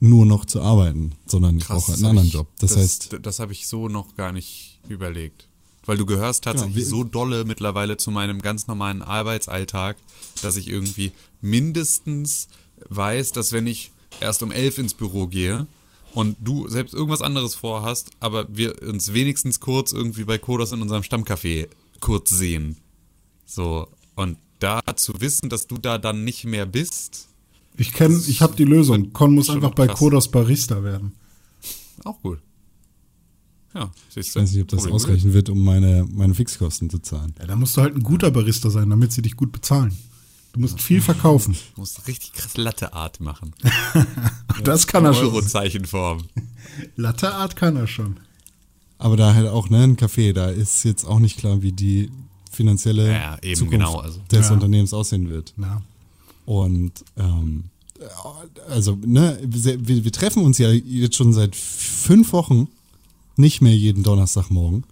nur 0.01 0.25
noch 0.25 0.43
zu 0.43 0.61
arbeiten, 0.61 1.13
sondern 1.25 1.57
ich 1.57 1.65
brauche 1.65 1.93
einen 1.93 2.05
anderen 2.05 2.27
ich- 2.27 2.33
Job. 2.33 2.47
Das, 2.59 2.75
heißt, 2.75 3.13
das, 3.13 3.21
das 3.21 3.39
habe 3.39 3.53
ich 3.53 3.67
so 3.67 3.87
noch 3.87 4.15
gar 4.15 4.31
nicht 4.33 4.79
überlegt. 4.89 5.47
Weil 5.85 5.97
du 5.97 6.05
gehörst 6.05 6.43
tatsächlich 6.43 6.75
wir- 6.75 6.85
so 6.85 7.05
dolle 7.05 7.45
mittlerweile 7.45 7.95
zu 7.95 8.11
meinem 8.11 8.41
ganz 8.41 8.67
normalen 8.67 9.01
Arbeitsalltag, 9.01 9.95
dass 10.41 10.57
ich 10.57 10.67
irgendwie 10.67 11.13
mindestens 11.39 12.49
weiß, 12.89 13.31
dass 13.31 13.53
wenn 13.53 13.65
ich 13.65 13.91
erst 14.19 14.43
um 14.43 14.51
elf 14.51 14.77
ins 14.77 14.93
Büro 14.93 15.27
gehe 15.27 15.67
und 16.13 16.37
du 16.39 16.67
selbst 16.67 16.93
irgendwas 16.93 17.21
anderes 17.21 17.55
vorhast, 17.55 18.11
aber 18.19 18.47
wir 18.49 18.81
uns 18.81 19.13
wenigstens 19.13 19.59
kurz 19.59 19.91
irgendwie 19.91 20.23
bei 20.23 20.37
Kodos 20.37 20.71
in 20.71 20.81
unserem 20.81 21.03
Stammcafé 21.03 21.67
kurz 21.99 22.29
sehen. 22.31 22.77
So, 23.45 23.87
und 24.15 24.37
da 24.59 24.81
zu 24.95 25.13
wissen, 25.19 25.49
dass 25.49 25.67
du 25.67 25.77
da 25.77 25.97
dann 25.97 26.23
nicht 26.23 26.43
mehr 26.45 26.65
bist, 26.65 27.27
Ich 27.77 27.93
kenne, 27.93 28.19
ich 28.27 28.41
habe 28.41 28.55
die 28.55 28.65
Lösung. 28.65 29.13
Con 29.13 29.35
muss 29.35 29.49
einfach 29.49 29.71
bei 29.75 29.85
krass. 29.87 29.99
Kodos 29.99 30.31
Barista 30.31 30.83
werden. 30.83 31.13
auch 32.03 32.19
gut. 32.21 32.39
Ja, 33.75 33.91
siehst 34.09 34.29
ich 34.29 34.33
du. 34.33 34.39
weiß 34.39 34.51
nicht, 34.53 34.61
ob 34.63 34.67
das 34.69 34.79
Problem 34.79 34.95
ausreichen 34.95 35.33
wird, 35.33 35.49
um 35.49 35.63
meine, 35.63 36.07
meine 36.11 36.33
Fixkosten 36.33 36.89
zu 36.89 36.97
zahlen. 36.99 37.35
Ja, 37.37 37.45
da 37.45 37.55
musst 37.55 37.77
du 37.77 37.81
halt 37.81 37.95
ein 37.95 38.01
guter 38.01 38.31
Barista 38.31 38.71
sein, 38.71 38.89
damit 38.89 39.11
sie 39.11 39.21
dich 39.21 39.35
gut 39.35 39.51
bezahlen. 39.51 39.95
Du 40.57 40.61
musst 40.63 40.81
viel 40.81 41.01
verkaufen. 41.01 41.55
Du 41.75 41.81
musst 41.81 42.07
richtig 42.07 42.33
krass 42.33 42.57
Latte-Art 42.57 43.19
machen. 43.19 43.53
Das 44.63 44.87
kann 44.87 45.05
er 45.05 45.13
schon. 45.13 45.25
Euro-Zeichenform. 45.25 46.23
Latte 46.95 47.31
Art 47.31 47.55
kann 47.55 47.75
er 47.75 47.85
schon. 47.85 48.19
Aber 48.97 49.15
da 49.15 49.35
halt 49.35 49.47
auch, 49.47 49.69
ne, 49.69 49.83
ein 49.83 49.97
Café, 49.97 50.33
da 50.33 50.47
ist 50.49 50.83
jetzt 50.83 51.05
auch 51.05 51.19
nicht 51.19 51.37
klar, 51.37 51.61
wie 51.61 51.71
die 51.73 52.09
finanzielle 52.51 53.11
Ja, 53.11 53.37
eben, 53.43 53.55
Zukunft 53.55 53.71
genau, 53.71 53.99
also. 53.99 54.19
des 54.31 54.47
Ja. 54.47 54.53
Unternehmens 54.53 54.93
aussehen 54.95 55.29
wird. 55.29 55.53
Na. 55.57 55.83
Und 56.47 56.91
ähm, 57.17 57.65
also, 58.67 58.97
ne, 59.05 59.37
wir, 59.43 60.03
wir 60.03 60.11
treffen 60.11 60.43
uns 60.43 60.57
ja 60.57 60.71
jetzt 60.71 61.15
schon 61.15 61.33
seit 61.33 61.55
fünf 61.55 62.33
Wochen 62.33 62.67
nicht 63.35 63.61
mehr 63.61 63.75
jeden 63.77 64.01
Donnerstagmorgen, 64.01 64.85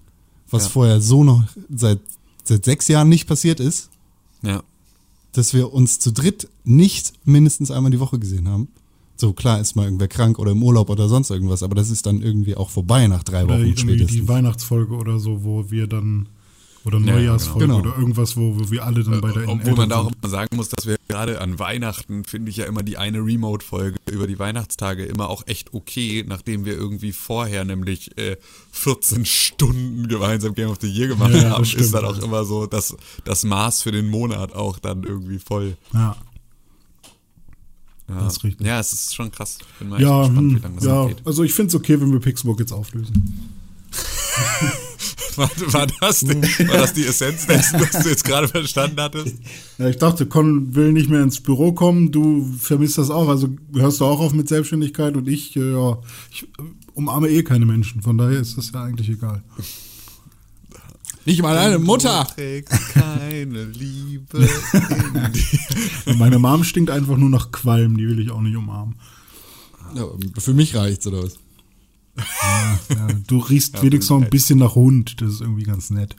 was 0.52 0.66
Ja. 0.66 0.70
vorher 0.70 1.02
so 1.02 1.24
noch 1.24 1.44
seit, 1.76 2.00
seit 2.44 2.66
sechs 2.66 2.88
Jahren 2.88 3.10
nicht 3.10 3.26
passiert 3.28 3.60
ist, 3.60 3.90
Ja. 4.44 4.62
Dass 5.38 5.54
wir 5.54 5.74
uns 5.74 6.00
zu 6.00 6.12
dritt 6.12 6.48
nicht 6.64 7.14
mindestens 7.26 7.72
einmal 7.72 7.92
die 7.92 8.00
Woche 8.00 8.20
gesehen 8.20 8.48
haben. 8.48 8.70
So 9.18 9.34
klar 9.34 9.60
ist 9.62 9.76
mal 9.76 9.86
irgendwer 9.86 10.08
krank 10.08 10.40
oder 10.40 10.52
im 10.52 10.62
Urlaub 10.62 10.90
oder 10.90 11.08
sonst 11.08 11.30
irgendwas, 11.30 11.64
aber 11.64 11.76
das 11.76 11.90
ist 11.90 12.06
dann 12.06 12.22
irgendwie 12.22 12.56
auch 12.56 12.70
vorbei 12.70 13.08
nach 13.08 13.24
drei 13.24 13.46
Oder 13.46 13.56
Wochen 13.56 13.68
irgendwie 13.68 13.74
die 13.74 14.00
spätestens. 14.00 14.28
Weihnachtsfolge 14.28 14.96
oder 14.96 15.20
so, 15.20 15.44
wo 15.44 15.72
wir 15.72 15.88
dann. 15.88 16.28
Oder 16.86 17.00
Ja, 17.00 17.14
Neujahrsfolge 17.16 17.66
genau. 17.68 17.80
oder 17.80 17.98
irgendwas, 17.98 18.38
wo, 18.38 18.60
wo 18.60 18.70
wir 18.70 18.86
alle 18.86 19.04
dann 19.04 19.20
bei 19.20 19.32
der 19.32 19.48
Obwohl 19.50 19.74
man 19.76 19.90
da 19.90 19.98
auch 19.98 20.12
immer 20.22 20.30
sagen 20.30 20.56
muss, 20.56 20.70
dass 20.70 20.86
wir 20.86 20.98
gerade 21.08 21.42
an 21.42 21.58
Weihnachten, 21.58 22.24
finde 22.26 22.52
ich 22.52 22.58
ja 22.58 22.66
immer 22.66 22.84
die 22.84 22.98
eine 22.98 23.20
Remote-Folge 23.26 23.98
über 24.12 24.28
die 24.28 24.38
Weihnachtstage 24.38 25.04
immer 25.06 25.30
auch 25.30 25.48
echt 25.48 25.74
okay, 25.74 26.24
nachdem 26.28 26.64
wir 26.66 26.74
irgendwie 26.74 27.12
vorher 27.12 27.66
nämlich 27.66 28.16
äh, 28.20 28.38
14 28.72 29.26
Stunden 29.26 30.08
gemeinsam 30.08 30.54
Game 30.54 30.70
of 30.70 30.78
the 30.80 30.88
Year 30.88 31.08
gemacht 31.08 31.34
Ja, 31.34 31.50
haben, 31.50 31.66
stimmt. 31.66 31.86
ist 31.86 31.94
dann 31.94 32.06
auch 32.06 32.20
immer 32.20 32.46
so 32.46 32.68
das, 32.68 32.96
das 33.24 33.44
Maß 33.44 33.82
für 33.82 33.92
den 33.92 34.08
Monat 34.08 34.54
auch 34.54 34.78
dann 34.78 35.04
irgendwie 35.04 35.40
voll. 35.40 35.78
Ja. 35.94 36.16
Ja. 38.08 38.20
Das 38.22 38.38
ist 38.38 38.44
richtig. 38.44 38.68
Ja, 38.68 38.80
es 38.80 38.94
ist 38.94 39.16
schon 39.16 39.32
krass. 39.32 39.58
Bin 39.80 39.90
mal 39.90 40.00
Ja, 40.00 40.28
gespannt, 40.28 40.52
wie 40.52 40.56
hm, 40.58 40.62
lange 40.62 40.76
das 40.76 40.86
ja, 40.86 41.08
geht. 41.08 41.26
also 41.26 41.44
ich 41.44 41.54
finde 41.56 41.70
es 41.70 41.76
okay, 41.76 42.00
wenn 42.00 42.12
wir 42.12 42.20
Pixburg 42.20 42.60
jetzt 42.60 42.72
auflösen. 42.72 43.50
War, 45.38 45.50
war, 45.74 45.88
das 46.00 46.22
die, 46.22 46.68
war 46.68 46.78
das 46.78 46.94
die 46.94 47.06
Essenz 47.06 47.46
dessen, 47.46 47.82
was 47.82 48.04
du 48.04 48.10
jetzt 48.10 48.24
gerade 48.24 48.48
verstanden 48.48 49.02
hattest? 49.02 49.36
Ja, 49.78 49.90
ich 49.90 49.98
dachte, 49.98 50.26
Con 50.26 50.74
will 50.74 50.94
nicht 50.94 51.10
mehr 51.10 51.22
ins 51.22 51.42
Büro 51.42 51.74
kommen, 51.74 52.10
du 52.10 52.50
vermisst 52.58 52.98
das 52.98 53.10
auch, 53.10 53.28
also 53.28 53.50
hörst 53.74 54.00
du 54.00 54.06
auch 54.06 54.22
auf 54.22 54.32
mit 54.32 54.48
Selbstständigkeit 54.48 55.18
und 55.18 55.28
ich, 55.28 55.54
äh, 55.58 55.74
ja, 55.74 55.98
ich 56.32 56.44
äh, 56.44 56.48
umarme 56.94 57.28
eh 57.28 57.44
keine 57.44 57.66
Menschen, 57.66 58.02
von 58.02 58.18
daher 58.18 58.40
ist 58.40 58.58
das 58.58 58.72
ja 58.72 58.84
eigentlich 58.84 59.10
egal. 59.10 59.44
Nicht 61.26 61.42
mal 61.42 61.58
eine 61.58 61.80
Mutter! 61.80 62.26
Keine 62.94 63.66
Liebe 63.66 64.38
in 64.38 65.32
dir. 65.34 65.60
Und 66.06 66.20
meine 66.20 66.40
Mom 66.40 66.64
stinkt 66.64 66.92
einfach 66.92 67.18
nur 67.18 67.30
nach 67.30 67.52
Qualm, 67.52 67.98
die 67.98 68.08
will 68.08 68.20
ich 68.20 68.32
auch 68.32 68.42
nicht 68.42 68.56
umarmen. 68.56 68.96
Ja, 69.96 70.06
für 70.38 70.54
mich 70.54 70.76
reicht's, 70.76 71.06
oder 71.08 71.24
was? 71.24 71.38
Ja, 72.90 73.08
du 73.28 73.40
riechst 73.40 73.82
wenigstens 73.82 74.10
noch 74.10 74.22
ein 74.22 74.30
bisschen 74.30 74.60
nach 74.60 74.76
Hund, 74.76 75.22
das 75.22 75.34
ist 75.34 75.42
irgendwie 75.42 75.64
ganz 75.64 75.90
nett. 75.90 76.16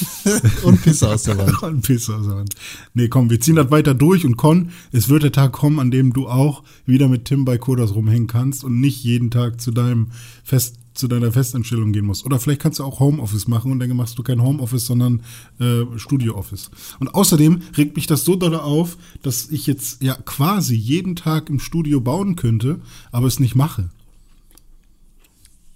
Und 0.62 0.82
Pisse 0.82 1.08
aus 1.08 1.24
der 1.24 1.38
Wand. 1.38 1.62
Ein 1.62 1.80
Pisser 1.80 2.16
aus 2.18 2.26
der 2.26 2.36
Wand. 2.36 2.54
Nee, 2.94 3.08
komm, 3.08 3.30
wir 3.30 3.40
ziehen 3.40 3.56
das 3.56 3.70
weiter 3.70 3.94
durch 3.94 4.24
und 4.24 4.36
Con, 4.36 4.70
es 4.92 5.08
wird 5.08 5.22
der 5.22 5.32
Tag 5.32 5.52
kommen, 5.52 5.78
an 5.78 5.90
dem 5.90 6.12
du 6.12 6.28
auch 6.28 6.62
wieder 6.86 7.08
mit 7.08 7.24
Tim 7.24 7.44
bei 7.44 7.58
Kodas 7.58 7.94
rumhängen 7.94 8.26
kannst 8.26 8.64
und 8.64 8.80
nicht 8.80 9.02
jeden 9.04 9.30
Tag 9.30 9.60
zu 9.60 9.70
deinem 9.70 10.08
Fest, 10.44 10.76
zu 10.94 11.08
deiner 11.08 11.30
Festanstellung 11.30 11.92
gehen 11.92 12.04
musst. 12.04 12.26
Oder 12.26 12.40
vielleicht 12.40 12.60
kannst 12.60 12.80
du 12.80 12.84
auch 12.84 13.00
Homeoffice 13.00 13.46
machen 13.46 13.70
und 13.70 13.78
dann 13.78 13.96
machst 13.96 14.18
du 14.18 14.22
kein 14.22 14.42
Homeoffice, 14.42 14.86
sondern 14.86 15.22
äh, 15.60 15.84
Studio-Office. 15.96 16.70
Und 16.98 17.14
außerdem 17.14 17.62
regt 17.76 17.96
mich 17.96 18.06
das 18.06 18.24
so 18.24 18.34
doll 18.34 18.54
auf, 18.56 18.96
dass 19.22 19.50
ich 19.50 19.66
jetzt 19.66 20.02
ja 20.02 20.14
quasi 20.24 20.74
jeden 20.74 21.14
Tag 21.14 21.50
im 21.50 21.60
Studio 21.60 22.00
bauen 22.00 22.34
könnte, 22.36 22.80
aber 23.12 23.28
es 23.28 23.38
nicht 23.38 23.54
mache. 23.54 23.90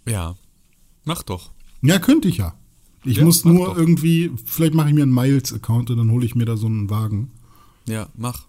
Ja, 0.07 0.37
mach 1.05 1.23
doch. 1.23 1.51
Ja, 1.83 1.99
könnte 1.99 2.29
ich 2.29 2.37
ja. 2.39 2.55
Ich 3.05 3.17
Ja, 3.19 3.25
muss 3.25 3.45
nur 3.45 3.67
doch. 3.67 3.77
irgendwie, 3.77 4.31
vielleicht 4.45 4.75
mache 4.75 4.89
ich 4.89 4.95
mir 4.95 5.03
einen 5.03 5.15
Miles-Account 5.15 5.91
und 5.91 5.97
dann 5.97 6.11
hole 6.11 6.25
ich 6.25 6.35
mir 6.35 6.45
da 6.45 6.57
so 6.57 6.67
einen 6.67 6.89
Wagen. 6.91 7.31
Ja, 7.87 8.09
mach. 8.17 8.45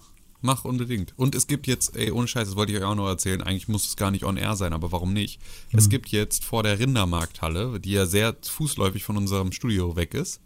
Mach 0.46 0.66
unbedingt. 0.66 1.14
Und 1.16 1.36
es 1.36 1.48
gibt 1.48 1.68
jetzt, 1.68 1.96
ey, 1.96 2.12
ohne 2.12 2.28
Scheiß, 2.28 2.50
das 2.50 2.58
wollte 2.58 2.74
ich 2.74 2.78
euch 2.78 2.84
auch 2.84 2.96
noch 2.96 3.08
erzählen, 3.08 3.42
eigentlich 3.42 3.70
muss 3.70 3.88
es 3.88 3.96
gar 3.96 4.12
nicht 4.12 4.26
on 4.26 4.36
air 4.36 4.58
sein, 4.58 4.74
aber 4.74 4.92
warum 4.92 5.14
nicht? 5.14 5.40
Es 5.72 5.88
gibt 5.88 6.10
jetzt 6.10 6.44
vor 6.44 6.64
der 6.64 6.80
Rindermarkthalle, 6.80 7.80
die 7.80 7.92
ja 7.92 8.06
sehr 8.06 8.36
fußläufig 8.42 9.06
von 9.06 9.16
unserem 9.16 9.54
Studio 9.54 9.96
weg 9.96 10.14
ist, 10.14 10.42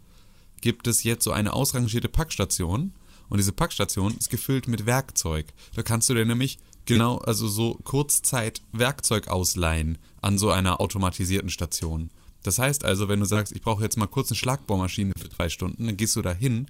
gibt 0.60 0.86
es 0.86 1.02
jetzt 1.02 1.24
so 1.24 1.32
eine 1.32 1.52
ausrangierte 1.52 2.08
Packstation. 2.08 2.92
Und 3.28 3.38
diese 3.38 3.52
Packstation 3.52 4.16
ist 4.16 4.30
gefüllt 4.30 4.68
mit 4.68 4.86
Werkzeug. 4.86 5.46
Da 5.74 5.82
kannst 5.82 6.08
du 6.08 6.14
dir 6.14 6.24
nämlich 6.24 6.58
genau, 6.94 7.18
also 7.18 7.48
so 7.48 7.74
Kurzzeit 7.84 8.62
Werkzeug 8.72 9.28
ausleihen 9.28 9.98
an 10.20 10.38
so 10.38 10.50
einer 10.50 10.80
automatisierten 10.80 11.50
Station. 11.50 12.10
Das 12.42 12.58
heißt 12.58 12.84
also, 12.84 13.08
wenn 13.08 13.20
du 13.20 13.26
sagst, 13.26 13.52
ich 13.54 13.62
brauche 13.62 13.82
jetzt 13.82 13.96
mal 13.96 14.06
kurz 14.06 14.30
eine 14.30 14.36
Schlagbohrmaschine 14.36 15.12
für 15.16 15.28
drei 15.28 15.48
Stunden, 15.48 15.86
dann 15.86 15.96
gehst 15.96 16.16
du 16.16 16.22
da 16.22 16.32
hin, 16.32 16.66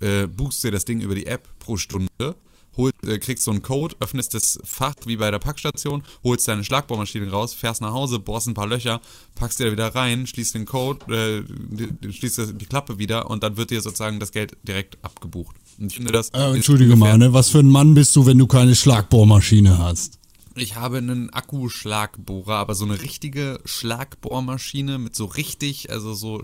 äh, 0.00 0.26
buchst 0.26 0.62
dir 0.64 0.70
das 0.70 0.84
Ding 0.84 1.00
über 1.00 1.14
die 1.14 1.26
App 1.26 1.48
pro 1.58 1.76
Stunde, 1.76 2.36
holst, 2.76 3.06
äh, 3.06 3.18
kriegst 3.18 3.44
so 3.44 3.50
einen 3.50 3.62
Code, 3.62 3.96
öffnest 4.00 4.34
das 4.34 4.58
Fach 4.64 4.94
wie 5.04 5.16
bei 5.16 5.30
der 5.30 5.38
Packstation, 5.38 6.02
holst 6.24 6.48
deine 6.48 6.64
Schlagbohrmaschine 6.64 7.30
raus, 7.30 7.54
fährst 7.54 7.80
nach 7.80 7.92
Hause, 7.92 8.18
bohrst 8.18 8.48
ein 8.48 8.54
paar 8.54 8.66
Löcher, 8.66 9.00
packst 9.34 9.60
dir 9.60 9.66
da 9.66 9.72
wieder 9.72 9.94
rein, 9.94 10.26
schließt 10.26 10.54
den 10.54 10.66
Code, 10.66 11.06
äh, 11.14 12.12
schließt 12.12 12.60
die 12.60 12.66
Klappe 12.66 12.98
wieder 12.98 13.30
und 13.30 13.42
dann 13.42 13.56
wird 13.56 13.70
dir 13.70 13.80
sozusagen 13.80 14.20
das 14.20 14.32
Geld 14.32 14.56
direkt 14.62 15.02
abgebucht. 15.04 15.56
Und 15.78 15.86
ich 15.86 15.96
finde 15.96 16.12
das. 16.12 16.30
Äh, 16.30 16.54
Entschuldige 16.54 16.96
mal, 16.96 17.18
ne? 17.18 17.32
Was 17.32 17.50
für 17.50 17.60
ein 17.60 17.68
Mann 17.68 17.94
bist 17.94 18.14
du, 18.16 18.26
wenn 18.26 18.38
du 18.38 18.46
keine 18.46 18.74
Schlagbohrmaschine 18.74 19.78
hast? 19.78 20.18
Ich 20.54 20.76
habe 20.76 20.98
einen 20.98 21.30
Akkuschlagbohrer, 21.30 22.56
aber 22.56 22.74
so 22.74 22.84
eine 22.84 23.00
richtige 23.00 23.60
Schlagbohrmaschine 23.64 24.98
mit 24.98 25.16
so 25.16 25.24
richtig, 25.24 25.90
also 25.90 26.12
so, 26.12 26.42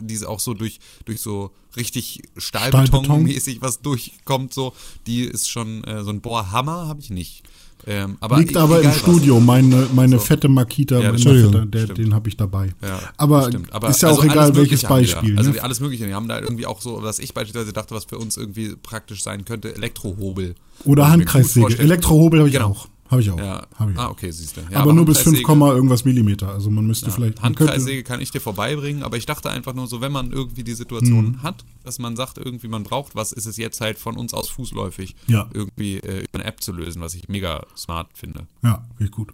diese 0.00 0.28
auch 0.28 0.40
so 0.40 0.54
durch, 0.54 0.80
durch 1.04 1.20
so 1.20 1.52
richtig 1.76 2.22
Stahlbeton? 2.36 2.86
Stahlbetonmäßig 2.86 3.62
was 3.62 3.80
durchkommt, 3.80 4.52
so, 4.52 4.72
die 5.06 5.20
ist 5.20 5.48
schon, 5.48 5.84
äh, 5.84 6.02
so 6.02 6.10
ein 6.10 6.20
Bohrhammer 6.20 6.88
habe 6.88 7.00
ich 7.00 7.10
nicht. 7.10 7.44
Ähm, 7.86 8.16
aber 8.20 8.38
Liegt 8.38 8.56
e- 8.56 8.58
aber 8.58 8.80
im. 8.82 8.92
Studio, 8.92 9.40
meine, 9.40 9.86
meine 9.94 10.18
So. 10.18 10.24
fette 10.24 10.48
Makita, 10.48 10.98
Ja, 11.00 11.12
fette, 11.12 11.66
der, 11.66 11.86
den 11.88 12.14
habe 12.14 12.28
ich 12.28 12.36
dabei. 12.36 12.70
Ja, 12.82 12.98
aber, 13.16 13.48
stimmt. 13.48 13.68
ist 13.88 14.02
ja 14.02 14.08
also 14.08 14.20
auch 14.20 14.24
egal, 14.24 14.56
welches 14.56 14.82
Beispiel. 14.82 15.36
Also 15.36 15.50
ne? 15.50 15.62
alles 15.62 15.80
Mögliche. 15.80 16.06
Die 16.06 16.14
haben 16.14 16.28
da 16.28 16.40
irgendwie 16.40 16.66
auch 16.66 16.80
so, 16.80 17.02
was 17.02 17.18
ich 17.18 17.34
beispielsweise 17.34 17.72
dachte, 17.72 17.94
was 17.94 18.04
für 18.06 18.18
uns 18.18 18.36
irgendwie 18.36 18.74
praktisch 18.82 19.22
sein 19.22 19.44
könnte, 19.44 19.74
Elektrohobel. 19.74 20.54
Oder 20.84 21.10
Handkreissäge. 21.10 21.78
Elektrohobel 21.78 22.40
habe 22.40 22.48
ich 22.48 22.54
Genau. 22.54 22.70
auch. 22.70 22.88
Habe 23.14 23.22
ich 23.22 23.30
auch. 23.30 23.38
Ja. 23.38 23.66
Hab 23.76 23.90
ich 23.90 23.98
Ah, 23.98 24.08
okay, 24.10 24.30
siehst 24.30 24.56
du. 24.56 24.60
Ja, 24.70 24.80
aber, 24.80 24.92
nur 24.92 25.04
bis 25.04 25.18
5, 25.20 25.38
Handkreissäge- 25.38 25.74
irgendwas 25.74 26.04
Millimeter. 26.04 26.48
Also 26.50 26.70
man 26.70 26.86
müsste 26.86 27.10
vielleicht. 27.10 27.40
man 27.42 27.54
könnte- 27.54 27.72
Handkreissäge 27.72 28.02
kann 28.02 28.20
ich 28.20 28.30
dir 28.30 28.40
vorbeibringen, 28.40 29.02
aber 29.02 29.16
ich 29.16 29.26
dachte 29.26 29.50
einfach 29.50 29.72
nur 29.74 29.86
so, 29.86 30.00
wenn 30.00 30.12
man 30.12 30.30
irgendwie 30.32 30.64
die 30.64 30.74
Situation 30.74 31.24
Mhm. 31.32 31.42
hat, 31.42 31.64
dass 31.84 31.98
man 31.98 32.16
sagt, 32.16 32.38
irgendwie 32.38 32.68
man 32.68 32.82
braucht 32.84 33.14
was, 33.14 33.32
ist 33.32 33.46
es 33.46 33.56
jetzt 33.56 33.80
halt 33.80 33.98
von 33.98 34.16
uns 34.16 34.34
aus 34.34 34.48
fußläufig 34.48 35.14
Ja. 35.26 35.48
irgendwie 35.52 35.98
äh, 35.98 36.20
über 36.24 36.28
eine 36.40 36.44
App 36.44 36.60
zu 36.62 36.72
lösen, 36.72 37.00
was 37.02 37.14
ich 37.14 37.28
mega 37.28 37.64
smart 37.76 38.08
finde. 38.14 38.46
Ja, 38.62 38.84
richtig 39.00 39.12
gut. 39.16 39.32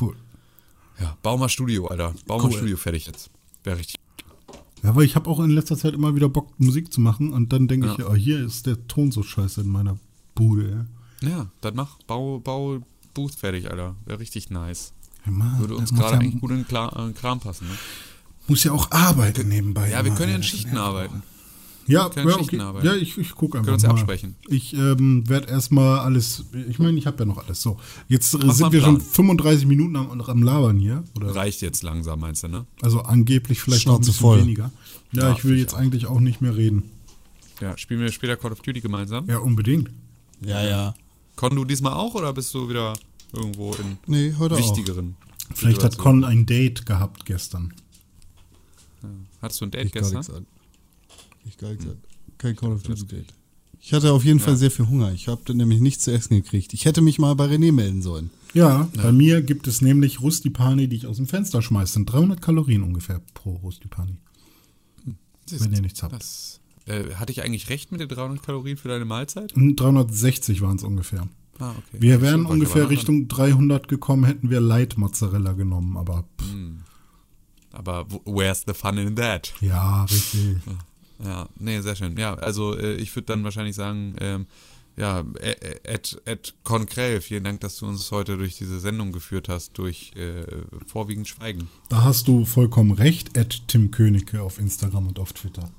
Cool. 0.00 0.16
Ja, 1.00 1.16
bau 1.22 1.38
mal 1.38 1.48
Studio, 1.48 1.86
Alter. 1.86 2.14
Bau 2.26 2.38
mal 2.38 2.44
Cool. 2.46 2.52
Studio 2.52 2.76
fertig 2.76 3.06
jetzt. 3.06 3.30
Wäre 3.64 3.78
richtig. 3.78 3.96
Ja, 4.82 4.96
weil 4.96 5.04
ich 5.04 5.14
habe 5.14 5.28
auch 5.28 5.40
in 5.40 5.50
letzter 5.50 5.76
Zeit 5.76 5.92
immer 5.94 6.14
wieder 6.14 6.28
Bock, 6.28 6.48
Musik 6.58 6.92
zu 6.92 7.00
machen 7.02 7.32
und 7.32 7.52
dann 7.52 7.68
denke 7.68 7.86
Ja. 7.88 7.92
ich, 7.98 8.04
oh, 8.06 8.14
hier 8.14 8.44
ist 8.44 8.66
der 8.66 8.86
Ton 8.88 9.10
so 9.12 9.22
scheiße 9.22 9.60
in 9.60 9.68
meiner 9.68 9.98
Bude. 10.34 10.70
Ja. 10.70 10.86
Ja, 11.22 11.50
dann 11.60 11.76
mach, 11.76 11.98
bau, 12.06 12.38
bau 12.38 12.80
Booth 13.14 13.34
fertig, 13.34 13.70
Alter. 13.70 13.96
Wäre 14.04 14.20
richtig 14.20 14.50
nice. 14.50 14.92
Ja, 15.26 15.32
Mann, 15.32 15.58
Würde 15.58 15.76
uns 15.76 15.94
gerade 15.94 16.14
ja, 16.14 16.20
eigentlich 16.20 16.40
gut 16.40 16.50
in 16.50 16.64
den 16.64 16.76
äh, 16.76 17.12
Kram 17.12 17.40
passen, 17.40 17.68
ne? 17.68 17.74
muss 18.50 18.64
ja 18.64 18.72
auch 18.72 18.90
arbeiten 18.90 19.48
nebenbei. 19.48 19.90
Ja, 19.90 20.04
wir 20.04 20.12
können 20.12 20.30
ja 20.30 20.36
in. 20.36 20.42
Schichten 20.42 20.76
arbeiten. 20.76 21.22
Ja, 21.86 22.08
Keine 22.08 22.30
ja, 22.30 22.38
Schichten 22.38 22.56
okay. 22.56 22.64
arbeiten. 22.64 22.86
ja 22.86 22.94
ich, 22.94 23.18
ich 23.18 23.34
gucke 23.34 23.58
einfach 23.58 23.66
Können 23.66 23.74
uns 23.74 23.82
ja 23.82 23.88
mal. 23.88 23.94
absprechen. 23.94 24.36
Ich 24.48 24.74
ähm, 24.74 25.28
werde 25.28 25.48
erstmal 25.48 26.00
alles, 26.00 26.44
ich 26.68 26.78
meine, 26.78 26.96
ich 26.98 27.06
habe 27.06 27.18
ja 27.18 27.24
noch 27.24 27.44
alles. 27.44 27.62
So, 27.62 27.78
jetzt 28.06 28.34
äh, 28.34 28.38
mal 28.38 28.54
sind 28.54 28.72
wir 28.72 28.80
schon 28.80 28.98
Plan. 28.98 29.10
35 29.10 29.66
Minuten 29.66 29.96
am, 29.96 30.20
am 30.20 30.42
Labern 30.42 30.76
hier. 30.76 31.02
Oder? 31.16 31.34
Reicht 31.34 31.62
jetzt 31.62 31.82
langsam, 31.82 32.20
meinst 32.20 32.44
du, 32.44 32.48
ne? 32.48 32.66
Also 32.82 33.00
angeblich 33.00 33.60
vielleicht 33.60 33.86
noch 33.86 33.94
ein 33.94 34.02
Schnauze 34.04 34.10
bisschen 34.12 34.20
voll. 34.20 34.40
weniger. 34.40 34.70
Ja, 35.12 35.30
Ja, 35.30 35.32
ich 35.32 35.44
will 35.44 35.54
ich 35.54 35.62
jetzt 35.62 35.74
eigentlich 35.74 36.06
auch 36.06 36.20
nicht 36.20 36.40
mehr 36.40 36.56
reden. 36.56 36.84
Ja, 37.60 37.76
spielen 37.76 38.00
wir 38.00 38.12
später 38.12 38.36
Call 38.36 38.52
of 38.52 38.60
Duty 38.60 38.80
gemeinsam? 38.80 39.28
Ja, 39.28 39.38
unbedingt. 39.38 39.90
Ja, 40.40 40.62
ja. 40.62 40.94
Con 41.36 41.56
du 41.56 41.64
diesmal 41.64 41.94
auch 41.94 42.14
oder 42.14 42.32
bist 42.32 42.52
du 42.54 42.68
wieder 42.68 42.94
irgendwo 43.32 43.72
in 43.74 43.98
Nee, 44.06 44.34
heute 44.38 44.58
wichtigeren? 44.58 45.16
Vielleicht 45.54 45.82
hat? 45.82 45.98
Con 45.98 46.24
ein 46.24 46.46
Date 46.46 46.86
gehabt 46.86 47.24
gestern. 47.24 47.72
Hattest 49.40 49.60
du 49.60 49.66
ein 49.66 49.68
auch. 49.68 49.72
Date 49.72 49.86
Ich 49.86 49.92
gar 49.92 50.10
gestern? 50.10 50.36
an. 50.36 50.46
Ich 51.44 51.56
gar 51.56 51.70
nichts 51.70 51.86
an. 51.86 51.98
Kein 52.38 52.56
Call 52.56 52.72
of 52.72 52.82
Duty 52.82 53.06
Date. 53.06 53.34
Ich 53.82 53.94
hatte 53.94 54.12
auf 54.12 54.24
jeden 54.24 54.40
Fall 54.40 54.56
sehr 54.56 54.70
viel 54.70 54.88
Hunger. 54.88 55.12
Ich 55.12 55.28
habe 55.28 55.54
nämlich 55.54 55.80
nichts 55.80 56.04
zu 56.04 56.12
essen 56.12 56.34
gekriegt. 56.34 56.74
Ich 56.74 56.84
hätte 56.84 57.00
mich 57.00 57.18
mal 57.18 57.34
bei 57.34 57.46
René 57.46 57.72
melden 57.72 58.02
sollen. 58.02 58.30
Ja, 58.52 58.88
bei 58.94 59.12
mir 59.12 59.40
gibt 59.42 59.66
es 59.68 59.80
nämlich 59.80 60.20
Rustipani, 60.20 60.88
die 60.88 60.96
ich 60.96 61.06
aus 61.06 61.16
dem 61.16 61.26
Fenster 61.26 61.62
schmeiße. 61.62 61.94
Sind 61.94 62.12
300 62.12 62.42
Kalorien 62.42 62.82
ungefähr 62.82 63.22
pro 63.32 63.52
Rustipani. 63.56 64.18
Siehst 65.46 65.64
Wenn 65.64 65.72
ihr 65.72 65.80
nichts 65.80 66.02
habt. 66.02 66.14
Das, 66.14 66.60
äh, 66.90 67.14
hatte 67.14 67.32
ich 67.32 67.42
eigentlich 67.42 67.68
recht 67.70 67.92
mit 67.92 68.00
den 68.00 68.08
300 68.08 68.42
Kalorien 68.42 68.76
für 68.76 68.88
deine 68.88 69.04
Mahlzeit? 69.04 69.54
Und 69.54 69.76
360 69.76 70.60
waren 70.60 70.76
es 70.76 70.82
ungefähr. 70.82 71.28
Ah, 71.58 71.70
okay. 71.70 71.98
Wir 71.98 72.20
wären 72.22 72.42
ich 72.42 72.48
ungefähr 72.48 72.88
Richtung 72.88 73.28
300 73.28 73.88
gekommen, 73.88 74.24
hätten 74.24 74.50
wir 74.50 74.60
Light 74.60 74.96
Mozzarella 74.96 75.52
genommen, 75.52 75.96
aber 75.96 76.24
pff, 76.40 76.50
anderen. 76.50 76.84
Aber 77.72 78.06
where's 78.24 78.64
the 78.66 78.74
fun 78.74 78.98
in 78.98 79.16
that? 79.16 79.52
ja, 79.60 80.04
richtig. 80.04 80.56
Ja, 81.22 81.50
nee, 81.58 81.78
sehr 81.82 81.96
schön. 81.96 82.16
Ja, 82.16 82.32
also 82.32 82.78
äh, 82.78 82.94
ich 82.94 83.14
würde 83.14 83.26
dann 83.26 83.44
wahrscheinlich 83.44 83.76
sagen, 83.76 84.16
ähm, 84.20 84.46
ja, 84.96 85.22
äh, 85.38 85.54
Ed, 85.82 86.18
Ed 86.24 86.54
Konkrell, 86.64 87.20
vielen 87.20 87.44
Dank, 87.44 87.60
dass 87.60 87.76
du 87.76 87.86
uns 87.86 88.10
heute 88.10 88.38
durch 88.38 88.56
diese 88.56 88.80
Sendung 88.80 89.12
geführt 89.12 89.50
hast, 89.50 89.76
durch 89.76 90.12
äh, 90.16 90.46
vorwiegend 90.86 91.28
Schweigen. 91.28 91.68
Da 91.90 92.04
hast 92.04 92.26
du 92.26 92.46
vollkommen 92.46 92.92
recht, 92.92 93.36
Ed 93.36 93.68
Tim 93.68 93.90
Königke 93.90 94.40
auf 94.40 94.58
Instagram 94.58 95.08
und 95.08 95.18
auf 95.18 95.34
Twitter. 95.34 95.70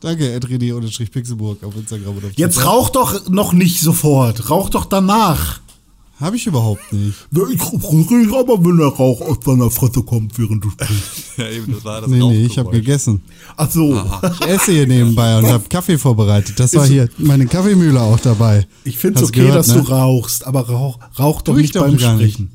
Danke, 0.00 0.32
edredi-pixelburg 0.32 1.62
auf 1.62 1.76
Instagram 1.76 2.16
oder 2.16 2.28
auf 2.28 2.32
Jetzt 2.36 2.64
rauch 2.64 2.88
doch 2.90 3.28
noch 3.28 3.52
nicht 3.52 3.80
sofort, 3.80 4.48
rauch 4.50 4.70
doch 4.70 4.86
danach. 4.86 5.60
Habe 6.20 6.36
ich 6.36 6.46
überhaupt 6.46 6.92
nicht. 6.92 7.16
Ja, 7.32 7.42
ich 7.50 7.60
rieche 7.62 8.38
aber, 8.38 8.62
wenn 8.62 8.76
der 8.76 8.88
Rauch 8.88 9.22
aus 9.22 9.40
deiner 9.40 9.70
Fresse 9.70 10.02
kommt, 10.02 10.38
während 10.38 10.62
du 10.62 10.70
sprichst. 10.70 11.38
Ja, 11.38 11.48
eben, 11.48 11.72
das 11.72 11.82
war 11.82 12.02
das 12.02 12.10
Nee, 12.10 12.18
nee, 12.18 12.44
ich 12.44 12.58
habe 12.58 12.70
gegessen. 12.70 13.22
Ach 13.56 13.70
so. 13.70 13.98
Ich 14.34 14.46
esse 14.46 14.72
hier 14.72 14.86
nebenbei 14.86 15.38
und 15.38 15.46
habe 15.46 15.64
Kaffee 15.70 15.96
vorbereitet. 15.96 16.60
Das 16.60 16.74
war 16.74 16.86
hier 16.86 17.08
meine 17.16 17.46
Kaffeemühle 17.46 17.98
auch 17.98 18.20
dabei. 18.20 18.66
Ich 18.84 18.98
finde 18.98 19.20
es 19.22 19.30
okay, 19.30 19.40
gehört, 19.40 19.56
dass 19.56 19.68
ne? 19.68 19.76
du 19.76 19.88
rauchst, 19.88 20.46
aber 20.46 20.68
rauch, 20.68 20.98
rauch 21.18 21.40
doch 21.40 21.56
nicht 21.56 21.74
doch 21.74 21.82
beim 21.82 21.96
gar 21.96 22.16
nicht. 22.16 22.34
Sprechen. 22.34 22.50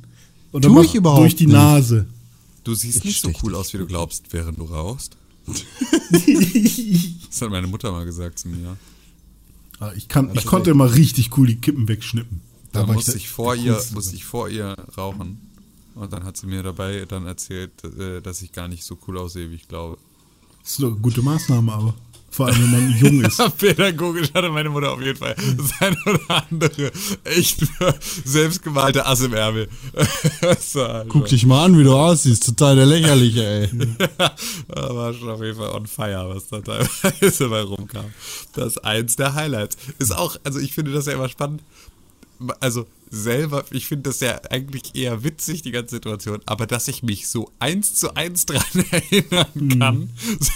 Oder 0.52 0.68
Tu 0.68 0.74
mach 0.74 0.84
ich 0.84 0.94
überhaupt 0.94 1.22
durch 1.22 1.36
die 1.36 1.48
nicht. 1.48 1.56
Nase. 1.56 2.06
Du 2.64 2.76
siehst 2.76 3.04
nicht 3.04 3.20
so 3.20 3.32
cool 3.42 3.56
aus, 3.56 3.74
wie 3.74 3.80
du 3.80 3.88
glaubst, 3.88 4.26
während 4.32 4.60
du 4.60 4.66
rauchst. 4.66 5.18
Das 5.48 7.42
hat 7.42 7.50
meine 7.50 7.68
Mutter 7.68 7.92
mal 7.92 8.06
gesagt 8.06 8.40
zu 8.40 8.48
mir. 8.48 8.78
Ah, 9.80 9.92
Ich, 9.96 10.08
kann, 10.08 10.32
ich 10.34 10.46
konnte 10.46 10.72
immer 10.72 10.94
richtig 10.96 11.38
cool 11.38 11.48
die 11.48 11.58
Kippen 11.58 11.88
wegschnippen. 11.88 12.42
Da 12.72 12.88
war 12.88 12.94
musste 12.96 13.18
ich 13.18 13.30
vor 13.30 13.56
ihr, 13.56 13.82
musste 13.94 14.16
ich 14.16 14.26
vor 14.26 14.50
ihr 14.50 14.76
rauchen. 14.98 15.42
Und 15.96 16.12
dann 16.12 16.24
hat 16.26 16.36
sie 16.38 16.48
mir 16.48 16.62
dabei 16.62 17.06
dann 17.06 17.26
erzählt, 17.26 17.72
äh, 17.84 18.22
dass 18.22 18.42
ich 18.42 18.52
gar 18.52 18.68
nicht 18.68 18.84
so 18.84 18.98
cool 19.08 19.18
aussehe, 19.18 19.50
wie 19.50 19.56
ich 19.56 19.68
glaube. 19.68 19.98
Das 20.62 20.74
ist 20.74 20.84
eine 20.84 20.92
gute 20.96 21.22
Maßnahme, 21.22 21.72
aber. 21.72 21.94
Vor 22.36 22.48
allem, 22.48 22.64
wenn 22.64 22.72
man 22.72 22.98
jung 23.00 23.22
ist. 23.22 23.58
Pädagogisch 23.58 24.34
hatte 24.34 24.50
meine 24.50 24.70
Mutter 24.70 24.92
auf 24.92 25.02
jeden 25.02 25.18
Fall 25.18 25.36
sein 25.80 25.96
oder 26.06 26.46
andere 26.50 26.92
echt 27.24 27.62
selbstgemalte 28.26 29.06
Ass 29.06 29.22
im 29.22 29.34
Ärmel. 29.34 29.70
also. 30.42 30.86
Guck 31.08 31.28
dich 31.28 31.46
mal 31.46 31.64
an, 31.64 31.80
wie 31.80 31.86
du 31.86 31.96
aussiehst. 31.96 32.46
Total 32.46 32.76
der 32.76 32.88
lächerliche, 32.88 33.46
ey. 33.46 33.70
Da 34.68 34.94
war 34.94 35.14
schon 35.14 35.30
auf 35.30 35.42
jeden 35.42 35.58
Fall 35.58 35.70
on 35.70 35.88
fire, 35.88 36.28
was 36.28 36.48
da 36.48 36.60
teilweise 36.60 37.44
dabei 37.46 37.62
rumkam. 37.62 38.06
Das 38.54 38.68
ist 38.68 38.78
eins 38.80 39.16
der 39.16 39.34
Highlights. 39.34 39.78
Ist 40.00 40.14
auch, 40.14 40.36
also 40.44 40.60
ich 40.60 40.74
finde 40.74 40.92
das 40.92 41.06
ja 41.06 41.14
immer 41.14 41.30
spannend. 41.30 41.64
Also 42.60 42.86
selber, 43.12 43.64
ich 43.72 43.86
finde 43.86 44.10
das 44.10 44.20
ja 44.20 44.40
eigentlich 44.50 44.96
eher 44.96 45.24
witzig, 45.24 45.62
die 45.62 45.72
ganze 45.72 45.96
Situation, 45.96 46.40
aber 46.46 46.66
dass 46.68 46.88
ich 46.88 47.02
mich 47.04 47.28
so 47.28 47.50
eins 47.60 47.94
zu 47.96 48.14
eins 48.16 48.46
dran 48.46 48.62
erinnern 48.92 49.80
kann, 49.80 50.10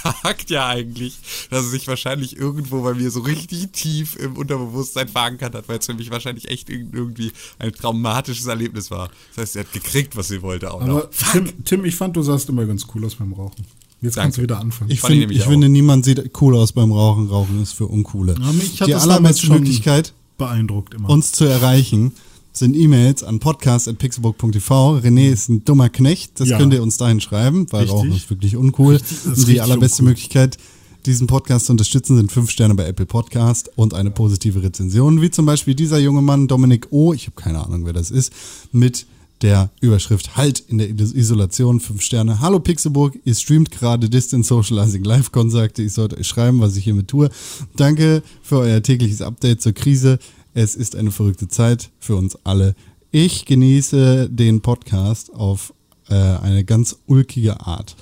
sagt 0.04 0.50
ja 0.50 0.68
eigentlich, 0.68 1.18
dass 1.52 1.66
es 1.66 1.72
sich 1.72 1.88
wahrscheinlich 1.88 2.36
irgendwo 2.38 2.82
bei 2.82 2.94
mir 2.96 3.12
so 3.12 3.22
richtig 3.22 3.70
tief 3.72 4.16
im 4.18 4.36
Unterbewusstsein 4.36 5.08
verankert 5.08 5.56
hat, 5.56 5.70
weil 5.70 5.80
es 5.80 5.86
für 5.86 5.94
mich 5.94 6.12
wahrscheinlich 6.12 6.50
echt 6.50 6.70
irg- 6.70 6.94
irgendwie 6.94 7.32
ein 7.60 7.72
traumatisches 7.72 8.48
Erlebnis 8.48 8.92
war. 8.92 9.10
Das 9.36 9.44
heißt, 9.44 9.54
sie 9.54 9.60
hat 9.60 9.72
gekriegt, 9.72 10.16
was 10.18 10.28
sie 10.28 10.42
wollte 10.42 10.74
auch 10.74 10.82
noch. 10.86 10.98
Aber 10.98 11.10
Tim, 11.32 11.64
Tim, 11.64 11.86
ich 11.86 11.96
fand, 11.96 12.16
du 12.18 12.24
sahst 12.24 12.50
immer 12.50 12.66
ganz 12.66 12.86
cool 12.94 13.06
aus 13.06 13.16
beim 13.16 13.32
Rauchen. 13.34 13.66
Jetzt 14.02 14.16
kannst 14.16 14.38
du 14.38 14.42
Danke. 14.42 14.54
wieder 14.54 14.60
anfangen. 14.62 14.92
Ich, 14.92 15.02
find, 15.02 15.30
ich 15.30 15.44
finde, 15.44 15.68
niemand 15.68 16.06
sieht 16.06 16.32
cool 16.42 16.56
aus 16.56 16.72
beim 16.72 16.92
Rauchen. 16.92 17.28
Rauchen 17.28 17.62
ist 17.62 17.74
für 17.74 17.86
Uncoole. 17.86 18.36
Ja, 18.40 18.86
Die 18.86 19.34
schon 19.42 19.56
Möglichkeit, 19.56 20.14
beeindruckt 20.40 20.96
immer. 20.96 21.10
uns 21.10 21.32
zu 21.32 21.46
erreichen, 21.46 22.14
sind 22.52 22.76
E-Mails 22.76 23.24
an 23.24 23.38
podcast.pixelburg.tv. 23.40 24.98
René 24.98 25.30
ist 25.32 25.50
ein 25.50 25.64
dummer 25.66 25.90
Knecht, 25.90 26.40
das 26.40 26.50
Ja. 26.50 26.58
könnt 26.58 26.74
ihr 26.74 26.82
uns 26.82 26.98
dahin 26.98 27.22
schreiben, 27.22 27.68
weil 27.72 27.82
Richtig. 27.82 27.96
Rauchen 27.98 28.12
ist 28.12 28.30
wirklich 28.32 28.56
uncool. 28.56 28.96
Richtig, 28.96 29.18
ist 29.18 29.26
Und 29.40 29.48
die 29.48 29.62
allerbeste 29.62 30.02
uncool. 30.02 30.10
Möglichkeit, 30.10 30.58
diesen 31.06 31.28
Podcast 31.28 31.68
zu 31.68 31.74
unterstützen, 31.74 32.18
sind 32.18 32.32
fünf 32.32 32.50
Sterne 32.50 32.76
bei 32.76 32.86
Apple 32.86 33.06
Podcast 33.06 33.70
und 33.76 33.94
eine 33.94 34.12
positive 34.12 34.62
Rezension, 34.64 35.22
wie 35.22 35.30
zum 35.32 35.46
Beispiel 35.46 35.76
dieser 35.76 36.00
junge 36.00 36.22
Mann 36.22 36.48
Dominik 36.48 36.88
O., 36.92 37.14
ich 37.14 37.28
habe 37.28 37.36
keine 37.40 37.64
Ahnung, 37.64 37.86
wer 37.86 37.94
das 37.94 38.12
ist, 38.12 38.34
mit 38.72 39.06
der 39.42 39.70
Überschrift 39.82 40.36
Halt 40.36 40.60
in 40.60 40.78
der 40.78 40.90
Isolation, 40.90 41.80
fünf 41.80 42.02
Sterne. 42.02 42.40
Hallo 42.40 42.60
Pixelburg, 42.60 43.18
ihr 43.24 43.36
streamt 43.36 43.72
gerade 43.72 44.10
Distance 44.10 44.48
Socializing 44.50 45.04
Live 45.04 45.32
Kontakte. 45.32 45.82
Ich 45.82 45.94
sollte 45.94 46.18
euch 46.18 46.28
schreiben, 46.28 46.60
was 46.60 46.76
ich 46.76 46.84
hiermit 46.84 47.08
tue. 47.08 47.30
Danke 47.76 48.22
für 48.42 48.58
euer 48.58 48.82
tägliches 48.84 49.22
Update 49.22 49.62
zur 49.62 49.74
Krise. 49.74 50.20
Es 50.54 50.76
ist 50.76 50.96
eine 50.96 51.12
verrückte 51.12 51.48
Zeit 51.48 51.90
für 52.00 52.16
uns 52.16 52.38
alle. 52.44 52.76
Ich 53.12 53.46
genieße 53.46 54.30
den 54.30 54.62
Podcast 54.62 55.34
auf 55.34 55.74
äh, 56.10 56.16
eine 56.16 56.64
ganz 56.64 56.98
ulkige 57.06 57.62
Art. 57.66 57.96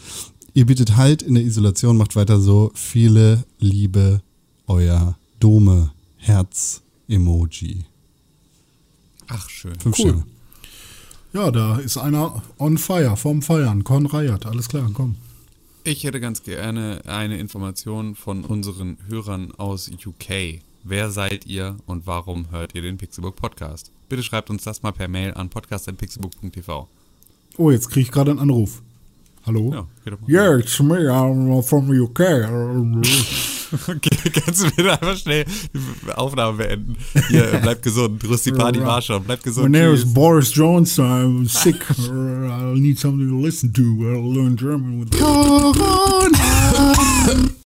Ihr 0.53 0.65
bietet 0.65 0.97
Halt 0.97 1.21
in 1.21 1.35
der 1.35 1.43
Isolation, 1.43 1.97
macht 1.97 2.15
weiter 2.15 2.41
so. 2.41 2.71
Viele 2.73 3.45
Liebe, 3.59 4.21
euer 4.65 5.17
Dome 5.39 5.91
Herz 6.17 6.81
Emoji. 7.07 7.85
Ach, 9.27 9.49
schön. 9.49 9.79
Fünf 9.79 9.99
Cool. 9.99 10.09
Sterne. 10.09 10.36
Ja, 11.33 11.51
da 11.51 11.77
ist 11.77 11.97
einer 11.97 12.41
on 12.57 12.77
fire, 12.77 13.17
vom 13.17 13.41
Feiern. 13.41 13.83
Con 13.83 14.05
Rayat, 14.05 14.45
alles 14.45 14.69
klar, 14.69 14.89
komm. 14.93 15.15
Ich 15.83 16.03
hätte 16.03 16.19
ganz 16.19 16.43
gerne 16.43 17.01
eine 17.05 17.37
Information 17.37 18.15
von 18.15 18.43
unseren 18.43 18.97
Hörern 19.07 19.53
aus 19.57 19.89
UK. 19.89 20.61
Wer 20.83 21.11
seid 21.11 21.45
ihr 21.45 21.77
und 21.85 22.07
warum 22.07 22.51
hört 22.51 22.75
ihr 22.75 22.81
den 22.81 22.97
Pixelbook 22.97 23.35
Podcast? 23.35 23.91
Bitte 24.09 24.23
schreibt 24.23 24.49
uns 24.49 24.63
das 24.63 24.83
mal 24.83 24.91
per 24.91 25.07
Mail 25.07 25.33
an 25.33 25.49
podcast.pixelbook.tv. 25.49 26.87
Oh, 27.57 27.71
jetzt 27.71 27.89
kriege 27.89 28.01
ich 28.01 28.11
gerade 28.11 28.31
einen 28.31 28.39
Anruf. 28.39 28.81
Hallo? 29.47 29.71
Ja, 29.73 29.87
geht 30.03 30.13
doch 30.13 30.19
mal. 30.21 30.29
Yeah, 30.29 30.59
it's 30.59 30.79
me, 30.81 31.07
I'm 31.09 31.63
from 31.63 31.89
UK. 31.89 32.19
Okay, 33.89 34.09
kannst 34.31 34.63
du 34.63 34.69
bitte 34.77 34.91
einfach 34.93 35.17
schnell 35.17 35.43
die 35.73 36.11
Aufnahme 36.13 36.57
beenden? 36.57 36.95
Hier, 37.27 37.43
bleib 37.61 37.81
gesund. 37.81 38.23
Rusti 38.27 38.51
Party 38.53 38.79
war 38.81 39.01
schon. 39.01 39.23
Bleib 39.25 39.39
My 39.39 39.43
gesund. 39.43 39.71
name 39.71 39.93
is 39.93 40.05
Boris 40.13 40.53
Johnson. 40.53 41.05
I'm 41.05 41.45
sick. 41.49 41.75
I 41.99 42.79
need 42.79 42.97
something 42.97 43.27
to 43.29 43.35
listen 43.41 43.73
to. 43.73 43.81
I'll 43.81 44.33
learn 44.33 44.55
German 44.55 44.99
with 44.99 45.11